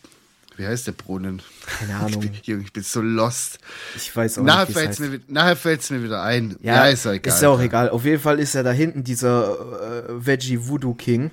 wie 0.56 0.66
heißt 0.66 0.86
der 0.86 0.92
Brunnen? 0.92 1.42
Keine 1.78 1.96
Ahnung. 2.00 2.22
Ich 2.22 2.30
bin, 2.30 2.40
Junge, 2.42 2.62
ich 2.64 2.72
bin 2.72 2.82
so 2.82 3.00
lost. 3.00 3.58
Ich 3.96 4.14
weiß 4.14 4.38
auch 4.38 4.42
Nachher 4.44 4.66
nicht, 4.66 4.68
wie 4.68 4.72
es 4.72 4.78
fällt 4.78 4.88
heißt. 5.12 5.28
mir, 5.28 5.34
nachher 5.34 5.56
fällt's 5.56 5.90
mir 5.90 6.02
wieder 6.02 6.22
ein. 6.22 6.56
Ja, 6.62 6.86
ist 6.86 7.04
ja 7.04 7.12
egal. 7.12 7.34
Ist 7.34 7.42
ja 7.42 7.48
auch 7.50 7.60
egal. 7.60 7.90
Auf 7.90 8.04
jeden 8.04 8.20
Fall 8.22 8.38
ist 8.40 8.54
ja 8.54 8.62
da 8.62 8.72
hinten 8.72 9.04
dieser 9.04 10.06
äh, 10.08 10.26
Veggie 10.26 10.66
Voodoo 10.66 10.94
King, 10.94 11.30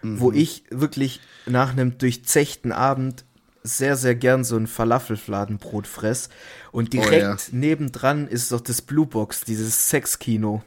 Mhm. 0.00 0.20
wo 0.20 0.30
ich 0.30 0.62
wirklich 0.70 1.20
nach 1.46 1.72
einem 1.72 1.98
durchzechten 1.98 2.70
Abend 2.70 3.24
sehr, 3.64 3.96
sehr 3.96 4.14
gern 4.14 4.44
so 4.44 4.56
ein 4.56 4.68
Falafelfladenbrot 4.68 5.88
fress. 5.88 6.28
Und 6.70 6.92
direkt 6.92 7.24
Oh 7.24 7.30
ja. 7.30 7.36
nebendran 7.50 8.28
ist 8.28 8.52
doch 8.52 8.60
das 8.60 8.80
Blue 8.80 9.06
Box, 9.06 9.40
dieses 9.40 9.88
Sexkino. 9.90 10.62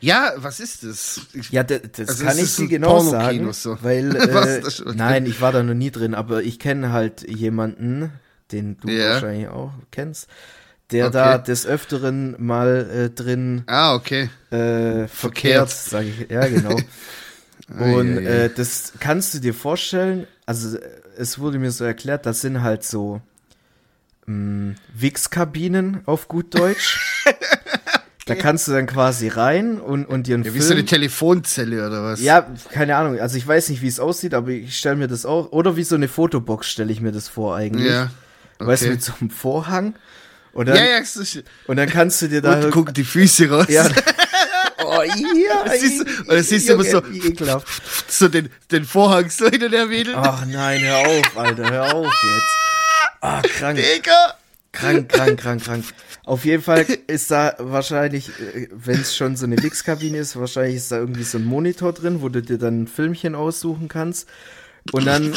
Ja, 0.00 0.32
was 0.36 0.60
ist 0.60 0.82
das? 0.84 1.20
Ich, 1.32 1.50
Ja, 1.50 1.62
d- 1.62 1.80
das 1.96 2.08
Also 2.08 2.24
kann 2.24 2.38
ich 2.38 2.56
dir 2.56 2.68
genau 2.68 3.00
sagen, 3.00 3.52
so. 3.52 3.76
weil 3.82 4.14
äh, 4.16 4.60
das 4.60 4.82
nein, 4.94 5.26
ich 5.26 5.40
war 5.40 5.52
da 5.52 5.62
noch 5.62 5.74
nie 5.74 5.90
drin, 5.90 6.14
aber 6.14 6.42
ich 6.42 6.58
kenne 6.58 6.92
halt 6.92 7.28
jemanden, 7.28 8.12
den 8.52 8.76
du 8.78 8.88
Ja. 8.88 9.14
wahrscheinlich 9.14 9.48
auch 9.48 9.72
kennst, 9.90 10.28
der 10.92 11.06
Okay. 11.06 11.12
da 11.14 11.38
des 11.38 11.66
Öfteren 11.66 12.36
mal 12.38 12.88
äh, 12.90 13.10
drin 13.10 13.64
ah, 13.66 13.94
okay. 13.94 14.30
äh, 14.50 15.08
verkehrt, 15.08 15.10
Verkehrt. 15.10 15.70
sage 15.70 16.08
ich. 16.08 16.30
Ja, 16.30 16.46
genau. 16.46 16.80
Und 17.68 18.18
äh, 18.18 18.48
das 18.54 18.92
kannst 19.00 19.34
du 19.34 19.40
dir 19.40 19.52
vorstellen, 19.52 20.26
also 20.46 20.78
es 21.18 21.38
wurde 21.40 21.58
mir 21.58 21.72
so 21.72 21.84
erklärt, 21.84 22.24
das 22.24 22.40
sind 22.40 22.62
halt 22.62 22.84
so 22.84 23.20
mh, 24.26 24.76
Wix-Kabinen 24.94 26.02
auf 26.06 26.28
gut 26.28 26.54
Deutsch. 26.54 27.24
Da 28.26 28.34
kannst 28.34 28.66
du 28.66 28.72
dann 28.72 28.86
quasi 28.86 29.28
rein 29.28 29.80
und, 29.80 30.04
und 30.04 30.26
dir 30.26 30.34
einen 30.34 30.42
Ja, 30.42 30.52
wie 30.52 30.58
Film... 30.58 30.68
so 30.68 30.74
eine 30.74 30.84
Telefonzelle 30.84 31.86
oder 31.86 32.02
was? 32.02 32.20
Ja, 32.20 32.44
keine 32.72 32.96
Ahnung. 32.96 33.20
Also 33.20 33.36
ich 33.36 33.46
weiß 33.46 33.68
nicht, 33.68 33.82
wie 33.82 33.86
es 33.86 34.00
aussieht, 34.00 34.34
aber 34.34 34.48
ich 34.48 34.76
stelle 34.76 34.96
mir 34.96 35.06
das 35.06 35.24
auch. 35.24 35.52
Oder 35.52 35.76
wie 35.76 35.84
so 35.84 35.94
eine 35.94 36.08
Fotobox 36.08 36.68
stelle 36.68 36.92
ich 36.92 37.00
mir 37.00 37.12
das 37.12 37.28
vor 37.28 37.54
eigentlich. 37.56 37.92
Ja. 37.92 38.10
Weißt 38.58 38.82
du, 38.82 38.86
okay. 38.86 38.94
mit 38.94 39.02
so 39.04 39.12
einem 39.20 39.30
Vorhang. 39.30 39.94
Und 40.52 40.66
dann, 40.66 40.76
ja, 40.76 40.84
ja, 40.84 41.04
so, 41.04 41.20
und 41.20 41.44
und 41.66 41.76
dann 41.76 41.88
kannst 41.88 42.20
du 42.22 42.28
dir 42.28 42.40
da. 42.40 42.58
dann 42.58 42.70
gucken 42.70 42.94
die 42.94 43.04
Füße 43.04 43.48
raus. 43.48 43.66
ja, 43.68 43.86
oh, 44.84 45.02
ja, 45.02 45.70
siehst 45.78 46.00
du- 46.00 46.32
und 46.34 46.42
siehst 46.42 46.68
du 46.68 46.72
immer 46.72 46.84
so- 46.84 47.02
wie 47.10 47.28
ekelhaft. 47.28 47.68
so 48.10 48.26
den, 48.26 48.48
den 48.72 48.84
Vorhang 48.84 49.28
so 49.30 49.48
hinter 49.48 49.68
der 49.68 49.90
Wedel. 49.90 50.14
Ach 50.16 50.44
nein, 50.46 50.80
hör 50.80 50.98
auf, 51.06 51.36
Alter, 51.36 51.70
hör 51.70 51.94
auf 51.94 52.06
jetzt. 52.06 53.20
Ah, 53.20 53.42
krank, 53.42 53.78
Digga! 53.78 54.35
Krank, 54.76 55.08
krank, 55.08 55.40
krank, 55.40 55.62
krank. 55.64 55.84
Auf 56.24 56.44
jeden 56.44 56.62
Fall 56.62 56.86
ist 57.06 57.30
da 57.30 57.54
wahrscheinlich, 57.58 58.30
wenn 58.70 59.00
es 59.00 59.16
schon 59.16 59.36
so 59.36 59.44
eine 59.46 59.62
Wix-Kabine 59.62 60.18
ist, 60.18 60.36
wahrscheinlich 60.36 60.76
ist 60.76 60.92
da 60.92 60.98
irgendwie 60.98 61.22
so 61.24 61.38
ein 61.38 61.44
Monitor 61.44 61.92
drin, 61.92 62.20
wo 62.22 62.28
du 62.28 62.42
dir 62.42 62.58
dann 62.58 62.82
ein 62.82 62.86
Filmchen 62.88 63.34
aussuchen 63.34 63.88
kannst. 63.88 64.28
Und 64.92 65.04
dann 65.04 65.32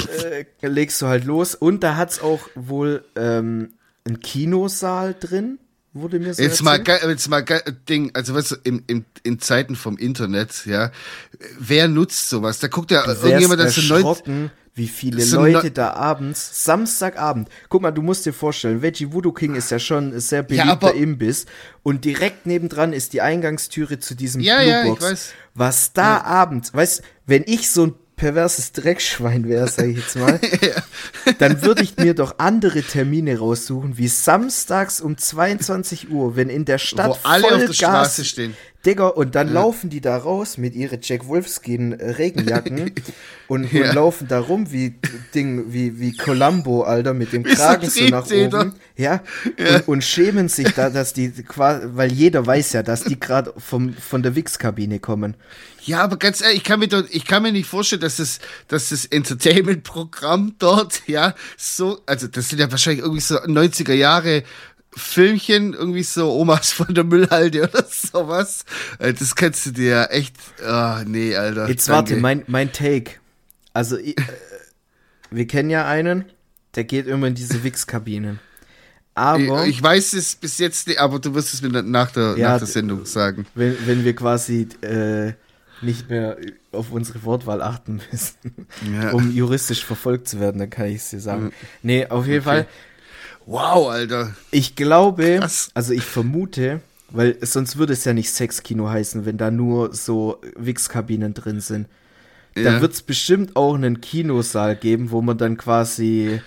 äh, 0.61 0.67
legst 0.67 1.01
du 1.01 1.07
halt 1.07 1.25
los. 1.25 1.55
Und 1.55 1.81
da 1.83 1.95
hat's 1.95 2.21
auch 2.21 2.47
wohl 2.53 3.03
ähm, 3.15 3.73
einen 4.05 4.19
Kinosaal 4.19 5.15
drin, 5.19 5.57
wurde 5.93 6.19
mir 6.19 6.33
so 6.35 6.43
Jetzt 6.43 6.61
mal, 6.61 6.77
erzählt. 6.77 7.01
ge- 7.01 7.09
jetzt 7.09 7.29
mal 7.29 7.43
Ding, 7.89 8.11
also 8.13 8.35
weißt 8.35 8.51
du, 8.51 8.55
in, 8.63 8.83
in, 8.85 9.05
in 9.23 9.39
Zeiten 9.39 9.75
vom 9.75 9.97
Internet, 9.97 10.65
ja, 10.67 10.91
wer 11.57 11.87
nutzt 11.87 12.29
sowas? 12.29 12.59
Da 12.59 12.67
guckt 12.67 12.91
ja 12.91 13.03
Du 13.03 13.11
irgendjemand, 13.11 13.59
das 13.59 13.73
so 13.73 13.81
neun, 13.81 14.03
erschrocken, 14.05 14.51
wie 14.75 14.87
viele 14.87 15.23
Leute 15.25 15.71
da 15.71 15.93
abends, 15.93 16.63
Samstagabend, 16.63 17.49
guck 17.67 17.81
mal, 17.81 17.91
du 17.91 18.01
musst 18.01 18.25
dir 18.25 18.33
vorstellen, 18.33 18.81
Veggie 18.81 19.11
Voodoo 19.11 19.31
King 19.33 19.55
ist 19.55 19.71
ja 19.71 19.79
schon 19.79 20.13
ein 20.13 20.19
sehr 20.19 20.39
Ja, 20.39 20.43
beliebter 20.43 20.71
aber- 20.71 20.93
Imbiss 20.95 21.45
und 21.83 22.05
direkt 22.05 22.45
nebendran 22.45 22.93
ist 22.93 23.13
die 23.13 23.21
Eingangstüre 23.21 23.99
zu 23.99 24.15
diesem 24.15 24.41
Ja, 24.41 24.57
Blue 24.59 24.69
ja, 24.69 24.83
ich 24.83 24.89
Box. 24.89 25.03
weiß. 25.03 25.29
Was 25.55 25.93
da 25.93 26.21
abends, 26.21 26.73
weißt, 26.73 27.01
wenn 27.25 27.43
ich 27.45 27.69
so 27.69 27.87
ein 27.87 27.93
perverses 28.15 28.73
Dreckschwein 28.73 29.47
wäre, 29.47 29.67
sag 29.69 29.85
ich 29.87 29.97
jetzt 29.97 30.15
mal, 30.17 30.39
dann 31.39 31.61
würde 31.61 31.83
ich 31.83 31.95
mir 31.97 32.13
doch 32.13 32.35
andere 32.37 32.81
Termine 32.81 33.37
raussuchen, 33.39 33.97
wie 33.97 34.07
samstags 34.09 34.99
um 35.01 35.17
22 35.17 36.09
Uhr, 36.11 36.35
wenn 36.35 36.49
in 36.49 36.65
der 36.65 36.77
Stadt 36.79 37.07
Wo 37.23 37.27
alle 37.27 37.45
auf 37.45 37.49
der 37.59 37.59
Vollgas- 37.69 37.75
Straße 37.75 38.25
stehen. 38.25 38.55
Digga, 38.85 39.07
und 39.07 39.35
dann 39.35 39.51
laufen 39.51 39.89
die 39.89 39.99
da 39.99 40.15
raus 40.15 40.57
mit 40.57 40.73
ihre 40.73 40.99
Jack 41.01 41.27
Wolfskin 41.27 41.91
äh, 41.99 42.11
Regenjacken 42.11 42.91
und, 43.49 43.71
Ja. 43.73 43.89
und 43.89 43.95
laufen 43.95 44.27
da 44.29 44.39
rum 44.39 44.71
wie 44.71 44.95
Ding, 45.35 45.73
wie, 45.73 45.99
wie 45.99 46.15
Columbo, 46.15 46.83
Alter, 46.83 47.13
mit 47.13 47.33
dem 47.33 47.43
Wie 47.43 47.53
Kragen 47.53 47.89
so 47.89 48.05
nach 48.05 48.25
oben. 48.31 48.73
Ja, 48.95 49.21
Und, 49.57 49.87
und 49.87 50.03
schämen 50.03 50.47
sich 50.47 50.69
da, 50.73 50.89
dass 50.89 51.13
die 51.13 51.29
quasi, 51.31 51.87
weil 51.93 52.11
jeder 52.11 52.45
weiß 52.45 52.73
ja, 52.73 52.83
dass 52.83 53.03
die 53.03 53.19
gerade 53.19 53.53
vom 53.57 53.93
von 53.93 54.23
der 54.23 54.35
Wix-Kabine 54.35 54.99
kommen. 54.99 55.35
Ja, 55.83 56.01
aber 56.01 56.17
ganz 56.17 56.41
ehrlich, 56.41 56.57
ich 56.57 56.63
kann 56.63 56.79
mir, 56.79 56.87
doch, 56.87 57.03
ich 57.09 57.25
kann 57.25 57.43
mir 57.43 57.51
nicht 57.51 57.67
vorstellen, 57.69 58.01
dass 58.01 58.17
das, 58.17 58.39
dass 58.67 58.89
das 58.89 59.05
Entertainment-Programm 59.05 60.55
dort, 60.59 61.01
ja, 61.07 61.35
so, 61.57 61.99
also 62.05 62.27
das 62.27 62.49
sind 62.49 62.59
ja 62.59 62.71
wahrscheinlich 62.71 63.01
irgendwie 63.03 63.21
so 63.21 63.35
90er 63.39 63.93
Jahre 63.93 64.43
Filmchen, 64.99 65.73
irgendwie 65.73 66.03
so 66.03 66.31
Omas 66.33 66.71
von 66.71 66.93
der 66.93 67.03
Müllhalde 67.03 67.63
oder 67.69 67.85
sowas. 67.89 68.65
Äh, 68.99 69.13
Das 69.13 69.35
kannst 69.35 69.65
du 69.65 69.71
dir 69.71 69.89
ja 69.89 70.03
echt, 70.05 70.35
ah, 70.63 71.03
nee, 71.07 71.35
Alter. 71.35 71.67
Jetzt 71.67 71.89
danke. 71.89 72.11
warte, 72.11 72.21
mein, 72.21 72.43
mein 72.47 72.71
Take. 72.71 73.13
Also, 73.73 73.97
ich, 73.97 74.17
äh, 74.17 74.23
wir 75.31 75.47
kennen 75.47 75.69
ja 75.69 75.87
einen, 75.87 76.25
der 76.75 76.83
geht 76.83 77.07
immer 77.07 77.27
in 77.27 77.35
diese 77.35 77.63
Wix-Kabinen. 77.63 78.39
Aber. 79.15 79.63
Ich, 79.65 79.77
ich 79.77 79.83
weiß 79.83 80.13
es 80.13 80.35
bis 80.35 80.57
jetzt 80.59 80.87
nicht, 80.87 80.99
aber 80.99 81.19
du 81.19 81.33
wirst 81.35 81.53
es 81.53 81.61
mir 81.61 81.69
nach 81.83 82.11
der, 82.11 82.35
Ja, 82.37 82.51
nach 82.51 82.59
der 82.59 82.67
Sendung 82.67 83.05
sagen. 83.05 83.45
wenn, 83.55 83.75
wenn 83.87 84.03
wir 84.05 84.15
quasi 84.15 84.67
äh, 84.81 85.33
nicht 85.81 86.09
mehr 86.09 86.37
auf 86.71 86.91
unsere 86.91 87.23
Wortwahl 87.23 87.61
achten 87.61 88.01
müssen, 88.11 88.67
Ja. 88.93 89.11
um 89.11 89.31
juristisch 89.31 89.83
verfolgt 89.85 90.27
zu 90.27 90.39
werden, 90.39 90.59
dann 90.59 90.69
kann 90.69 90.87
ich 90.87 90.97
es 90.97 91.09
dir 91.09 91.19
sagen. 91.19 91.51
Nee, 91.83 92.05
auf 92.07 92.25
jeden 92.27 92.39
Okay. 92.39 92.45
Fall, 92.45 92.67
Wow, 93.51 93.89
Alter. 93.89 94.35
ich 94.51 94.75
glaube, 94.75 95.37
Krass. 95.39 95.71
also 95.73 95.91
ich 95.93 96.03
vermute, 96.03 96.81
weil 97.09 97.35
sonst 97.41 97.77
würde 97.77 97.93
es 97.93 98.05
ja 98.05 98.13
nicht 98.13 98.31
Sexkino 98.31 98.87
heißen, 98.89 99.25
wenn 99.25 99.37
da 99.37 99.49
nur 99.49 99.95
so 99.95 100.39
Wix-Kabinen 100.55 101.33
drin 101.33 101.59
sind. 101.59 101.87
Da 102.53 102.61
Ja. 102.61 102.81
wird 102.81 102.93
es 102.93 103.01
bestimmt 103.01 103.55
auch 103.55 103.73
einen 103.73 104.01
Kinosaal 104.01 104.75
geben, 104.75 105.09
wo 105.09 105.21
man 105.23 105.37
dann 105.39 105.57
quasi 105.57 106.41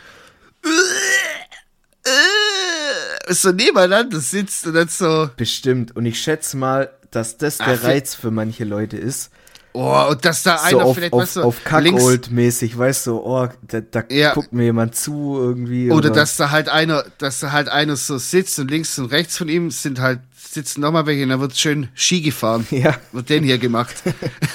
so 3.29 3.51
nebeneinander 3.51 4.21
sitzt 4.21 4.67
und 4.67 4.75
dann 4.75 4.88
so, 4.88 5.31
bestimmt. 5.37 5.97
Und 5.97 6.07
ich 6.07 6.21
schätze 6.21 6.57
mal, 6.57 6.91
dass 7.11 7.37
das 7.37 7.59
der 7.59 7.79
für- 7.79 7.87
Reiz 7.88 8.15
für 8.15 8.31
manche 8.31 8.65
Leute 8.65 8.97
ist. 8.97 9.31
Oh, 9.73 10.07
und 10.11 10.25
dass 10.25 10.43
da 10.43 10.59
so 10.59 10.65
einer 10.79 10.85
auf, 10.87 10.95
vielleicht, 10.97 11.13
auf, 11.13 11.23
weißt 11.23 11.37
du, 11.37 11.43
auf 11.43 11.57
Kackold-mäßig, 11.65 12.77
weißt 12.77 13.07
du, 13.07 13.19
oh, 13.19 13.49
da, 13.63 13.81
da 13.81 14.05
Ja. 14.11 14.35
guckt 14.35 14.53
mir 14.53 14.65
jemand 14.65 14.95
zu 14.97 15.37
irgendwie. 15.39 15.91
Oder 15.91 16.11
dass 16.11 16.37
da 16.37 16.51
halt 16.51 16.69
einer, 16.69 17.05
dass 17.19 17.41
da 17.41 17.53
halt 17.53 17.69
einer 17.69 17.97
so 17.97 18.19
sitzt 18.19 18.59
und 18.59 18.71
links 18.71 18.99
und 18.99 19.07
rechts 19.07 19.37
von 19.39 19.49
ihm 19.49 19.71
sind 19.71 20.01
halt, 20.01 20.21
sitzen 20.37 20.81
nochmal 20.83 21.07
welche 21.07 21.23
und 21.23 21.31
da 21.31 21.41
wird 21.41 21.57
schön 21.57 21.89
Ski 21.95 22.21
gefahren. 22.21 22.67
Ja, 22.71 22.97
Wird 23.13 23.29
den 23.31 23.45
hier 23.45 23.59
gemacht. 23.59 23.95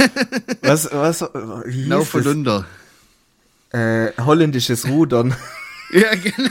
was, 0.61 0.89
was, 0.91 1.21
No 1.21 1.99
das? 1.99 2.07
Verlunder. 2.09 2.65
Äh, 3.71 4.09
holländisches 4.19 4.87
Rudern. 4.87 5.35
Ja, 5.89 6.09
genau. 6.15 6.49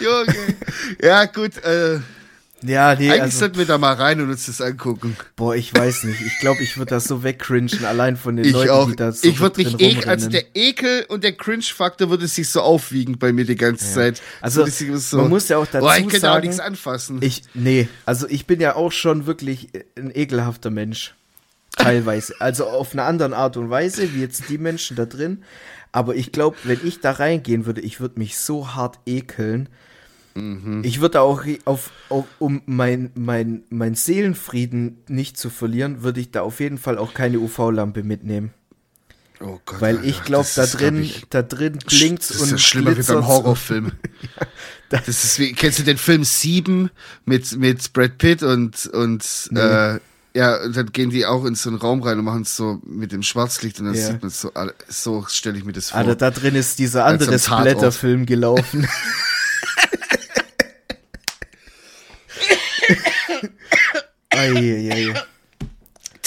Junge. 0.00 0.56
Ja, 1.02 1.24
gut, 1.26 1.56
äh, 1.62 2.00
ja, 2.62 2.94
nee, 2.94 3.10
eigentlich 3.10 3.22
also, 3.22 3.38
sollten 3.38 3.58
wir 3.58 3.66
da 3.66 3.78
mal 3.78 3.94
rein 3.94 4.20
und 4.20 4.30
uns 4.30 4.46
das 4.46 4.60
angucken. 4.60 5.16
boah, 5.36 5.54
ich 5.54 5.74
weiß 5.74 6.04
nicht. 6.04 6.20
Ich 6.20 6.38
glaube, 6.40 6.62
ich 6.62 6.76
würde 6.76 6.90
das 6.90 7.04
so 7.04 7.22
wegcringen, 7.22 7.84
allein 7.84 8.16
von 8.16 8.36
den 8.36 8.44
Ich 8.44 8.52
Leuten, 8.52 8.70
auch. 8.70 8.90
die 8.90 8.96
da 8.96 9.12
so 9.12 9.28
ich 9.28 9.40
würde 9.40 9.62
mich 9.62 9.80
ekel, 9.80 10.08
also 10.08 10.28
der 10.28 10.44
Ekel 10.54 11.04
und 11.08 11.24
der 11.24 11.32
Cringe-Faktor 11.32 12.10
würde 12.10 12.26
sich 12.26 12.48
so 12.48 12.60
aufwiegen 12.60 13.18
bei 13.18 13.32
mir 13.32 13.44
die 13.44 13.56
ganze 13.56 13.92
Zeit. 13.92 14.22
Also, 14.40 14.66
so, 14.66 15.16
man 15.18 15.28
muss 15.28 15.48
ja 15.48 15.58
auch 15.58 15.66
dazu 15.66 15.84
Boah, 15.84 15.96
ich 15.96 16.08
könnte 16.08 16.32
auch 16.32 16.40
nichts 16.40 16.60
anfassen. 16.60 17.18
Ich, 17.22 17.42
nee, 17.54 17.88
also 18.04 18.28
ich 18.28 18.46
bin 18.46 18.60
ja 18.60 18.74
auch 18.74 18.92
schon 18.92 19.26
wirklich 19.26 19.68
ein 19.96 20.10
ekelhafter 20.14 20.70
Mensch. 20.70 21.14
Teilweise. 21.76 22.34
Also 22.40 22.66
auf 22.66 22.92
eine 22.92 23.04
andere 23.04 23.36
Art 23.36 23.56
und 23.56 23.70
Weise, 23.70 24.14
wie 24.14 24.20
jetzt 24.20 24.48
die 24.48 24.58
Menschen 24.58 24.96
da 24.96 25.06
drin. 25.06 25.44
Aber 25.92 26.16
ich 26.16 26.32
glaube, 26.32 26.56
wenn 26.64 26.80
ich 26.84 27.00
da 27.00 27.12
reingehen 27.12 27.66
würde, 27.66 27.80
ich 27.80 28.00
würde 28.00 28.18
mich 28.18 28.36
so 28.36 28.74
hart 28.74 28.98
ekeln. 29.06 29.68
Mhm. 30.34 30.82
Ich 30.84 31.00
würde 31.00 31.20
auch 31.20 31.42
auf, 31.64 31.90
auf 32.08 32.24
um 32.38 32.62
mein, 32.66 33.10
mein, 33.14 33.62
mein 33.70 33.94
Seelenfrieden 33.94 34.98
nicht 35.08 35.36
zu 35.36 35.50
verlieren, 35.50 36.02
würde 36.02 36.20
ich 36.20 36.30
da 36.30 36.42
auf 36.42 36.60
jeden 36.60 36.78
Fall 36.78 36.98
auch 36.98 37.14
keine 37.14 37.38
UV-Lampe 37.40 38.02
mitnehmen. 38.04 38.52
oh 39.40 39.58
Gott, 39.64 39.80
Weil 39.80 40.04
ich 40.04 40.22
glaube, 40.24 40.48
da 40.54 40.64
glaub 40.66 40.78
drin, 40.80 41.02
ich, 41.02 41.24
da 41.30 41.42
drin 41.42 41.78
blinkt's 41.86 42.28
Das 42.28 42.36
ist 42.36 42.42
und 42.42 42.50
ja 42.52 42.58
schlimmer 42.58 42.96
wie 42.96 43.02
beim 43.02 43.26
Horrorfilm. 43.26 43.92
das- 44.90 45.04
Das 45.06 45.22
ist 45.24 45.38
wie, 45.38 45.52
kennst 45.52 45.78
du 45.80 45.82
den 45.82 45.98
Film 45.98 46.24
Sieben 46.24 46.88
mit, 47.26 47.56
mit 47.58 47.92
Brad 47.92 48.16
Pitt 48.18 48.42
und, 48.42 48.86
und, 48.86 49.50
äh, 49.54 49.98
ja, 50.34 50.62
und 50.64 50.76
dann 50.76 50.92
gehen 50.92 51.10
die 51.10 51.26
auch 51.26 51.44
in 51.44 51.54
so 51.56 51.68
einen 51.68 51.78
Raum 51.78 52.02
rein 52.02 52.18
und 52.18 52.24
machen 52.24 52.42
es 52.42 52.56
so 52.56 52.80
mit 52.86 53.12
dem 53.12 53.22
Schwarzlicht 53.22 53.80
und 53.80 53.86
dann 53.86 53.94
Ja. 53.94 54.06
sieht 54.06 54.22
man 54.22 54.30
so, 54.30 54.52
alle- 54.54 54.74
so 54.88 55.26
stelle 55.28 55.58
ich 55.58 55.64
mir 55.64 55.72
das 55.72 55.90
vor. 55.90 55.98
Alter, 55.98 56.14
da 56.16 56.30
drin 56.30 56.54
ist 56.54 56.78
dieser 56.78 57.04
andere. 57.04 57.38
Splatterfilm 57.38 58.24
gelaufen. 58.24 58.86
Eieiei. 64.38 65.14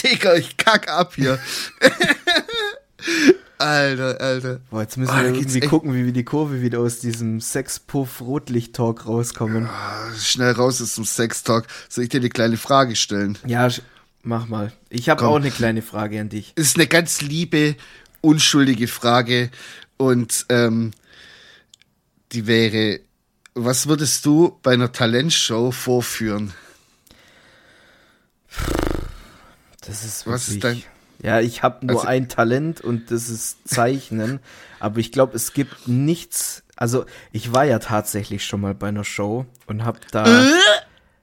Digga, 0.04 0.36
ich 0.36 0.58
kack 0.58 0.88
ab 0.90 1.14
hier. 1.16 1.40
Alter, 3.58 4.20
Alter. 4.20 4.60
Boah, 4.72 4.82
jetzt 4.82 4.98
müssen 4.98 5.12
Ah, 5.12 5.22
wir 5.24 5.34
irgendwie 5.36 5.60
echt- 5.60 5.70
gucken, 5.70 5.94
wie 5.94 6.06
wir 6.06 6.14
die 6.14 6.24
Kurve 6.24 6.62
wieder 6.62 6.80
aus 6.80 7.00
diesem 7.00 7.40
Sexpuff-Rotlicht-Talk 7.40 9.06
rauskommen. 9.06 9.68
Ah, 9.68 10.12
Schnell 10.20 10.54
raus 10.54 10.82
aus 10.82 10.96
dem 10.96 11.06
Sex-Talk. 11.06 11.68
Soll 11.88 12.06
ich 12.06 12.10
dir 12.10 12.20
eine 12.20 12.30
kleine 12.30 12.58
Frage 12.58 12.96
stellen? 12.96 13.38
Ja, 13.46 13.70
mach 14.24 14.48
mal. 14.48 14.72
Ich 14.90 15.10
habe 15.10 15.28
auch 15.28 15.36
eine 15.36 15.52
kleine 15.52 15.84
Frage 15.84 16.20
an 16.20 16.30
dich. 16.30 16.54
ist 16.56 16.76
eine 16.76 16.88
ganz 16.88 17.22
liebe, 17.22 17.76
unschuldige 18.22 18.88
Frage 18.88 19.52
und 19.98 20.48
ähm, 20.50 20.92
die 22.32 22.48
wäre, 22.48 23.00
was 23.54 23.88
würdest 23.88 24.26
du 24.26 24.58
bei 24.64 24.74
einer 24.74 24.92
Talentshow 24.92 25.72
vorführen? 25.72 26.54
Das 29.86 30.04
ist 30.06 30.28
Was 30.28 30.48
ist 30.48 30.64
wirklich- 30.64 30.88
Ja, 31.24 31.40
ich 31.40 31.62
habe 31.64 31.86
nur 31.86 31.98
Also- 31.98 32.08
ein 32.08 32.30
Talent 32.30 32.82
und 32.82 33.12
das 33.12 33.30
ist 33.30 33.68
Zeichnen. 33.68 34.40
aber 34.80 35.00
ich 35.00 35.12
glaube, 35.12 35.36
es 35.36 35.54
gibt 35.54 35.88
nichts. 35.88 36.64
Also, 36.76 37.06
ich 37.32 37.54
war 37.54 37.66
ja 37.66 37.78
tatsächlich 37.80 38.44
schon 38.44 38.62
mal 38.62 38.74
bei 38.74 38.88
einer 38.88 39.04
Show 39.04 39.46
und 39.68 39.86
habe 39.86 40.00
da. 40.12 40.48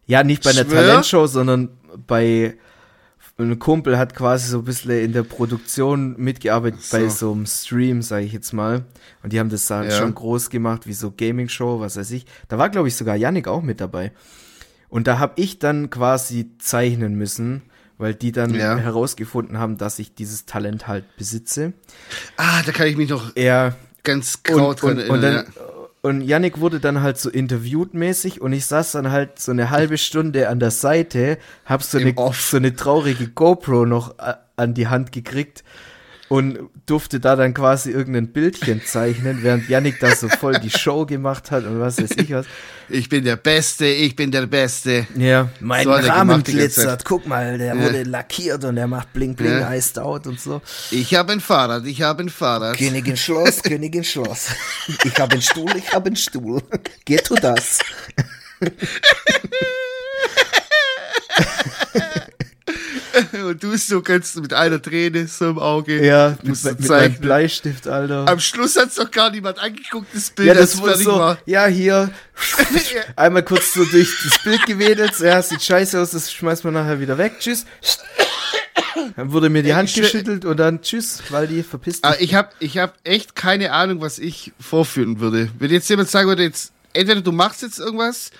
Ja, 0.06 0.22
nicht 0.22 0.44
bei 0.44 0.50
einer 0.50 0.64
Schwör? 0.64 0.82
Talentshow, 0.86 1.26
sondern 1.26 1.70
bei. 2.06 2.56
Ein 3.40 3.58
Kumpel 3.60 3.96
hat 3.98 4.16
quasi 4.16 4.48
so 4.48 4.58
ein 4.58 4.64
bisschen 4.64 4.90
in 4.90 5.12
der 5.12 5.22
Produktion 5.22 6.16
mitgearbeitet 6.16 6.82
So. 6.82 6.96
bei 6.96 7.08
so 7.08 7.32
einem 7.32 7.46
Stream, 7.46 8.02
sage 8.02 8.24
ich 8.24 8.32
jetzt 8.32 8.52
mal. 8.52 8.84
Und 9.22 9.32
die 9.32 9.38
haben 9.38 9.48
das 9.48 9.66
da 9.66 9.84
Ja. 9.84 9.90
schon 9.92 10.12
groß 10.12 10.50
gemacht, 10.50 10.88
wie 10.88 10.92
so 10.92 11.12
Gaming-Show, 11.16 11.78
was 11.78 11.96
weiß 11.96 12.10
ich. 12.12 12.26
Da 12.48 12.58
war, 12.58 12.68
glaube 12.68 12.88
ich, 12.88 12.96
sogar 12.96 13.14
Yannick 13.14 13.46
auch 13.46 13.62
mit 13.62 13.80
dabei. 13.80 14.10
Und 14.88 15.06
da 15.06 15.18
habe 15.18 15.34
ich 15.36 15.58
dann 15.58 15.90
quasi 15.90 16.50
zeichnen 16.58 17.14
müssen, 17.14 17.62
weil 17.98 18.14
die 18.14 18.32
dann 18.32 18.54
Ja. 18.54 18.76
herausgefunden 18.76 19.58
haben, 19.58 19.76
dass 19.76 19.98
ich 19.98 20.14
dieses 20.14 20.46
Talent 20.46 20.86
halt 20.86 21.04
besitze. 21.16 21.72
Ah, 22.36 22.62
da 22.64 22.72
kann 22.72 22.86
ich 22.86 22.96
mich 22.96 23.10
noch 23.10 23.32
Er 23.36 23.76
ganz 24.02 24.42
grau 24.42 24.70
und, 24.70 24.82
dran 24.82 24.90
und, 24.92 24.98
erinnern. 24.98 25.14
und, 25.16 25.22
dann, 25.22 25.34
ja. 25.34 25.62
und 26.02 26.20
Yannick 26.22 26.60
wurde 26.60 26.80
dann 26.80 27.02
halt 27.02 27.18
so 27.18 27.28
interviewt 27.28 27.92
mäßig 27.94 28.40
und 28.40 28.52
ich 28.52 28.64
saß 28.66 28.92
dann 28.92 29.10
halt 29.10 29.38
so 29.40 29.50
eine 29.52 29.68
halbe 29.70 29.98
Stunde 29.98 30.48
an 30.48 30.60
der 30.60 30.70
Seite, 30.70 31.38
hab 31.66 31.82
so 31.82 31.98
Im 31.98 32.08
eine, 32.08 32.16
Off. 32.18 32.40
so 32.40 32.56
eine 32.56 32.74
traurige 32.74 33.28
GoPro 33.28 33.84
noch 33.84 34.18
a- 34.18 34.38
an 34.56 34.74
die 34.74 34.86
Hand 34.88 35.12
gekriegt 35.12 35.64
und 36.28 36.58
durfte 36.86 37.20
da 37.20 37.36
dann 37.36 37.54
quasi 37.54 37.90
irgendein 37.90 38.28
Bildchen 38.32 38.82
zeichnen, 38.84 39.42
während 39.42 39.68
Yannick 39.68 39.98
da 40.00 40.14
so 40.14 40.28
voll 40.28 40.58
die 40.60 40.70
Show 40.70 41.06
gemacht 41.06 41.50
hat 41.50 41.64
und 41.64 41.80
was 41.80 41.98
weiß 42.02 42.10
ich 42.18 42.30
was. 42.32 42.46
Ich 42.90 43.08
bin 43.08 43.24
der 43.24 43.36
Beste, 43.36 43.86
ich 43.86 44.14
bin 44.16 44.30
der 44.30 44.46
Beste. 44.46 45.06
Ja, 45.16 45.48
mein 45.60 45.84
So 45.84 45.90
er 45.90 46.06
Rahmen 46.08 46.42
glitzert. 46.42 47.04
Guck 47.04 47.26
mal, 47.26 47.58
der 47.58 47.74
Ja. 47.74 47.82
wurde 47.82 48.02
lackiert 48.02 48.64
und 48.64 48.76
der 48.76 48.86
macht 48.86 49.12
bling 49.12 49.34
bling, 49.34 49.60
Ja. 49.60 49.72
iced 49.74 49.98
out 49.98 50.26
und 50.26 50.40
so. 50.40 50.60
Ich 50.90 51.14
habe 51.14 51.32
ein 51.32 51.40
Fahrrad, 51.40 51.86
ich 51.86 52.02
habe 52.02 52.22
ein 52.22 52.28
Fahrrad. 52.30 52.76
Königin 52.78 53.16
Schloss, 53.16 53.62
Königin 53.62 54.04
Schloss. 54.04 54.48
Ich 55.04 55.18
habe 55.18 55.32
einen 55.32 55.42
Stuhl, 55.42 55.70
ich 55.76 55.92
habe 55.92 56.06
einen 56.06 56.16
Stuhl. 56.16 56.62
Geh 57.04 57.18
tu 57.18 57.34
das. 57.34 57.78
Und 63.44 63.62
du 63.62 63.76
so 63.76 64.00
kannst 64.02 64.40
mit 64.40 64.52
einer 64.52 64.80
Träne 64.80 65.26
so 65.26 65.50
im 65.50 65.58
Auge. 65.58 66.04
Ja, 66.04 66.36
mit, 66.42 66.62
mit 66.64 66.88
meinem. 66.88 67.14
Bleistift, 67.14 67.86
Alter. 67.88 68.26
Am 68.28 68.40
Schluss 68.40 68.76
hat's 68.76 68.96
doch 68.96 69.10
gar 69.10 69.30
niemand 69.30 69.58
angeguckt, 69.58 70.08
das 70.14 70.30
Bild, 70.30 70.48
ja, 70.48 70.54
das 70.54 70.78
wurde 70.80 70.96
so, 70.96 71.18
war. 71.18 71.38
ja, 71.46 71.66
hier, 71.66 72.10
einmal 73.16 73.42
kurz 73.42 73.74
so 73.74 73.84
durch 73.84 74.08
das 74.24 74.42
Bild 74.42 74.64
gewedelt, 74.66 75.18
ja, 75.20 75.40
sieht 75.42 75.62
scheiße 75.62 76.00
aus, 76.00 76.10
das 76.12 76.32
schmeißt 76.32 76.64
man 76.64 76.74
nachher 76.74 77.00
wieder 77.00 77.18
weg, 77.18 77.34
tschüss. 77.40 77.66
Dann 79.16 79.32
wurde 79.32 79.48
mir 79.48 79.62
die 79.62 79.74
Hand 79.74 79.88
Ich 79.88 79.94
schwör- 79.96 80.02
geschüttelt 80.02 80.44
und 80.44 80.56
dann 80.58 80.82
tschüss, 80.82 81.22
weil 81.30 81.46
die 81.46 81.62
verpisst 81.62 82.04
Aber 82.04 82.16
dich. 82.16 82.28
ich 82.30 82.34
habe 82.34 82.50
ich 82.58 82.78
hab 82.78 82.94
echt 83.04 83.34
keine 83.36 83.72
Ahnung, 83.72 84.00
was 84.00 84.18
ich 84.18 84.52
vorführen 84.60 85.20
würde. 85.20 85.50
Wenn 85.58 85.70
jetzt 85.70 85.88
jemand 85.88 86.08
sagen 86.10 86.28
würde, 86.28 86.42
jetzt, 86.42 86.72
entweder 86.92 87.20
du 87.20 87.32
machst 87.32 87.62
jetzt 87.62 87.78
irgendwas, 87.78 88.30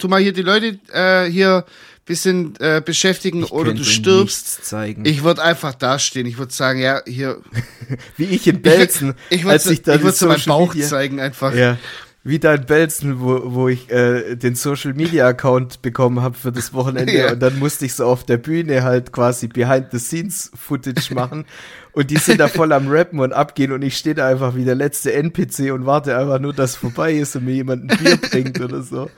tu 0.00 0.08
mal 0.08 0.20
hier 0.20 0.32
die 0.32 0.42
Leute 0.42 0.78
äh, 0.92 1.30
hier 1.30 1.64
bisschen 2.06 2.54
äh, 2.58 2.82
beschäftigen 2.84 3.44
Ich 3.44 3.52
oder 3.52 3.72
du 3.72 3.84
stirbst. 3.84 4.74
Ich 5.04 5.22
würde 5.22 5.42
einfach 5.42 5.74
dastehen. 5.74 6.26
Ich 6.26 6.38
würde 6.38 6.52
sagen, 6.52 6.80
ja, 6.80 7.02
hier. 7.06 7.38
Wie 8.16 8.24
ich 8.24 8.46
in 8.48 8.60
Belzen, 8.62 9.14
Ich 9.30 9.46
als 9.46 9.66
würde 9.66 9.74
ich 9.74 9.86
ich 9.86 10.12
so 10.16 10.26
meinen 10.26 10.42
Bauch 10.44 10.74
Media- 10.74 10.88
zeigen 10.88 11.20
einfach. 11.20 11.54
Ja. 11.54 11.78
Wie 12.22 12.38
da 12.38 12.54
in 12.54 12.66
Belzen, 12.66 13.20
wo, 13.20 13.40
wo 13.54 13.68
ich 13.68 13.90
äh, 13.90 14.34
den 14.36 14.54
Social 14.54 14.92
Media 14.92 15.26
Account 15.28 15.80
bekommen 15.82 16.20
habe 16.20 16.36
für 16.36 16.52
das 16.52 16.74
Wochenende 16.74 17.12
Ja. 17.16 17.32
und 17.32 17.40
dann 17.40 17.58
musste 17.58 17.86
ich 17.86 17.94
so 17.94 18.04
auf 18.06 18.24
der 18.26 18.36
Bühne 18.36 18.82
halt 18.82 19.10
quasi 19.12 19.46
Behind 19.46 19.86
the 19.92 19.98
Scenes 19.98 20.50
Footage 20.54 21.14
machen 21.14 21.46
und 21.92 22.10
die 22.10 22.16
sind 22.18 22.38
da 22.40 22.48
voll 22.48 22.72
am 22.72 22.88
Rappen 22.88 23.18
und 23.20 23.32
abgehen 23.32 23.72
und 23.72 23.82
ich 23.82 23.96
stehe 23.96 24.14
da 24.14 24.28
einfach 24.28 24.54
wie 24.54 24.64
der 24.64 24.74
letzte 24.74 25.12
NPC 25.12 25.72
und 25.72 25.86
warte 25.86 26.16
einfach 26.16 26.38
nur, 26.38 26.52
dass 26.52 26.76
vorbei 26.76 27.12
ist 27.14 27.36
und 27.36 27.44
mir 27.44 27.54
jemand 27.54 27.90
ein 27.90 27.98
Bier 27.98 28.16
bringt 28.16 28.60
oder 28.60 28.82
so. 28.82 29.10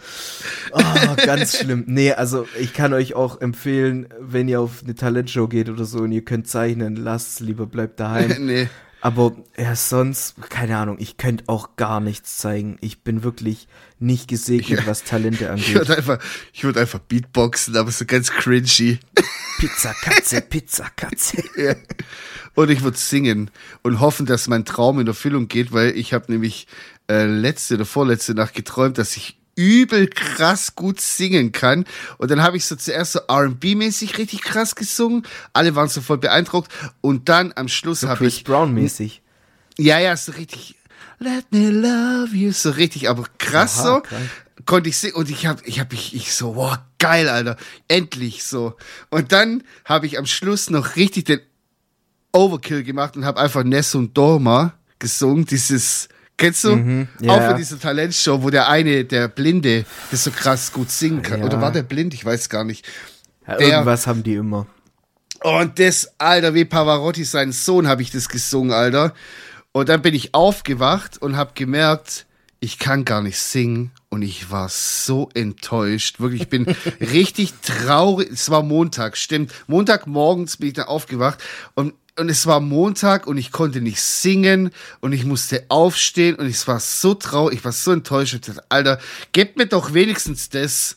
Oh, 0.73 0.83
ganz 1.25 1.59
schlimm. 1.59 1.85
Nee, 1.87 2.13
also 2.13 2.47
ich 2.59 2.73
kann 2.73 2.93
euch 2.93 3.15
auch 3.15 3.41
empfehlen, 3.41 4.09
wenn 4.21 4.49
ihr 4.49 4.61
auf 4.61 4.83
eine 4.85 4.95
Talentshow 4.95 5.49
geht 5.49 5.69
oder 5.69 5.85
so 5.85 5.99
und 6.01 6.13
ihr 6.13 6.25
könnt 6.25 6.49
zeichnen, 6.49 6.97
lasst's 6.97 7.41
lieber, 7.41 7.67
bleibt 7.67 8.01
daheim. 8.01 8.35
nee. 8.47 8.69
Aber 9.05 9.33
ja, 9.59 9.75
sonst, 9.75 10.37
keine 10.49 10.77
Ahnung, 10.77 10.97
ich 11.01 11.17
könnte 11.17 11.43
auch 11.49 11.75
gar 11.75 11.99
nichts 11.99 12.37
zeigen. 12.37 12.77
Ich 12.81 13.03
bin 13.03 13.25
wirklich 13.25 13.67
nicht 13.99 14.29
gesegnet, 14.29 14.79
Ja. 14.81 14.87
was 14.87 15.03
Talente 15.03 15.43
Ich 15.45 15.51
angeht. 15.51 15.75
würde 15.75 15.97
einfach, 15.97 16.19
ich 16.53 16.63
würde 16.63 16.81
einfach 16.81 17.01
Beatboxen, 17.01 17.77
aber 17.77 17.91
so 17.91 18.05
ganz 18.05 18.31
cringy. 18.31 19.01
Pizza, 19.59 19.93
Katze, 20.03 20.41
Pizza, 20.41 20.87
Katze. 20.95 21.43
Ja. 21.57 21.75
Und 22.55 22.71
ich 22.71 22.83
würde 22.83 22.99
singen 22.99 23.51
und 23.83 24.01
hoffen, 24.01 24.27
dass 24.27 24.49
mein 24.49 24.65
Traum 24.65 25.01
in 25.01 25.07
Erfüllung 25.07 25.49
geht, 25.49 25.73
weil 25.73 25.97
ich 25.97 26.13
habe 26.13 26.31
nämlich 26.31 26.67
äh, 27.11 27.25
letzte 27.25 27.75
oder 27.75 27.87
vorletzte 27.87 28.35
Nacht 28.35 28.55
geträumt, 28.55 28.99
dass 28.99 29.17
ich 29.17 29.39
übel 29.55 30.09
krass 30.09 30.75
gut 30.75 31.01
singen 31.01 31.53
kann. 31.53 31.85
Und 32.19 32.31
dann 32.31 32.43
habe 32.43 32.57
ich 32.57 32.65
so 32.65 32.77
zuerst 32.77 33.13
so 33.13 33.21
R&B-mäßig 33.29 34.19
richtig 34.19 34.43
krass 34.43 34.75
gesungen. 34.75 35.25
Alle 35.53 35.75
waren 35.75 35.89
so 35.89 36.01
voll 36.01 36.19
beeindruckt. 36.19 36.71
Und 37.01 37.29
dann 37.29 37.53
am 37.57 37.69
Schluss 37.69 38.03
habe 38.05 38.19
Chris 38.19 38.39
ich 38.39 38.45
Brown 38.45 38.73
mäßig. 38.73 39.23
ja, 39.79 39.99
ja, 39.99 40.17
so 40.17 40.33
richtig. 40.33 40.77
Let 41.19 41.53
me 41.53 41.71
love 41.71 42.35
you. 42.35 42.53
So 42.53 42.71
richtig, 42.71 43.09
aber 43.09 43.25
krass 43.39 43.79
Aha, 43.81 43.97
so. 43.97 44.01
krank. 44.01 44.31
Konnte 44.67 44.89
ich 44.89 44.97
sehen. 44.97 45.15
Und 45.15 45.31
ich 45.31 45.47
hab, 45.47 45.67
ich 45.67 45.81
hab, 45.81 45.93
ich, 45.93 46.15
ich 46.15 46.33
so, 46.35 46.57
wow, 46.57 46.79
geil, 46.99 47.29
Alter. 47.29 47.57
Endlich 47.89 48.45
so. 48.45 48.77
Und 49.11 49.33
dann 49.33 49.65
habe 49.85 50.07
ich 50.07 50.19
am 50.19 50.27
Schluss 50.27 50.71
noch 50.71 50.97
richtig 50.97 51.25
den 51.25 51.41
Overkill 52.33 52.83
gemacht 52.83 53.17
und 53.17 53.25
habe 53.25 53.41
einfach 53.41 53.63
Ness 53.65 53.95
und 53.95 54.17
Dorma 54.17 54.73
gesungen. 54.99 55.45
Dieses, 55.45 56.09
kennst 56.37 56.65
du? 56.65 56.77
Mhm, 56.77 57.09
ja, 57.21 57.33
Auch 57.33 57.49
für 57.51 57.55
diese 57.57 57.79
Talentshow, 57.79 58.43
wo 58.43 58.51
der 58.51 58.69
eine, 58.69 59.05
der 59.05 59.29
Blinde, 59.29 59.85
das 60.11 60.25
so 60.25 60.31
krass 60.31 60.73
gut 60.73 60.91
singen 60.91 61.23
kann. 61.23 61.41
Ja. 61.41 61.47
Oder 61.47 61.61
war 61.61 61.73
der 61.73 61.83
blind? 61.83 62.15
Ich 62.15 62.25
weiß 62.25 62.49
gar 62.49 62.65
nicht. 62.65 62.87
Ja, 63.47 63.57
Der- 63.57 63.69
irgendwas 63.69 64.07
haben 64.07 64.23
die 64.23 64.35
immer. 64.35 64.67
Und 65.43 65.79
das, 65.81 66.09
Alter, 66.19 66.55
wie 66.55 66.65
Pavarotti, 66.65 67.25
seinen 67.25 67.51
Sohn, 67.53 67.89
habe 67.89 68.01
ich 68.03 68.13
das 68.13 68.29
gesungen, 68.29 68.73
Alter. 68.73 69.13
Und 69.73 69.89
dann 69.89 70.01
bin 70.01 70.15
ich 70.15 70.35
aufgewacht 70.35 71.21
und 71.21 71.37
habe 71.37 71.51
gemerkt, 71.55 72.27
ich 72.61 72.79
kann 72.79 73.05
gar 73.05 73.23
nicht 73.23 73.39
singen. 73.39 73.91
Und 74.09 74.23
ich 74.23 74.51
war 74.53 74.69
so 74.69 75.31
enttäuscht. 75.35 76.21
Wirklich, 76.21 76.43
ich 76.43 76.49
bin 76.49 76.67
richtig 77.01 77.55
traurig. 77.63 78.31
Es 78.31 78.51
war 78.51 78.63
Montag, 78.63 79.17
stimmt. 79.17 79.53
Montagmorgens 79.67 80.59
bin 80.59 80.69
ich 80.69 80.75
dann 80.75 80.85
aufgewacht 80.87 81.43
und, 81.75 81.95
und 82.23 82.31
es 82.31 82.47
war 82.47 82.61
Montag 82.61 83.27
und 83.27 83.37
ich 83.37 83.53
konnte 83.53 83.81
nicht 83.83 84.01
singen 84.01 84.71
und 85.01 85.13
ich 85.13 85.25
musste 85.25 85.65
aufstehen 85.69 86.37
und 86.37 86.47
ich 86.47 86.67
war 86.67 86.81
so 86.81 87.13
traurig, 87.15 87.59
ich 87.59 87.65
war 87.65 87.73
so 87.73 87.93
enttäuscht. 87.93 88.35
Ich 88.35 88.41
dachte, 88.41 88.65
Alter, 88.71 88.99
gebt 89.33 89.57
mir 89.59 89.67
doch 89.67 89.93
wenigstens 89.93 90.49
das. 90.49 90.97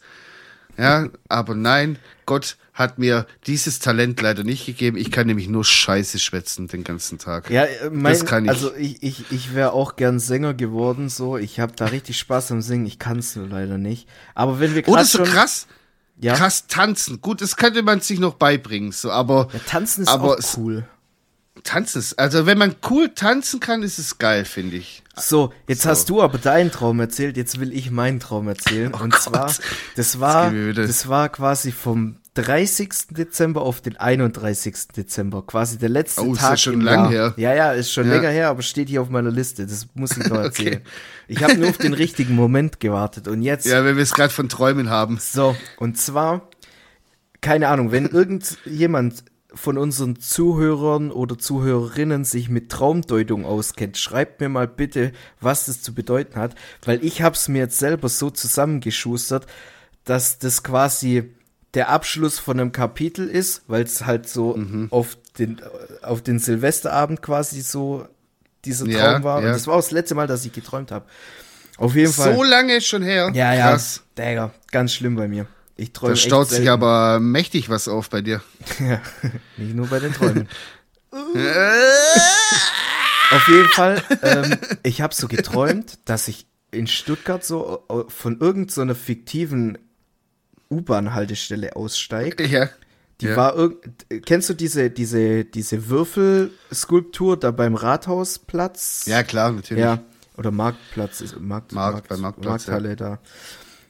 Ja, 0.78 1.07
aber 1.30 1.55
nein, 1.55 1.97
Gott 2.26 2.57
hat 2.73 2.99
mir 2.99 3.26
dieses 3.47 3.80
Talent 3.80 4.21
leider 4.21 4.43
nicht 4.43 4.65
gegeben. 4.65 4.97
Ich 4.97 5.09
kann 5.09 5.28
nämlich 5.28 5.47
nur 5.47 5.63
Scheiße 5.63 6.19
schwätzen 6.19 6.67
den 6.67 6.84
ganzen 6.84 7.17
Tag. 7.17 7.49
Ja, 7.49 7.63
äh, 7.63 7.89
mein, 7.89 8.11
Das 8.13 8.26
kann 8.26 8.43
ich. 8.43 8.51
also 8.51 8.76
ich, 8.76 9.01
ich, 9.01 9.32
ich 9.32 9.55
wäre 9.55 9.71
auch 9.71 9.95
gern 9.95 10.19
Sänger 10.19 10.53
geworden, 10.53 11.07
so. 11.07 11.38
Ich 11.38 11.59
habe 11.61 11.71
da 11.78 11.86
richtig 11.86 12.17
Spaß 12.19 12.51
am 12.51 12.61
Singen. 12.61 12.86
Ich 12.86 12.99
kann 12.99 13.19
es 13.19 13.36
nur 13.38 13.47
leider 13.47 13.78
nicht. 13.78 14.07
Aber 14.34 14.59
wenn 14.59 14.76
wir 14.76 14.82
Oh, 14.86 14.91
gerade 14.91 14.99
das 15.03 15.07
ist 15.07 15.13
so 15.13 15.23
krass. 15.23 15.67
ja, 16.19 16.36
Krass 16.36 16.67
tanzen. 16.67 17.21
Gut, 17.21 17.39
das 17.39 17.55
könnte 17.55 17.82
man 17.82 18.01
sich 18.01 18.19
noch 18.19 18.34
beibringen, 18.34 18.91
so, 18.91 19.09
aber 19.11 19.47
ja, 19.53 19.59
tanzen 19.65 20.01
ist 20.01 20.09
aber 20.09 20.34
auch 20.38 20.57
cool. 20.57 20.86
Tanzen 21.64 21.99
ist, 21.99 22.20
also 22.20 22.45
wenn 22.45 22.58
man 22.58 22.76
cool 22.89 23.10
tanzen 23.16 23.60
kann, 23.60 23.82
ist 23.84 23.97
es 23.99 24.18
geil, 24.18 24.45
finde 24.45 24.78
ich. 24.78 25.03
So, 25.16 25.53
jetzt 25.68 25.84
So. 25.84 25.89
hast 25.89 26.10
du 26.10 26.22
aber 26.22 26.38
deinen 26.38 26.72
Traum 26.72 26.99
erzählt, 26.99 27.38
jetzt 27.38 27.60
will 27.60 27.74
ich 27.74 27.89
meinen 27.91 28.20
Traum 28.20 28.47
erzählen. 28.47 28.93
und 28.93 28.95
Oh 28.95 29.08
Gott. 29.10 29.22
zwar, 29.22 29.53
das 29.95 30.20
war, 30.20 30.53
wieder. 30.53 30.86
das 30.86 31.08
war 31.08 31.30
quasi 31.30 31.72
vom 31.72 32.18
30. 32.34 32.89
Dezember 33.12 33.62
auf 33.62 33.80
den 33.80 33.95
31. 33.95 34.89
Dezember. 34.95 35.45
Quasi 35.45 35.78
der 35.78 35.88
letzte 35.88 36.22
Oh, 36.22 36.34
ist 36.34 36.41
ja 36.41 36.49
Tag. 36.49 36.60
schon 36.60 36.82
lang 36.82 37.03
Jahr. 37.03 37.10
her. 37.12 37.34
Ja, 37.38 37.56
ja, 37.56 37.72
ist 37.72 37.93
schon 37.93 38.08
Ja. 38.08 38.16
länger 38.16 38.30
her, 38.30 38.49
aber 38.49 38.62
steht 38.62 38.89
hier 38.89 39.01
auf 39.01 39.10
meiner 39.10 39.32
Liste. 39.32 39.66
Das 39.66 39.88
muss 39.93 40.12
ich 40.18 40.26
noch 40.28 40.38
erzählen. 40.39 40.82
Ich 41.30 41.41
habe 41.41 41.56
nur 41.56 41.70
auf 41.70 41.78
den 41.78 41.93
richtigen 41.93 42.36
Moment 42.36 42.82
gewartet. 42.82 43.30
Und 43.30 43.41
jetzt 43.41 43.66
Ja, 43.66 43.86
wenn 43.86 43.95
wir 43.95 44.03
es 44.03 44.14
gerade 44.14 44.34
von 44.34 44.49
Träumen 44.49 44.89
haben. 44.89 45.18
so, 45.22 45.56
und 45.78 45.97
zwar 45.97 46.49
keine 47.39 47.70
Ahnung, 47.70 47.91
wenn 47.93 48.06
irgendjemand 48.08 49.24
von 49.56 49.78
unseren 49.78 50.20
Zuhörern 50.20 51.12
oder 51.12 51.38
Zuhörerinnen 51.38 52.26
sich 52.26 52.49
mit 52.49 52.70
Traumdeutung 52.72 53.45
auskennt, 53.45 53.97
schreibt 53.97 54.41
mir 54.41 54.49
mal 54.49 54.68
bitte, 54.68 55.12
was 55.41 55.66
das 55.66 55.82
zu 55.82 55.93
bedeuten 55.95 56.36
hat, 56.39 56.53
weil 56.84 57.03
ich 57.03 57.22
habe 57.22 57.36
es 57.36 57.47
mir 57.47 57.60
jetzt 57.60 57.80
selber 57.80 58.10
so 58.10 58.30
zusammengeschustert, 58.30 59.47
dass 60.03 60.38
das 60.39 60.62
quasi 60.62 61.32
der 61.74 61.89
Abschluss 61.89 62.38
von 62.39 62.60
einem 62.60 62.72
Kapitel 62.72 63.28
ist, 63.28 63.64
weil 63.68 63.84
es 63.84 64.06
halt 64.06 64.30
so 64.30 64.56
Mhm. 64.56 64.88
auf 64.91 65.18
den 65.39 65.60
auf 66.01 66.22
den 66.22 66.39
Silvesterabend 66.39 67.22
quasi 67.22 67.62
so 67.62 68.08
dieser 68.64 68.86
Traum 68.86 68.93
Ja, 68.95 69.24
war. 69.24 69.41
ja. 69.41 69.47
Und 69.47 69.53
das 69.53 69.68
war 69.68 69.74
auch 69.76 69.80
das 69.82 69.91
letzte 69.91 70.16
Mal, 70.16 70.28
dass 70.28 70.45
ich 70.45 70.53
geträumt 70.53 70.91
habe. 70.91 71.06
Auf 71.78 71.95
jeden 71.95 72.12
Fall. 72.14 72.34
So 72.36 72.43
lange 72.43 72.80
schon 72.82 73.03
her. 73.03 73.32
ja, 73.34 73.53
ja. 73.53 73.72
Krass. 73.72 74.01
Digga, 74.18 74.51
ganz 74.72 74.93
schlimm 74.93 75.16
bei 75.16 75.28
mir. 75.28 75.47
Ich 75.78 75.91
träume 75.93 76.13
Da 76.13 76.17
staut 76.17 76.49
sich 76.49 76.69
aber 76.69 77.19
mächtig 77.19 77.69
was 77.69 77.88
auf 77.88 78.09
bei 78.09 78.21
dir. 78.21 78.41
Ja, 78.80 79.01
nicht 79.57 79.76
nur 79.76 79.88
bei 79.88 79.99
den 79.99 80.13
Träumen. 80.13 80.47
Auf 83.32 83.47
jeden 83.47 83.69
Fall, 83.69 84.03
ähm, 84.21 84.57
ich 84.84 85.01
habe 85.01 85.13
so 85.13 85.28
geträumt, 85.28 85.97
dass 86.05 86.28
ich 86.28 86.45
in 86.71 86.88
Stuttgart 86.88 87.43
so 87.43 87.84
äh, 87.89 88.03
von 88.09 88.39
irgendeiner 88.39 88.93
so 88.93 88.99
fiktiven 89.01 89.78
U-Bahn-Haltestelle 90.69 91.76
aussteige. 91.76 92.45
Ja. 92.45 92.69
Die 93.21 93.28
ja. 93.28 93.36
war 93.38 93.55
irgend, 93.55 94.05
kennst 94.26 94.49
du 94.49 94.53
diese, 94.53 94.89
diese, 94.89 95.45
diese 95.45 95.88
Würfelskulptur 95.88 97.38
da 97.38 97.51
beim 97.51 97.76
Rathausplatz? 97.76 99.05
Ja, 99.07 99.23
klar, 99.23 99.53
natürlich. 99.53 99.84
Ja, 99.84 99.99
oder 100.38 100.51
Marktplatz, 100.51 101.21
ist 101.21 101.39
Markt, 101.39 101.71
Markt- 101.71 102.09
bei 102.09 102.17
Marktplatz, 102.17 102.67
Markthalle 102.67 102.95
da. 102.95 103.19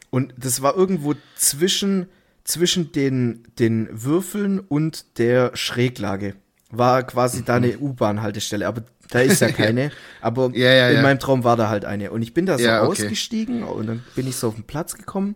Und 0.09 0.33
das 0.37 0.61
war 0.61 0.75
irgendwo 0.75 1.13
zwischen, 1.35 2.07
zwischen 2.43 2.91
den, 2.91 3.43
den 3.59 3.87
Würfeln 3.91 4.59
und 4.59 5.17
der 5.17 5.51
Schräglage. 5.55 6.35
War 6.71 7.03
quasi 7.03 7.43
da 7.43 7.55
eine 7.55 7.77
U-Bahn-Haltestelle, 7.77 8.67
aber 8.67 8.83
da 9.09 9.19
ist 9.19 9.41
ja 9.41 9.49
keine. 9.51 9.91
Aber 10.21 10.51
Ja, 10.53 10.71
ja, 10.71 10.89
in 10.89 10.95
ja. 10.97 11.01
meinem 11.01 11.19
Traum 11.19 11.43
war 11.43 11.55
da 11.57 11.69
halt 11.69 11.85
eine. 11.85 12.11
Und 12.11 12.21
ich 12.21 12.33
bin 12.33 12.45
da 12.45 12.57
so 12.57 12.63
Ja, 12.63 12.83
okay. 12.83 13.03
ausgestiegen 13.03 13.63
und 13.63 13.87
dann 13.87 14.03
bin 14.15 14.27
ich 14.27 14.35
so 14.35 14.47
auf 14.49 14.55
den 14.55 14.63
Platz 14.63 14.95
gekommen. 14.95 15.35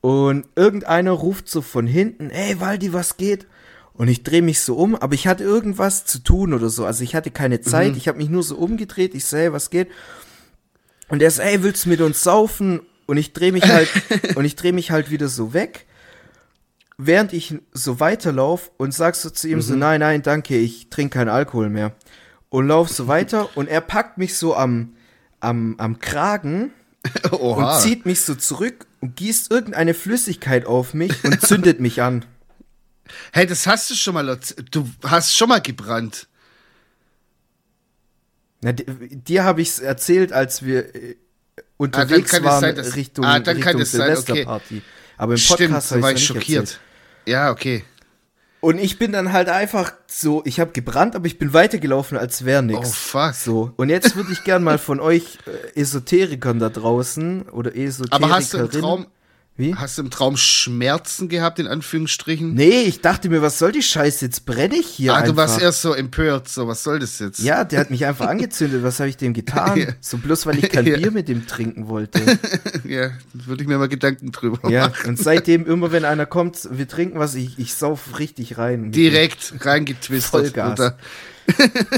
Und 0.00 0.46
irgendeiner 0.54 1.12
ruft 1.12 1.48
so 1.48 1.62
von 1.62 1.86
hinten, 1.86 2.30
ey 2.30 2.60
Waldi, 2.60 2.92
was 2.92 3.16
geht? 3.16 3.46
Und 3.94 4.08
ich 4.08 4.22
drehe 4.24 4.42
mich 4.42 4.60
so 4.60 4.76
um, 4.76 4.96
aber 4.96 5.14
ich 5.14 5.26
hatte 5.28 5.44
irgendwas 5.44 6.04
zu 6.04 6.18
tun 6.18 6.52
oder 6.52 6.68
so. 6.68 6.84
Also 6.84 7.04
ich 7.04 7.14
hatte 7.14 7.30
keine 7.30 7.60
Zeit, 7.60 7.92
Mhm. 7.92 7.96
ich 7.96 8.08
habe 8.08 8.18
mich 8.18 8.28
nur 8.28 8.42
so 8.42 8.56
umgedreht, 8.56 9.14
ich 9.14 9.24
so, 9.24 9.36
hey, 9.36 9.52
was 9.52 9.70
geht? 9.70 9.88
Und 11.08 11.22
er 11.22 11.30
so, 11.30 11.42
ey, 11.42 11.62
willst 11.62 11.84
du 11.84 11.90
mit 11.90 12.00
uns 12.00 12.22
saufen? 12.22 12.80
Und 13.06 13.16
ich 13.16 13.32
drehe 13.32 13.52
mich 13.52 13.64
halt, 13.68 13.88
und 14.36 14.44
ich 14.44 14.56
drehe 14.56 14.72
mich 14.72 14.90
halt 14.90 15.10
wieder 15.10 15.28
so 15.28 15.52
weg, 15.52 15.86
während 16.96 17.32
ich 17.32 17.54
so 17.72 18.00
weiterlauf 18.00 18.70
und 18.76 18.94
sag 18.94 19.14
so 19.16 19.30
zu 19.30 19.48
ihm 19.48 19.56
Mhm. 19.58 19.62
so, 19.62 19.74
nein, 19.76 20.00
nein, 20.00 20.22
danke, 20.22 20.56
ich 20.56 20.88
trinke 20.90 21.18
keinen 21.18 21.28
Alkohol 21.28 21.68
mehr. 21.68 21.94
Und 22.50 22.68
lauf 22.68 22.88
so 22.88 23.08
weiter 23.08 23.48
und 23.56 23.68
er 23.68 23.80
packt 23.80 24.16
mich 24.18 24.36
so 24.38 24.54
am, 24.56 24.94
am, 25.40 25.74
am 25.78 25.98
Kragen 25.98 26.70
Oha. 27.32 27.74
und 27.76 27.80
zieht 27.82 28.06
mich 28.06 28.20
so 28.22 28.34
zurück 28.34 28.86
und 29.00 29.16
gießt 29.16 29.50
irgendeine 29.50 29.92
Flüssigkeit 29.92 30.64
auf 30.66 30.94
mich 30.94 31.24
und 31.24 31.40
zündet 31.40 31.80
mich 31.80 32.00
an. 32.00 32.24
Hey, 33.32 33.46
das 33.46 33.66
hast 33.66 33.90
du 33.90 33.94
schon 33.94 34.14
mal. 34.14 34.38
Du 34.70 34.88
hast 35.04 35.36
schon 35.36 35.50
mal 35.50 35.60
gebrannt. 35.60 36.26
Na, 38.62 38.72
di- 38.72 38.86
dir 39.16 39.44
habe 39.44 39.60
ich 39.60 39.68
es 39.68 39.78
erzählt, 39.78 40.32
als 40.32 40.64
wir 40.64 40.94
äh, 40.94 41.16
unterwegs 41.76 42.32
es 42.32 42.42
waren 42.42 42.60
sein, 42.60 42.74
dass- 42.76 42.96
Richtung, 42.96 43.24
ah, 43.24 43.40
dann 43.40 43.56
Richtung 43.56 43.80
es 43.80 43.92
sein, 43.92 44.00
okay. 44.02 44.14
Silvesterparty. 44.16 44.82
Aber 45.16 45.32
im 45.32 45.38
Stimmt, 45.38 45.58
Podcast 45.70 45.90
habe 45.92 46.02
war 46.02 46.12
ich 46.12 46.24
schockiert. 46.24 46.62
Erzählt. 46.62 46.80
Ja, 47.26 47.50
okay. 47.50 47.84
Und 48.60 48.78
ich 48.78 48.98
bin 48.98 49.12
dann 49.12 49.32
halt 49.32 49.50
einfach 49.50 49.92
so, 50.06 50.42
ich 50.46 50.58
habe 50.58 50.72
gebrannt, 50.72 51.14
aber 51.14 51.26
ich 51.26 51.38
bin 51.38 51.52
weitergelaufen, 51.52 52.16
als 52.16 52.46
wäre 52.46 52.62
nichts. 52.62 52.88
Oh, 52.88 53.18
fuck. 53.18 53.34
So. 53.34 53.72
Und 53.76 53.90
jetzt 53.90 54.16
würde 54.16 54.32
ich 54.32 54.42
gern 54.42 54.64
mal 54.64 54.78
von 54.78 55.00
euch 55.00 55.38
äh, 55.74 55.78
Esoterikern 55.80 56.58
da 56.58 56.70
draußen 56.70 57.42
oder 57.50 57.76
Esoterikerinnen. 57.76 58.24
Aber 58.24 58.34
hast 58.34 58.54
du 58.54 58.58
im 58.58 58.70
Traum, 58.70 59.06
Wie? 59.56 59.72
hast 59.72 59.98
du 59.98 60.02
im 60.02 60.10
Traum 60.10 60.36
Schmerzen 60.36 61.28
gehabt, 61.28 61.60
in 61.60 61.68
Anführungsstrichen? 61.68 62.54
Nee, 62.54 62.82
ich 62.82 63.02
dachte 63.02 63.28
mir, 63.28 63.40
was 63.40 63.60
soll 63.60 63.70
die 63.70 63.82
Scheiße? 63.82 64.24
Jetzt 64.24 64.46
brenne 64.46 64.74
ich 64.74 64.86
hier 64.88 65.12
ah, 65.12 65.18
einfach. 65.18 65.30
du 65.30 65.36
warst 65.36 65.60
erst 65.60 65.82
so 65.82 65.92
empört. 65.94 66.48
So, 66.48 66.66
was 66.66 66.82
soll 66.82 66.98
das 66.98 67.20
jetzt? 67.20 67.38
Ja, 67.38 67.62
der 67.62 67.78
hat 67.78 67.90
mich 67.90 68.04
einfach 68.04 68.26
angezündet. 68.26 68.82
Was 68.82 68.98
habe 68.98 69.08
ich 69.10 69.16
dem 69.16 69.32
getan? 69.32 69.78
Ja. 69.84 69.86
So 70.00 70.18
bloß, 70.18 70.46
weil 70.46 70.58
ich 70.58 70.70
kein 70.70 70.86
Ja. 70.94 70.96
Bier 70.96 71.10
mit 71.12 71.28
ihm 71.28 71.46
trinken 71.46 71.88
wollte. 71.88 72.20
ja 72.84 73.10
würde 73.32 73.62
ich 73.62 73.68
mir 73.68 73.78
mal 73.78 73.88
Gedanken 73.88 74.32
drüber 74.32 74.68
Ja, 74.70 74.88
machen. 74.88 75.10
und 75.10 75.18
seitdem 75.18 75.66
immer, 75.66 75.92
wenn 75.92 76.04
einer 76.04 76.26
kommt, 76.26 76.68
wir 76.70 76.88
trinken 76.88 77.18
was, 77.18 77.34
ich, 77.34 77.58
ich 77.58 77.74
sauf 77.74 78.18
richtig 78.18 78.58
rein. 78.58 78.90
Direkt 78.92 79.54
reingetwistet. 79.60 80.30
Vollgas. 80.54 80.94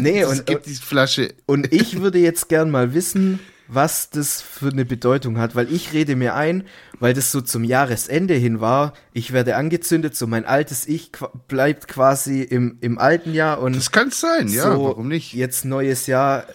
Nee, 0.00 0.20
Es 0.20 0.28
und, 0.40 0.46
gibt 0.46 0.66
die 0.66 0.74
Flasche. 0.74 1.34
und 1.46 1.72
ich 1.72 2.00
würde 2.00 2.18
jetzt 2.18 2.48
gern 2.48 2.70
mal 2.70 2.94
wissen, 2.94 3.38
was 3.68 4.10
das 4.10 4.40
für 4.40 4.68
eine 4.68 4.84
Bedeutung 4.84 5.38
hat, 5.38 5.54
weil 5.54 5.72
ich 5.72 5.92
rede 5.92 6.16
mir 6.16 6.34
ein, 6.34 6.64
weil 7.00 7.14
das 7.14 7.32
so 7.32 7.40
zum 7.40 7.64
Jahresende 7.64 8.34
hin 8.34 8.60
war, 8.60 8.92
ich 9.12 9.32
werde 9.32 9.56
angezündet, 9.56 10.16
so 10.16 10.26
mein 10.26 10.44
altes 10.44 10.86
Ich 10.86 11.10
qu- 11.10 11.30
bleibt 11.48 11.88
quasi 11.88 12.42
im, 12.42 12.78
im 12.80 12.98
alten 12.98 13.34
Jahr 13.34 13.60
und 13.60 13.74
Das 13.76 13.90
kann 13.90 14.10
sein, 14.10 14.48
ja, 14.48 14.72
so 14.72 14.84
warum 14.84 15.08
nicht? 15.08 15.32
jetzt 15.34 15.64
neues 15.64 16.06
Jahr, 16.06 16.46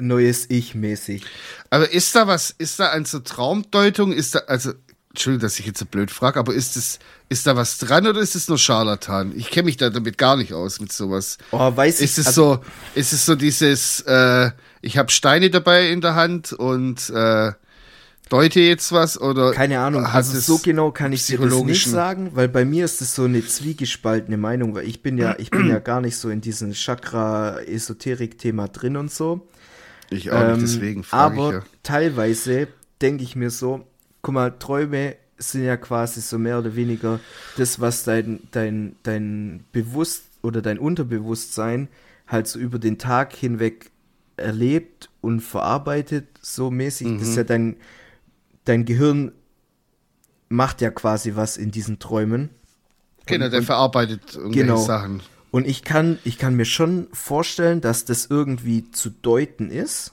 neues 0.00 0.46
Ich 0.50 0.74
mäßig. 0.74 1.24
Aber 1.70 1.90
ist 1.92 2.14
da 2.14 2.26
was, 2.26 2.50
ist 2.56 2.78
da 2.80 2.88
an 2.90 3.04
so 3.04 3.18
Traumdeutung, 3.20 4.12
ist 4.12 4.34
da, 4.34 4.40
also, 4.46 4.72
Entschuldigung, 5.10 5.42
dass 5.42 5.58
ich 5.58 5.66
jetzt 5.66 5.78
so 5.78 5.84
blöd 5.84 6.10
frage, 6.10 6.38
aber 6.38 6.54
ist 6.54 6.76
das, 6.76 6.98
ist 7.28 7.46
da 7.46 7.54
was 7.56 7.76
dran 7.78 8.06
oder 8.06 8.20
ist 8.20 8.34
es 8.34 8.48
nur 8.48 8.56
Scharlatan? 8.56 9.32
Ich 9.36 9.50
kenne 9.50 9.66
mich 9.66 9.76
da 9.76 9.90
damit 9.90 10.16
gar 10.16 10.36
nicht 10.38 10.54
aus 10.54 10.80
mit 10.80 10.90
sowas. 10.92 11.36
Oh, 11.50 11.76
weiß 11.76 12.00
ich, 12.00 12.04
Ist 12.04 12.18
es 12.18 12.26
also- 12.28 12.54
so, 12.54 12.60
ist 12.94 13.12
es 13.12 13.26
so 13.26 13.34
dieses, 13.34 14.00
äh, 14.02 14.50
ich 14.82 14.98
habe 14.98 15.10
Steine 15.10 15.48
dabei 15.48 15.88
in 15.88 16.00
der 16.00 16.14
Hand 16.14 16.52
und 16.52 17.08
äh, 17.10 17.52
deute 18.28 18.60
jetzt 18.60 18.92
was 18.92 19.18
oder 19.20 19.52
Keine 19.52 19.78
Ahnung, 19.78 20.04
also 20.04 20.38
so 20.38 20.58
genau 20.58 20.90
kann 20.90 21.12
ich 21.12 21.26
dir 21.26 21.38
das 21.38 21.62
nicht 21.62 21.86
sagen, 21.86 22.32
weil 22.34 22.48
bei 22.48 22.64
mir 22.64 22.84
ist 22.84 23.00
es 23.00 23.14
so 23.14 23.24
eine 23.24 23.46
zwiegespaltene 23.46 24.36
Meinung, 24.36 24.74
weil 24.74 24.86
ich 24.86 25.02
bin 25.02 25.16
ja, 25.18 25.36
ich 25.38 25.50
bin 25.50 25.68
ja 25.68 25.78
gar 25.78 26.00
nicht 26.00 26.16
so 26.16 26.30
in 26.30 26.40
diesem 26.40 26.72
Chakra-Esoterik-Thema 26.72 28.68
drin 28.68 28.96
und 28.96 29.12
so. 29.12 29.46
Ich 30.10 30.30
auch 30.32 30.40
Ähm, 30.40 30.52
nicht, 30.54 30.62
deswegen 30.62 31.04
frage 31.04 31.34
aber 31.34 31.48
ich 31.48 31.54
ja. 31.54 31.62
teilweise 31.82 32.68
denke 33.00 33.22
ich 33.22 33.36
mir 33.36 33.50
so, 33.50 33.86
guck 34.20 34.34
mal, 34.34 34.50
Träume 34.58 35.16
sind 35.38 35.64
ja 35.64 35.76
quasi 35.76 36.20
so 36.20 36.38
mehr 36.38 36.58
oder 36.58 36.74
weniger 36.76 37.20
das, 37.56 37.80
was 37.80 38.04
dein, 38.04 38.40
dein, 38.50 38.96
dein 39.04 39.64
Bewusst 39.72 40.24
oder 40.42 40.60
dein 40.62 40.78
Unterbewusstsein 40.78 41.88
halt 42.26 42.48
so 42.48 42.58
über 42.58 42.78
den 42.78 42.98
Tag 42.98 43.34
hinweg 43.34 43.91
erlebt 44.36 45.10
und 45.20 45.40
verarbeitet, 45.40 46.26
so 46.40 46.70
mäßig. 46.70 47.06
Das 47.08 47.16
Mhm. 47.16 47.22
ist 47.30 47.36
ja 47.36 47.44
dein, 47.44 47.76
dein 48.64 48.84
Gehirn 48.84 49.32
macht 50.48 50.80
ja 50.80 50.90
quasi 50.90 51.34
was 51.34 51.56
in 51.56 51.70
diesen 51.70 51.98
Träumen. 51.98 52.50
Genau, 53.26 53.48
der 53.48 53.60
und- 53.60 53.64
verarbeitet 53.66 54.34
irgendwelche 54.34 54.60
Genau. 54.66 54.76
Sachen. 54.76 55.22
Und 55.50 55.66
ich 55.66 55.84
kann, 55.84 56.18
ich 56.24 56.38
kann 56.38 56.54
mir 56.56 56.64
schon 56.64 57.08
vorstellen, 57.12 57.80
dass 57.80 58.04
das 58.04 58.26
irgendwie 58.26 58.90
zu 58.90 59.10
deuten 59.10 59.70
ist. 59.70 60.12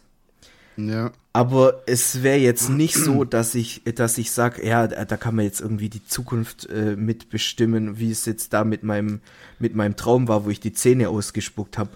Ja. 0.76 1.12
Aber 1.34 1.82
es 1.88 2.24
wäre 2.24 2.38
jetzt 2.38 2.70
nicht 2.70 2.96
so, 2.96 3.24
dass 3.24 3.56
ich, 3.56 3.82
dass 3.96 4.18
ich 4.18 4.32
sage, 4.32 4.66
ja, 4.66 4.88
da 4.88 5.06
da 5.06 5.18
kann 5.18 5.36
man 5.36 5.46
jetzt 5.46 5.62
irgendwie 5.62 5.90
die 5.90 6.06
Zukunft 6.06 6.68
äh, 6.70 6.96
mitbestimmen, 6.96 8.00
wie 8.00 8.12
es 8.12 8.26
jetzt 8.26 8.54
da 8.54 8.64
mit 8.64 8.84
meinem, 8.84 9.22
mit 9.60 9.76
meinem 9.76 9.96
Traum 9.96 10.28
war, 10.28 10.46
wo 10.46 10.50
ich 10.50 10.60
die 10.60 10.74
Zähne 10.74 11.10
ausgespuckt 11.10 11.78
habe. 11.78 11.92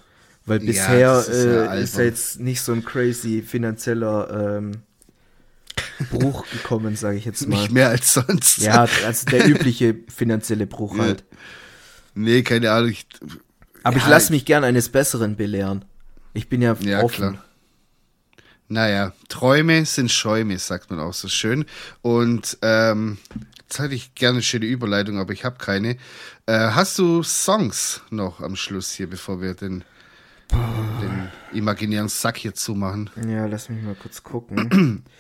Weil 0.45 0.59
Ja, 0.59 0.65
bisher 0.65 1.17
das 1.17 1.29
ist 1.29 1.45
ja 1.45 1.73
äh, 1.73 1.83
ist 1.83 1.97
ja 1.97 2.03
jetzt 2.03 2.39
nicht 2.39 2.61
so 2.61 2.73
ein 2.73 2.83
crazy 2.83 3.41
finanzieller 3.41 4.57
ähm, 4.57 4.71
Bruch 6.09 6.45
gekommen, 6.51 6.95
sage 6.95 7.17
ich 7.17 7.25
jetzt 7.25 7.47
mal. 7.47 7.61
Nicht 7.61 7.71
mehr 7.71 7.89
als 7.89 8.13
sonst. 8.13 8.57
Ja, 8.59 8.83
also 9.05 9.29
der 9.29 9.47
übliche 9.49 9.95
finanzielle 10.13 10.67
Bruch 10.67 10.97
Ja. 10.97 11.03
halt. 11.03 11.23
Nee, 12.15 12.43
keine 12.43 12.71
Ahnung. 12.71 12.89
Ich, 12.91 13.07
Aber 13.83 13.97
ich 13.97 14.03
Ja, 14.03 14.09
lasse 14.09 14.31
mich 14.31 14.45
gern 14.45 14.63
eines 14.63 14.89
Besseren 14.89 15.35
belehren. 15.35 15.85
Ich 16.33 16.49
bin 16.49 16.61
ja, 16.61 16.75
Ja, 16.81 17.01
offen. 17.01 17.15
klar. 17.31 17.45
Naja, 18.69 19.13
Träume 19.29 19.85
sind 19.85 20.11
Schäume, 20.11 20.57
sagt 20.57 20.89
man 20.89 20.99
auch 20.99 21.13
so 21.13 21.27
schön. 21.27 21.65
Und 22.01 22.57
ähm, 22.61 23.17
jetzt 23.61 23.79
hätte 23.79 23.93
ich 23.93 24.15
gerne 24.15 24.35
eine 24.37 24.41
schöne 24.41 24.65
Überleitung, 24.65 25.19
aber 25.19 25.33
ich 25.33 25.45
habe 25.45 25.57
keine. 25.57 25.97
Äh, 26.45 26.69
hast 26.71 26.97
du 26.97 27.23
Songs 27.23 28.01
noch 28.09 28.39
am 28.39 28.55
Schluss 28.55 28.91
hier, 28.91 29.07
bevor 29.09 29.41
wir 29.41 29.53
den, 29.53 29.83
den 30.51 31.29
imaginären 31.53 32.09
Sack 32.09 32.37
hier 32.37 32.53
zumachen? 32.53 33.09
Ja, 33.27 33.45
lass 33.45 33.69
mich 33.69 33.81
mal 33.83 33.95
kurz 33.95 34.23
gucken. 34.23 35.03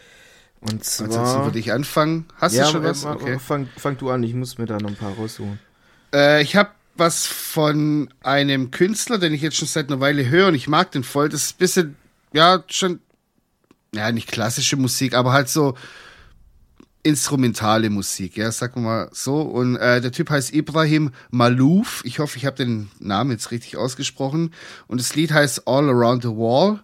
Und 0.61 0.71
Ansonsten 0.71 1.11
zwar. 1.11 1.45
würde 1.45 1.59
ich 1.59 1.73
anfangen. 1.73 2.25
Hast 2.37 2.55
ja, 2.55 2.65
du 2.65 2.71
schon 2.71 2.83
was? 2.83 3.05
Okay. 3.05 3.37
fang, 3.37 3.67
fang 3.77 3.97
du 3.97 4.09
an, 4.09 4.23
ich 4.23 4.33
muss 4.33 4.57
mir 4.57 4.65
da 4.65 4.77
noch 4.77 4.89
ein 4.89 4.95
paar 4.95 5.13
raussuchen. 5.13 5.59
Äh, 6.13 6.41
ich 6.41 6.55
habe 6.55 6.69
was 6.95 7.25
von 7.25 8.09
einem 8.21 8.71
Künstler, 8.71 9.17
den 9.17 9.33
ich 9.33 9.41
jetzt 9.41 9.57
schon 9.57 9.67
seit 9.67 9.89
einer 9.89 9.99
Weile 9.99 10.29
höre 10.29 10.47
und 10.47 10.55
ich 10.55 10.67
mag 10.67 10.91
den 10.91 11.03
voll. 11.03 11.27
Das 11.27 11.43
ist 11.43 11.55
ein 11.55 11.57
bisschen, 11.57 11.95
ja, 12.31 12.63
schon, 12.67 12.99
ja, 13.93 14.11
nicht 14.11 14.31
klassische 14.31 14.77
Musik, 14.77 15.15
aber 15.15 15.33
halt 15.33 15.49
so 15.49 15.75
instrumentale 17.03 17.89
Musik, 17.89 18.37
ja, 18.37 18.51
sagen 18.51 18.75
wir 18.75 18.81
mal 18.81 19.09
so. 19.11 19.41
Und 19.41 19.75
äh, 19.75 20.01
der 20.01 20.11
Typ 20.11 20.29
heißt 20.29 20.53
Ibrahim 20.53 21.11
Malouf. 21.29 22.01
Ich 22.05 22.19
hoffe, 22.19 22.37
ich 22.37 22.45
habe 22.45 22.55
den 22.55 22.89
Namen 22.99 23.31
jetzt 23.31 23.51
richtig 23.51 23.77
ausgesprochen. 23.77 24.51
Und 24.87 24.99
das 24.99 25.15
Lied 25.15 25.31
heißt 25.31 25.67
All 25.67 25.89
Around 25.89 26.23
the 26.23 26.29
Wall. 26.29 26.81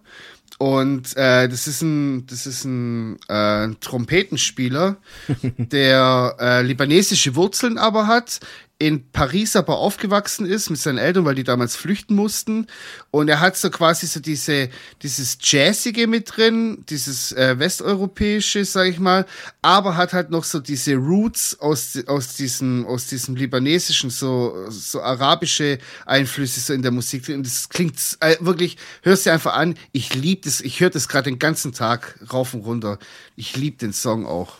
Und 0.58 1.16
äh, 1.16 1.48
das 1.48 1.66
ist 1.66 1.80
ein, 1.80 2.26
das 2.26 2.46
ist 2.46 2.64
ein 2.66 3.18
äh, 3.28 3.70
Trompetenspieler, 3.80 4.98
der 5.56 6.36
äh, 6.38 6.62
libanesische 6.62 7.34
Wurzeln 7.34 7.78
aber 7.78 8.06
hat, 8.06 8.40
in 8.80 9.10
Paris 9.12 9.56
aber 9.56 9.76
aufgewachsen 9.76 10.46
ist 10.46 10.70
mit 10.70 10.80
seinen 10.80 10.96
Eltern, 10.96 11.26
weil 11.26 11.34
die 11.34 11.44
damals 11.44 11.76
flüchten 11.76 12.14
mussten. 12.14 12.66
Und 13.10 13.28
er 13.28 13.38
hat 13.38 13.58
so 13.58 13.68
quasi 13.68 14.06
so 14.06 14.20
diese, 14.20 14.70
dieses 15.02 15.36
Jazzige 15.42 16.06
mit 16.06 16.34
drin, 16.34 16.82
dieses 16.88 17.32
äh, 17.32 17.58
westeuropäische, 17.58 18.64
sag 18.64 18.86
ich 18.86 18.98
mal, 18.98 19.26
aber 19.60 19.98
hat 19.98 20.14
halt 20.14 20.30
noch 20.30 20.44
so 20.44 20.60
diese 20.60 20.94
Roots 20.94 21.60
aus, 21.60 21.98
aus 22.06 22.36
diesem, 22.36 22.86
aus 22.86 23.06
diesem 23.06 23.36
libanesischen, 23.36 24.08
so, 24.08 24.56
so 24.70 25.02
arabische 25.02 25.78
Einflüsse 26.06 26.60
so 26.60 26.72
in 26.72 26.80
der 26.80 26.90
Musik. 26.90 27.28
Und 27.28 27.44
das 27.44 27.68
klingt 27.68 27.98
äh, 28.20 28.36
wirklich, 28.40 28.78
hörst 29.02 29.26
du 29.26 29.30
einfach 29.30 29.52
an, 29.56 29.74
ich 29.92 30.14
lieb 30.14 30.42
das, 30.42 30.62
ich 30.62 30.80
höre 30.80 30.88
das 30.88 31.06
gerade 31.06 31.28
den 31.28 31.38
ganzen 31.38 31.72
Tag 31.72 32.18
rauf 32.32 32.54
und 32.54 32.62
runter. 32.62 32.98
Ich 33.36 33.56
lieb 33.56 33.78
den 33.78 33.92
Song 33.92 34.24
auch. 34.24 34.59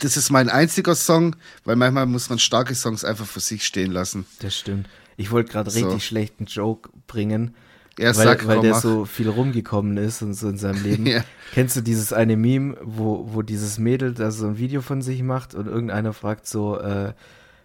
Das 0.00 0.16
ist 0.16 0.30
mein 0.30 0.48
einziger 0.48 0.94
Song, 0.94 1.36
weil 1.64 1.76
manchmal 1.76 2.06
muss 2.06 2.28
man 2.28 2.38
starke 2.38 2.74
Songs 2.74 3.04
einfach 3.04 3.26
für 3.26 3.40
sich 3.40 3.64
stehen 3.64 3.92
lassen. 3.92 4.26
Das 4.40 4.56
stimmt. 4.56 4.88
Ich 5.16 5.30
wollte 5.30 5.52
gerade 5.52 5.70
So. 5.70 5.80
richtig 5.86 6.04
schlechten 6.04 6.46
Joke 6.46 6.90
bringen, 7.06 7.54
Ja, 7.98 8.06
weil, 8.16 8.24
sag, 8.24 8.46
weil 8.46 8.60
der 8.60 8.72
mach. 8.72 8.82
so 8.82 9.04
viel 9.04 9.28
rumgekommen 9.28 9.96
ist 9.96 10.20
und 10.22 10.34
so 10.34 10.48
in 10.48 10.58
seinem 10.58 10.82
Leben. 10.82 11.06
Ja. 11.06 11.24
Kennst 11.52 11.76
du 11.76 11.80
dieses 11.80 12.12
eine 12.12 12.36
Meme, 12.36 12.76
wo, 12.82 13.28
wo 13.32 13.42
dieses 13.42 13.78
Mädel 13.78 14.12
da 14.14 14.30
so 14.32 14.46
ein 14.46 14.58
Video 14.58 14.82
von 14.82 15.00
sich 15.02 15.22
macht 15.22 15.54
und 15.54 15.66
irgendeiner 15.68 16.12
fragt 16.12 16.46
so, 16.48 16.78
äh, 16.80 17.12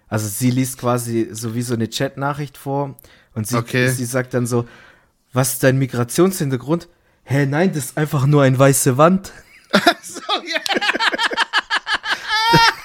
also 0.07 0.27
sie 0.27 0.51
liest 0.51 0.77
quasi 0.77 1.29
so 1.31 1.55
wie 1.55 1.61
so 1.63 1.73
eine 1.73 1.89
Chat-Nachricht 1.89 2.57
vor 2.57 2.95
und 3.33 3.47
sie, 3.47 3.57
Okay. 3.57 3.89
sie 3.89 4.05
sagt 4.05 4.33
dann 4.35 4.45
so, 4.45 4.67
was 5.33 5.53
ist 5.53 5.63
dein 5.63 5.77
Migrationshintergrund? 5.79 6.87
Hä, 7.23 7.45
nein, 7.45 7.73
das 7.73 7.85
ist 7.85 7.97
einfach 7.97 8.25
nur 8.27 8.43
eine 8.43 8.57
weiße 8.57 8.97
Wand. 8.97 9.33
So, 10.01 10.21
ja. 10.21 10.78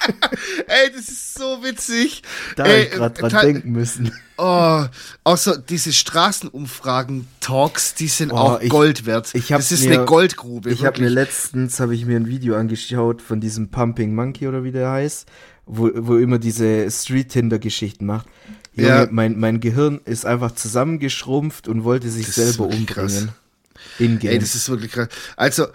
Ey, 0.67 0.91
das 0.95 1.09
ist 1.09 1.33
so 1.35 1.63
witzig. 1.63 2.21
Da 2.55 2.65
Ey, 2.65 2.83
ich 2.85 2.91
gerade 2.91 3.19
dran 3.21 3.45
denken 3.45 3.71
müssen. 3.71 4.11
Oh, 4.37 4.83
außer 5.23 5.57
diese 5.57 5.93
Straßenumfragen-Talks, 5.93 7.95
die 7.95 8.07
sind 8.07 8.31
Oh, 8.31 8.35
auch 8.37 8.61
ich- 8.61 8.69
Gold 8.69 9.05
wert. 9.05 9.29
ich 9.33 9.47
das 9.47 9.71
ist 9.71 9.85
mir- 9.85 9.93
eine 9.95 10.05
Goldgrube. 10.05 10.69
Ich 10.71 10.85
habe 10.85 11.01
mir 11.01 11.09
letztens 11.09 11.79
habe 11.79 11.95
ich 11.95 12.05
mir 12.05 12.17
ein 12.17 12.27
Video 12.27 12.55
angeschaut 12.55 13.21
von 13.21 13.39
diesem 13.39 13.69
Pumping 13.69 14.13
Monkey 14.15 14.47
oder 14.47 14.63
wie 14.63 14.71
der 14.71 14.89
heißt, 14.91 15.27
wo, 15.65 15.89
wo 15.95 16.17
immer 16.17 16.37
diese 16.39 16.89
Street 16.91 17.29
Tinder 17.29 17.59
Geschichten 17.59 18.05
macht. 18.05 18.27
Junge, 18.73 18.89
Ja. 18.89 19.07
mein 19.09 19.39
mein 19.39 19.59
Gehirn 19.61 20.01
ist 20.05 20.25
einfach 20.25 20.51
zusammengeschrumpft 20.51 21.67
und 21.67 21.83
wollte 21.83 22.09
sich 22.09 22.25
Das 22.25 22.35
selber 22.35 22.67
krass. 22.85 23.13
umbringen. 23.13 23.29
In 23.99 24.19
Ey, 24.21 24.39
das 24.39 24.55
ist 24.55 24.67
wirklich 24.69 24.91
krass. 24.91 25.07
Also, 25.37 25.67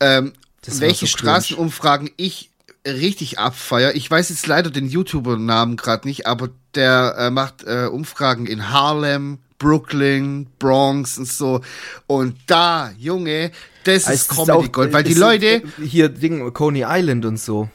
ähm, 0.00 0.32
welche 0.66 1.06
so. 1.06 1.16
Straßenumfragen 1.18 2.10
ich 2.16 2.50
richtig 2.86 3.38
abfeier. 3.38 3.94
Ich 3.94 4.10
weiß 4.10 4.30
jetzt 4.30 4.46
leider 4.46 4.70
den 4.70 4.88
YouTuber-Namen 4.88 5.76
gerade 5.76 6.06
nicht, 6.08 6.26
aber 6.26 6.50
der 6.74 7.14
äh, 7.18 7.30
macht 7.30 7.64
äh, 7.64 7.86
Umfragen 7.86 8.46
in 8.46 8.70
Harlem, 8.70 9.38
Brooklyn, 9.58 10.46
Bronx 10.58 11.18
und 11.18 11.28
so. 11.28 11.60
Und 12.06 12.36
da, 12.46 12.92
Junge, 12.98 13.50
das 13.84 14.06
Es 14.08 14.22
ist 14.22 14.28
Comedy 14.28 14.68
Gold, 14.68 14.92
weil 14.92 15.04
die 15.04 15.12
es 15.12 15.18
Leute 15.18 15.46
äh, 15.46 15.62
hier 15.84 16.08
Ding 16.08 16.52
Coney 16.52 16.84
Island 16.86 17.24
und 17.24 17.40
so, 17.40 17.68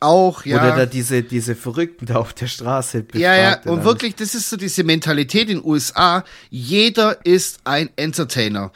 auch, 0.00 0.44
ja. 0.44 0.56
wo 0.56 0.60
der 0.60 0.76
da 0.76 0.86
diese 0.86 1.22
diese 1.22 1.54
Verrückten 1.54 2.06
da 2.06 2.16
auf 2.16 2.34
der 2.34 2.46
Straße 2.46 3.02
befragt 3.02 3.22
Ja, 3.22 3.36
ja, 3.36 3.60
und 3.64 3.84
wirklich, 3.84 4.14
das 4.14 4.34
ist 4.34 4.50
so 4.50 4.56
diese 4.56 4.84
Mentalität 4.84 5.48
in 5.48 5.58
den 5.58 5.64
USA. 5.64 6.24
Jeder 6.50 7.24
ist 7.24 7.60
ein 7.64 7.90
Entertainer. 7.96 8.72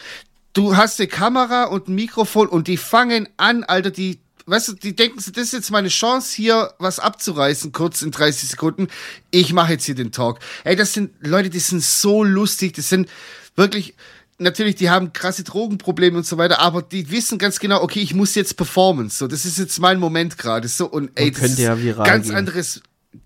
Du 0.52 0.76
hast 0.76 0.98
eine 0.98 1.08
Kamera 1.08 1.64
und 1.64 1.88
ein 1.88 1.94
Mikrofon 1.94 2.48
und 2.48 2.66
die 2.66 2.76
fangen 2.76 3.28
an, 3.36 3.62
Alter, 3.64 3.90
die, 3.90 4.18
weißt 4.50 4.68
du, 4.68 4.72
die 4.74 4.94
denken, 4.94 5.20
so, 5.20 5.30
das 5.30 5.44
ist 5.44 5.52
jetzt 5.52 5.70
meine 5.70 5.88
Chance, 5.88 6.34
hier 6.34 6.74
was 6.78 6.98
abzureißen, 6.98 7.72
kurz 7.72 8.02
in 8.02 8.10
30 8.10 8.50
Sekunden. 8.50 8.88
Ich 9.30 9.52
mache 9.52 9.72
jetzt 9.72 9.84
hier 9.84 9.94
den 9.94 10.12
Talk. 10.12 10.40
Ey, 10.64 10.76
das 10.76 10.92
sind 10.92 11.12
Leute, 11.20 11.50
die 11.50 11.58
sind 11.60 11.82
so 11.82 12.24
lustig, 12.24 12.74
das 12.74 12.88
sind 12.88 13.08
wirklich, 13.56 13.94
natürlich, 14.38 14.74
die 14.76 14.90
haben 14.90 15.12
krasse 15.12 15.44
Drogenprobleme 15.44 16.16
und 16.16 16.26
so 16.26 16.38
weiter, 16.38 16.58
aber 16.60 16.82
die 16.82 17.10
wissen 17.10 17.38
ganz 17.38 17.60
genau, 17.60 17.82
okay, 17.82 18.00
ich 18.00 18.14
muss 18.14 18.34
jetzt 18.34 18.56
performen. 18.56 19.08
So, 19.10 19.26
das 19.26 19.44
ist 19.44 19.58
jetzt 19.58 19.78
mein 19.78 20.00
Moment 20.00 20.38
gerade. 20.38 20.68
So, 20.68 20.86
und 20.86 21.10
ey, 21.14 21.28
Und 21.28 21.36
das 21.42 21.50
ist 21.52 21.58
ja 21.58 21.74
ganz 21.74 22.26
gehen. 22.26 22.36
anderes 22.36 22.82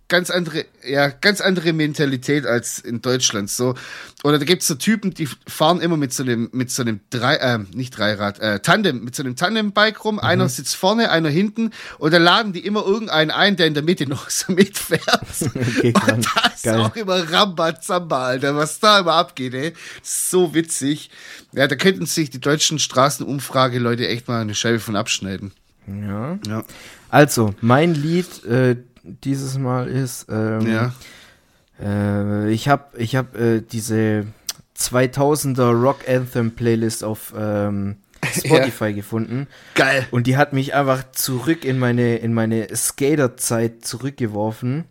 ganz 0.08 0.30
andere, 0.30 0.66
ja, 0.86 1.08
ganz 1.08 1.40
andere 1.40 1.72
Mentalität 1.72 2.46
als 2.46 2.78
in 2.78 3.00
Deutschland. 3.00 3.50
So. 3.50 3.74
Oder 4.22 4.38
da 4.38 4.44
gibt's 4.44 4.66
so 4.66 4.74
Typen, 4.74 5.14
die 5.14 5.28
fahren 5.46 5.80
immer 5.80 5.96
mit 5.96 6.12
so 6.12 6.22
einem, 6.22 6.50
mit 6.52 6.70
so 6.70 6.82
einem 6.82 7.00
Drei, 7.10 7.36
äh, 7.36 7.58
nicht 7.74 7.96
Dreirad, 7.96 8.38
äh, 8.38 8.60
Tandem, 8.60 9.02
mit 9.02 9.14
so 9.14 9.22
einem 9.22 9.36
Tandem-Bike 9.36 10.04
rum. 10.04 10.18
Einer 10.18 10.48
sitzt 10.48 10.76
vorne, 10.76 11.10
einer 11.10 11.30
hinten. 11.30 11.70
Und 11.98 12.12
dann 12.12 12.22
laden 12.22 12.52
die 12.52 12.64
immer 12.66 12.84
irgendeinen 12.84 13.30
ein, 13.30 13.56
der 13.56 13.66
in 13.66 13.74
der 13.74 13.82
Mitte 13.82 14.06
noch 14.08 14.30
so 14.30 14.52
mitfährt. 14.52 15.02
Okay, 15.74 15.92
und 15.94 15.94
krank. 15.94 16.26
da 16.34 16.50
ist 16.54 16.62
Geil. 16.64 16.80
auch 16.80 16.96
immer 16.96 17.32
Rambazamba, 17.32 18.26
Alter, 18.26 18.56
was 18.56 18.80
da 18.80 19.00
immer 19.00 19.14
abgeht, 19.14 19.54
ey. 19.54 19.72
So 20.02 20.54
witzig. 20.54 21.10
Ja, 21.52 21.66
da 21.66 21.76
könnten 21.76 22.06
sich 22.06 22.30
die 22.30 22.40
deutschen 22.40 22.78
Straßenumfrage-Leute 22.78 24.06
echt 24.08 24.28
mal 24.28 24.40
eine 24.40 24.54
Scheibe 24.54 24.80
von 24.80 24.96
abschneiden. 24.96 25.52
Ja. 25.86 26.38
Ja. 26.46 26.64
Also, 27.08 27.54
mein 27.60 27.94
Lied 27.94 28.44
äh, 28.44 28.76
dieses 29.04 29.58
Mal 29.58 29.88
ist 29.88 30.26
ähm, 30.30 30.66
Ja. 30.66 30.92
Äh, 31.80 32.50
ich 32.52 32.68
habe 32.68 32.98
ich 32.98 33.16
hab, 33.16 33.36
äh, 33.36 33.60
diese 33.60 34.26
2000er 34.76 35.72
Rock 35.72 36.08
Anthem 36.08 36.52
Playlist 36.52 37.04
auf 37.04 37.32
ähm, 37.36 37.96
Spotify 38.32 38.92
gefunden 38.92 39.46
Geil. 39.74 40.06
und 40.10 40.26
die 40.26 40.36
hat 40.36 40.52
mich 40.52 40.74
einfach 40.74 41.10
zurück 41.12 41.64
in 41.64 41.78
meine 41.78 42.16
in 42.16 42.32
meine 42.32 42.74
Skaterzeit 42.74 43.84
zurückgeworfen. 43.84 44.84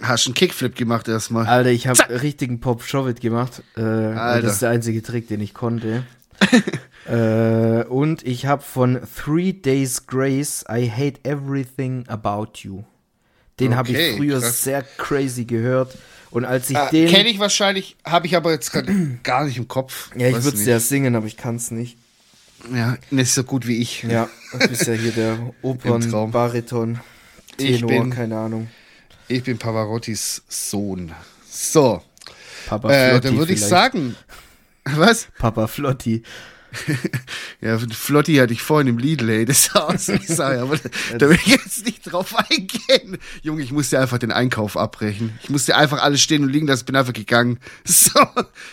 Hast 0.00 0.26
einen 0.26 0.34
Kickflip 0.34 0.76
gemacht 0.76 1.08
erstmal. 1.08 1.46
Alter, 1.46 1.70
ich 1.70 1.86
habe 1.86 2.22
richtigen 2.22 2.60
Pop 2.60 2.82
Shove-It 2.82 3.20
gemacht. 3.20 3.62
Äh, 3.76 3.82
das 3.82 4.54
ist 4.54 4.62
der 4.62 4.70
einzige 4.70 5.02
Trick, 5.02 5.28
den 5.28 5.40
ich 5.40 5.52
konnte. 5.52 6.04
äh, 7.06 7.84
und 7.84 8.26
ich 8.26 8.46
habe 8.46 8.62
von 8.62 9.00
Three 9.14 9.52
Days 9.52 10.06
Grace 10.06 10.64
I 10.70 10.90
Hate 10.90 11.20
Everything 11.24 12.04
About 12.08 12.52
You. 12.62 12.84
Den 13.60 13.76
habe 13.76 13.90
Okay, 13.90 14.10
ich 14.10 14.16
früher 14.16 14.40
krass. 14.40 14.62
sehr 14.62 14.82
crazy 14.96 15.44
gehört. 15.44 15.96
Und 16.30 16.44
als 16.44 16.70
ich 16.70 16.76
Ah, 16.76 16.88
den. 16.90 17.08
Kenne 17.08 17.28
ich 17.28 17.38
wahrscheinlich, 17.38 17.96
habe 18.04 18.26
ich 18.26 18.36
aber 18.36 18.52
jetzt 18.52 18.72
gerade 18.72 18.92
gar 19.22 19.44
nicht 19.44 19.56
im 19.58 19.68
Kopf. 19.68 20.10
ja, 20.16 20.28
ich 20.28 20.42
würde 20.44 20.56
es 20.56 20.64
ja 20.64 20.78
singen, 20.80 21.14
aber 21.16 21.26
ich 21.26 21.36
kann 21.36 21.56
es 21.56 21.70
nicht. 21.70 21.96
Ja, 22.74 22.96
nicht 23.10 23.32
so 23.32 23.42
gut 23.42 23.66
wie 23.66 23.78
ich. 23.78 24.02
Ja, 24.02 24.28
du 24.52 24.68
bist 24.68 24.86
ja 24.86 24.92
hier 24.92 25.12
der 25.12 25.38
Opern. 25.62 26.30
Bariton, 26.30 27.00
Ich 27.56 27.78
Tenor, 27.80 27.88
bin- 27.90 28.10
keine 28.10 28.36
Ahnung. 28.38 28.68
Ich 29.28 29.44
bin 29.44 29.58
Pavarottis 29.58 30.42
Sohn. 30.48 31.12
So, 31.50 32.02
Papa 32.66 32.92
äh, 32.92 33.20
dann 33.20 33.38
würde 33.38 33.52
ich 33.52 33.60
sagen, 33.60 34.14
was? 34.84 35.28
Papa 35.38 35.66
Flotti. 35.68 36.22
Ja, 37.60 37.78
Flotti 37.78 38.36
hatte 38.36 38.54
ich 38.54 38.62
vorhin 38.62 38.88
im 38.88 38.96
Lidl, 38.96 39.28
ey, 39.28 39.44
das 39.44 39.64
sah 39.64 39.80
aus 39.80 40.08
wie 40.08 40.24
Sau, 40.24 40.44
aber 40.44 40.78
da 41.18 41.28
will 41.28 41.36
ich 41.44 41.46
jetzt 41.46 41.84
nicht 41.84 42.10
drauf 42.10 42.34
eingehen. 42.34 43.18
Junge, 43.42 43.62
ich 43.62 43.70
musste 43.70 44.00
einfach 44.00 44.16
den 44.16 44.32
Einkauf 44.32 44.78
abbrechen. 44.78 45.38
Ich 45.42 45.50
musste 45.50 45.76
einfach 45.76 46.02
alles 46.02 46.22
stehen 46.22 46.42
und 46.42 46.48
liegen 46.48 46.66
lassen, 46.66 46.86
bin 46.86 46.96
einfach 46.96 47.12
gegangen. 47.12 47.58
So, 47.84 48.20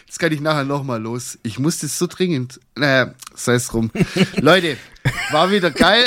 jetzt 0.05 0.19
kann 0.19 0.31
ich 0.31 0.39
nachher 0.39 0.63
nochmal 0.63 1.01
los. 1.01 1.37
Ich 1.43 1.59
musste 1.59 1.87
es 1.87 1.97
so 1.97 2.07
dringend. 2.07 2.59
Naja, 2.75 3.13
sei 3.35 3.55
es 3.55 3.67
drum. 3.67 3.91
Leute, 4.37 4.77
war 5.31 5.51
wieder 5.51 5.69
geil. 5.69 6.05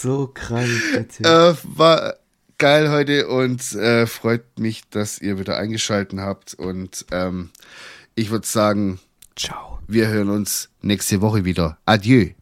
So 0.00 0.26
krank. 0.28 0.68
Äh, 1.20 1.54
war 1.64 2.14
geil 2.58 2.90
heute 2.90 3.28
und 3.28 3.72
äh, 3.74 4.06
freut 4.06 4.58
mich, 4.58 4.88
dass 4.90 5.20
ihr 5.20 5.38
wieder 5.38 5.56
eingeschalten 5.56 6.20
habt. 6.20 6.54
Und 6.54 7.06
ähm, 7.12 7.50
ich 8.14 8.30
würde 8.30 8.46
sagen, 8.46 9.00
Ciao. 9.38 9.78
wir 9.86 10.08
hören 10.08 10.30
uns 10.30 10.68
nächste 10.82 11.20
Woche 11.20 11.44
wieder. 11.44 11.78
Adieu. 11.84 12.37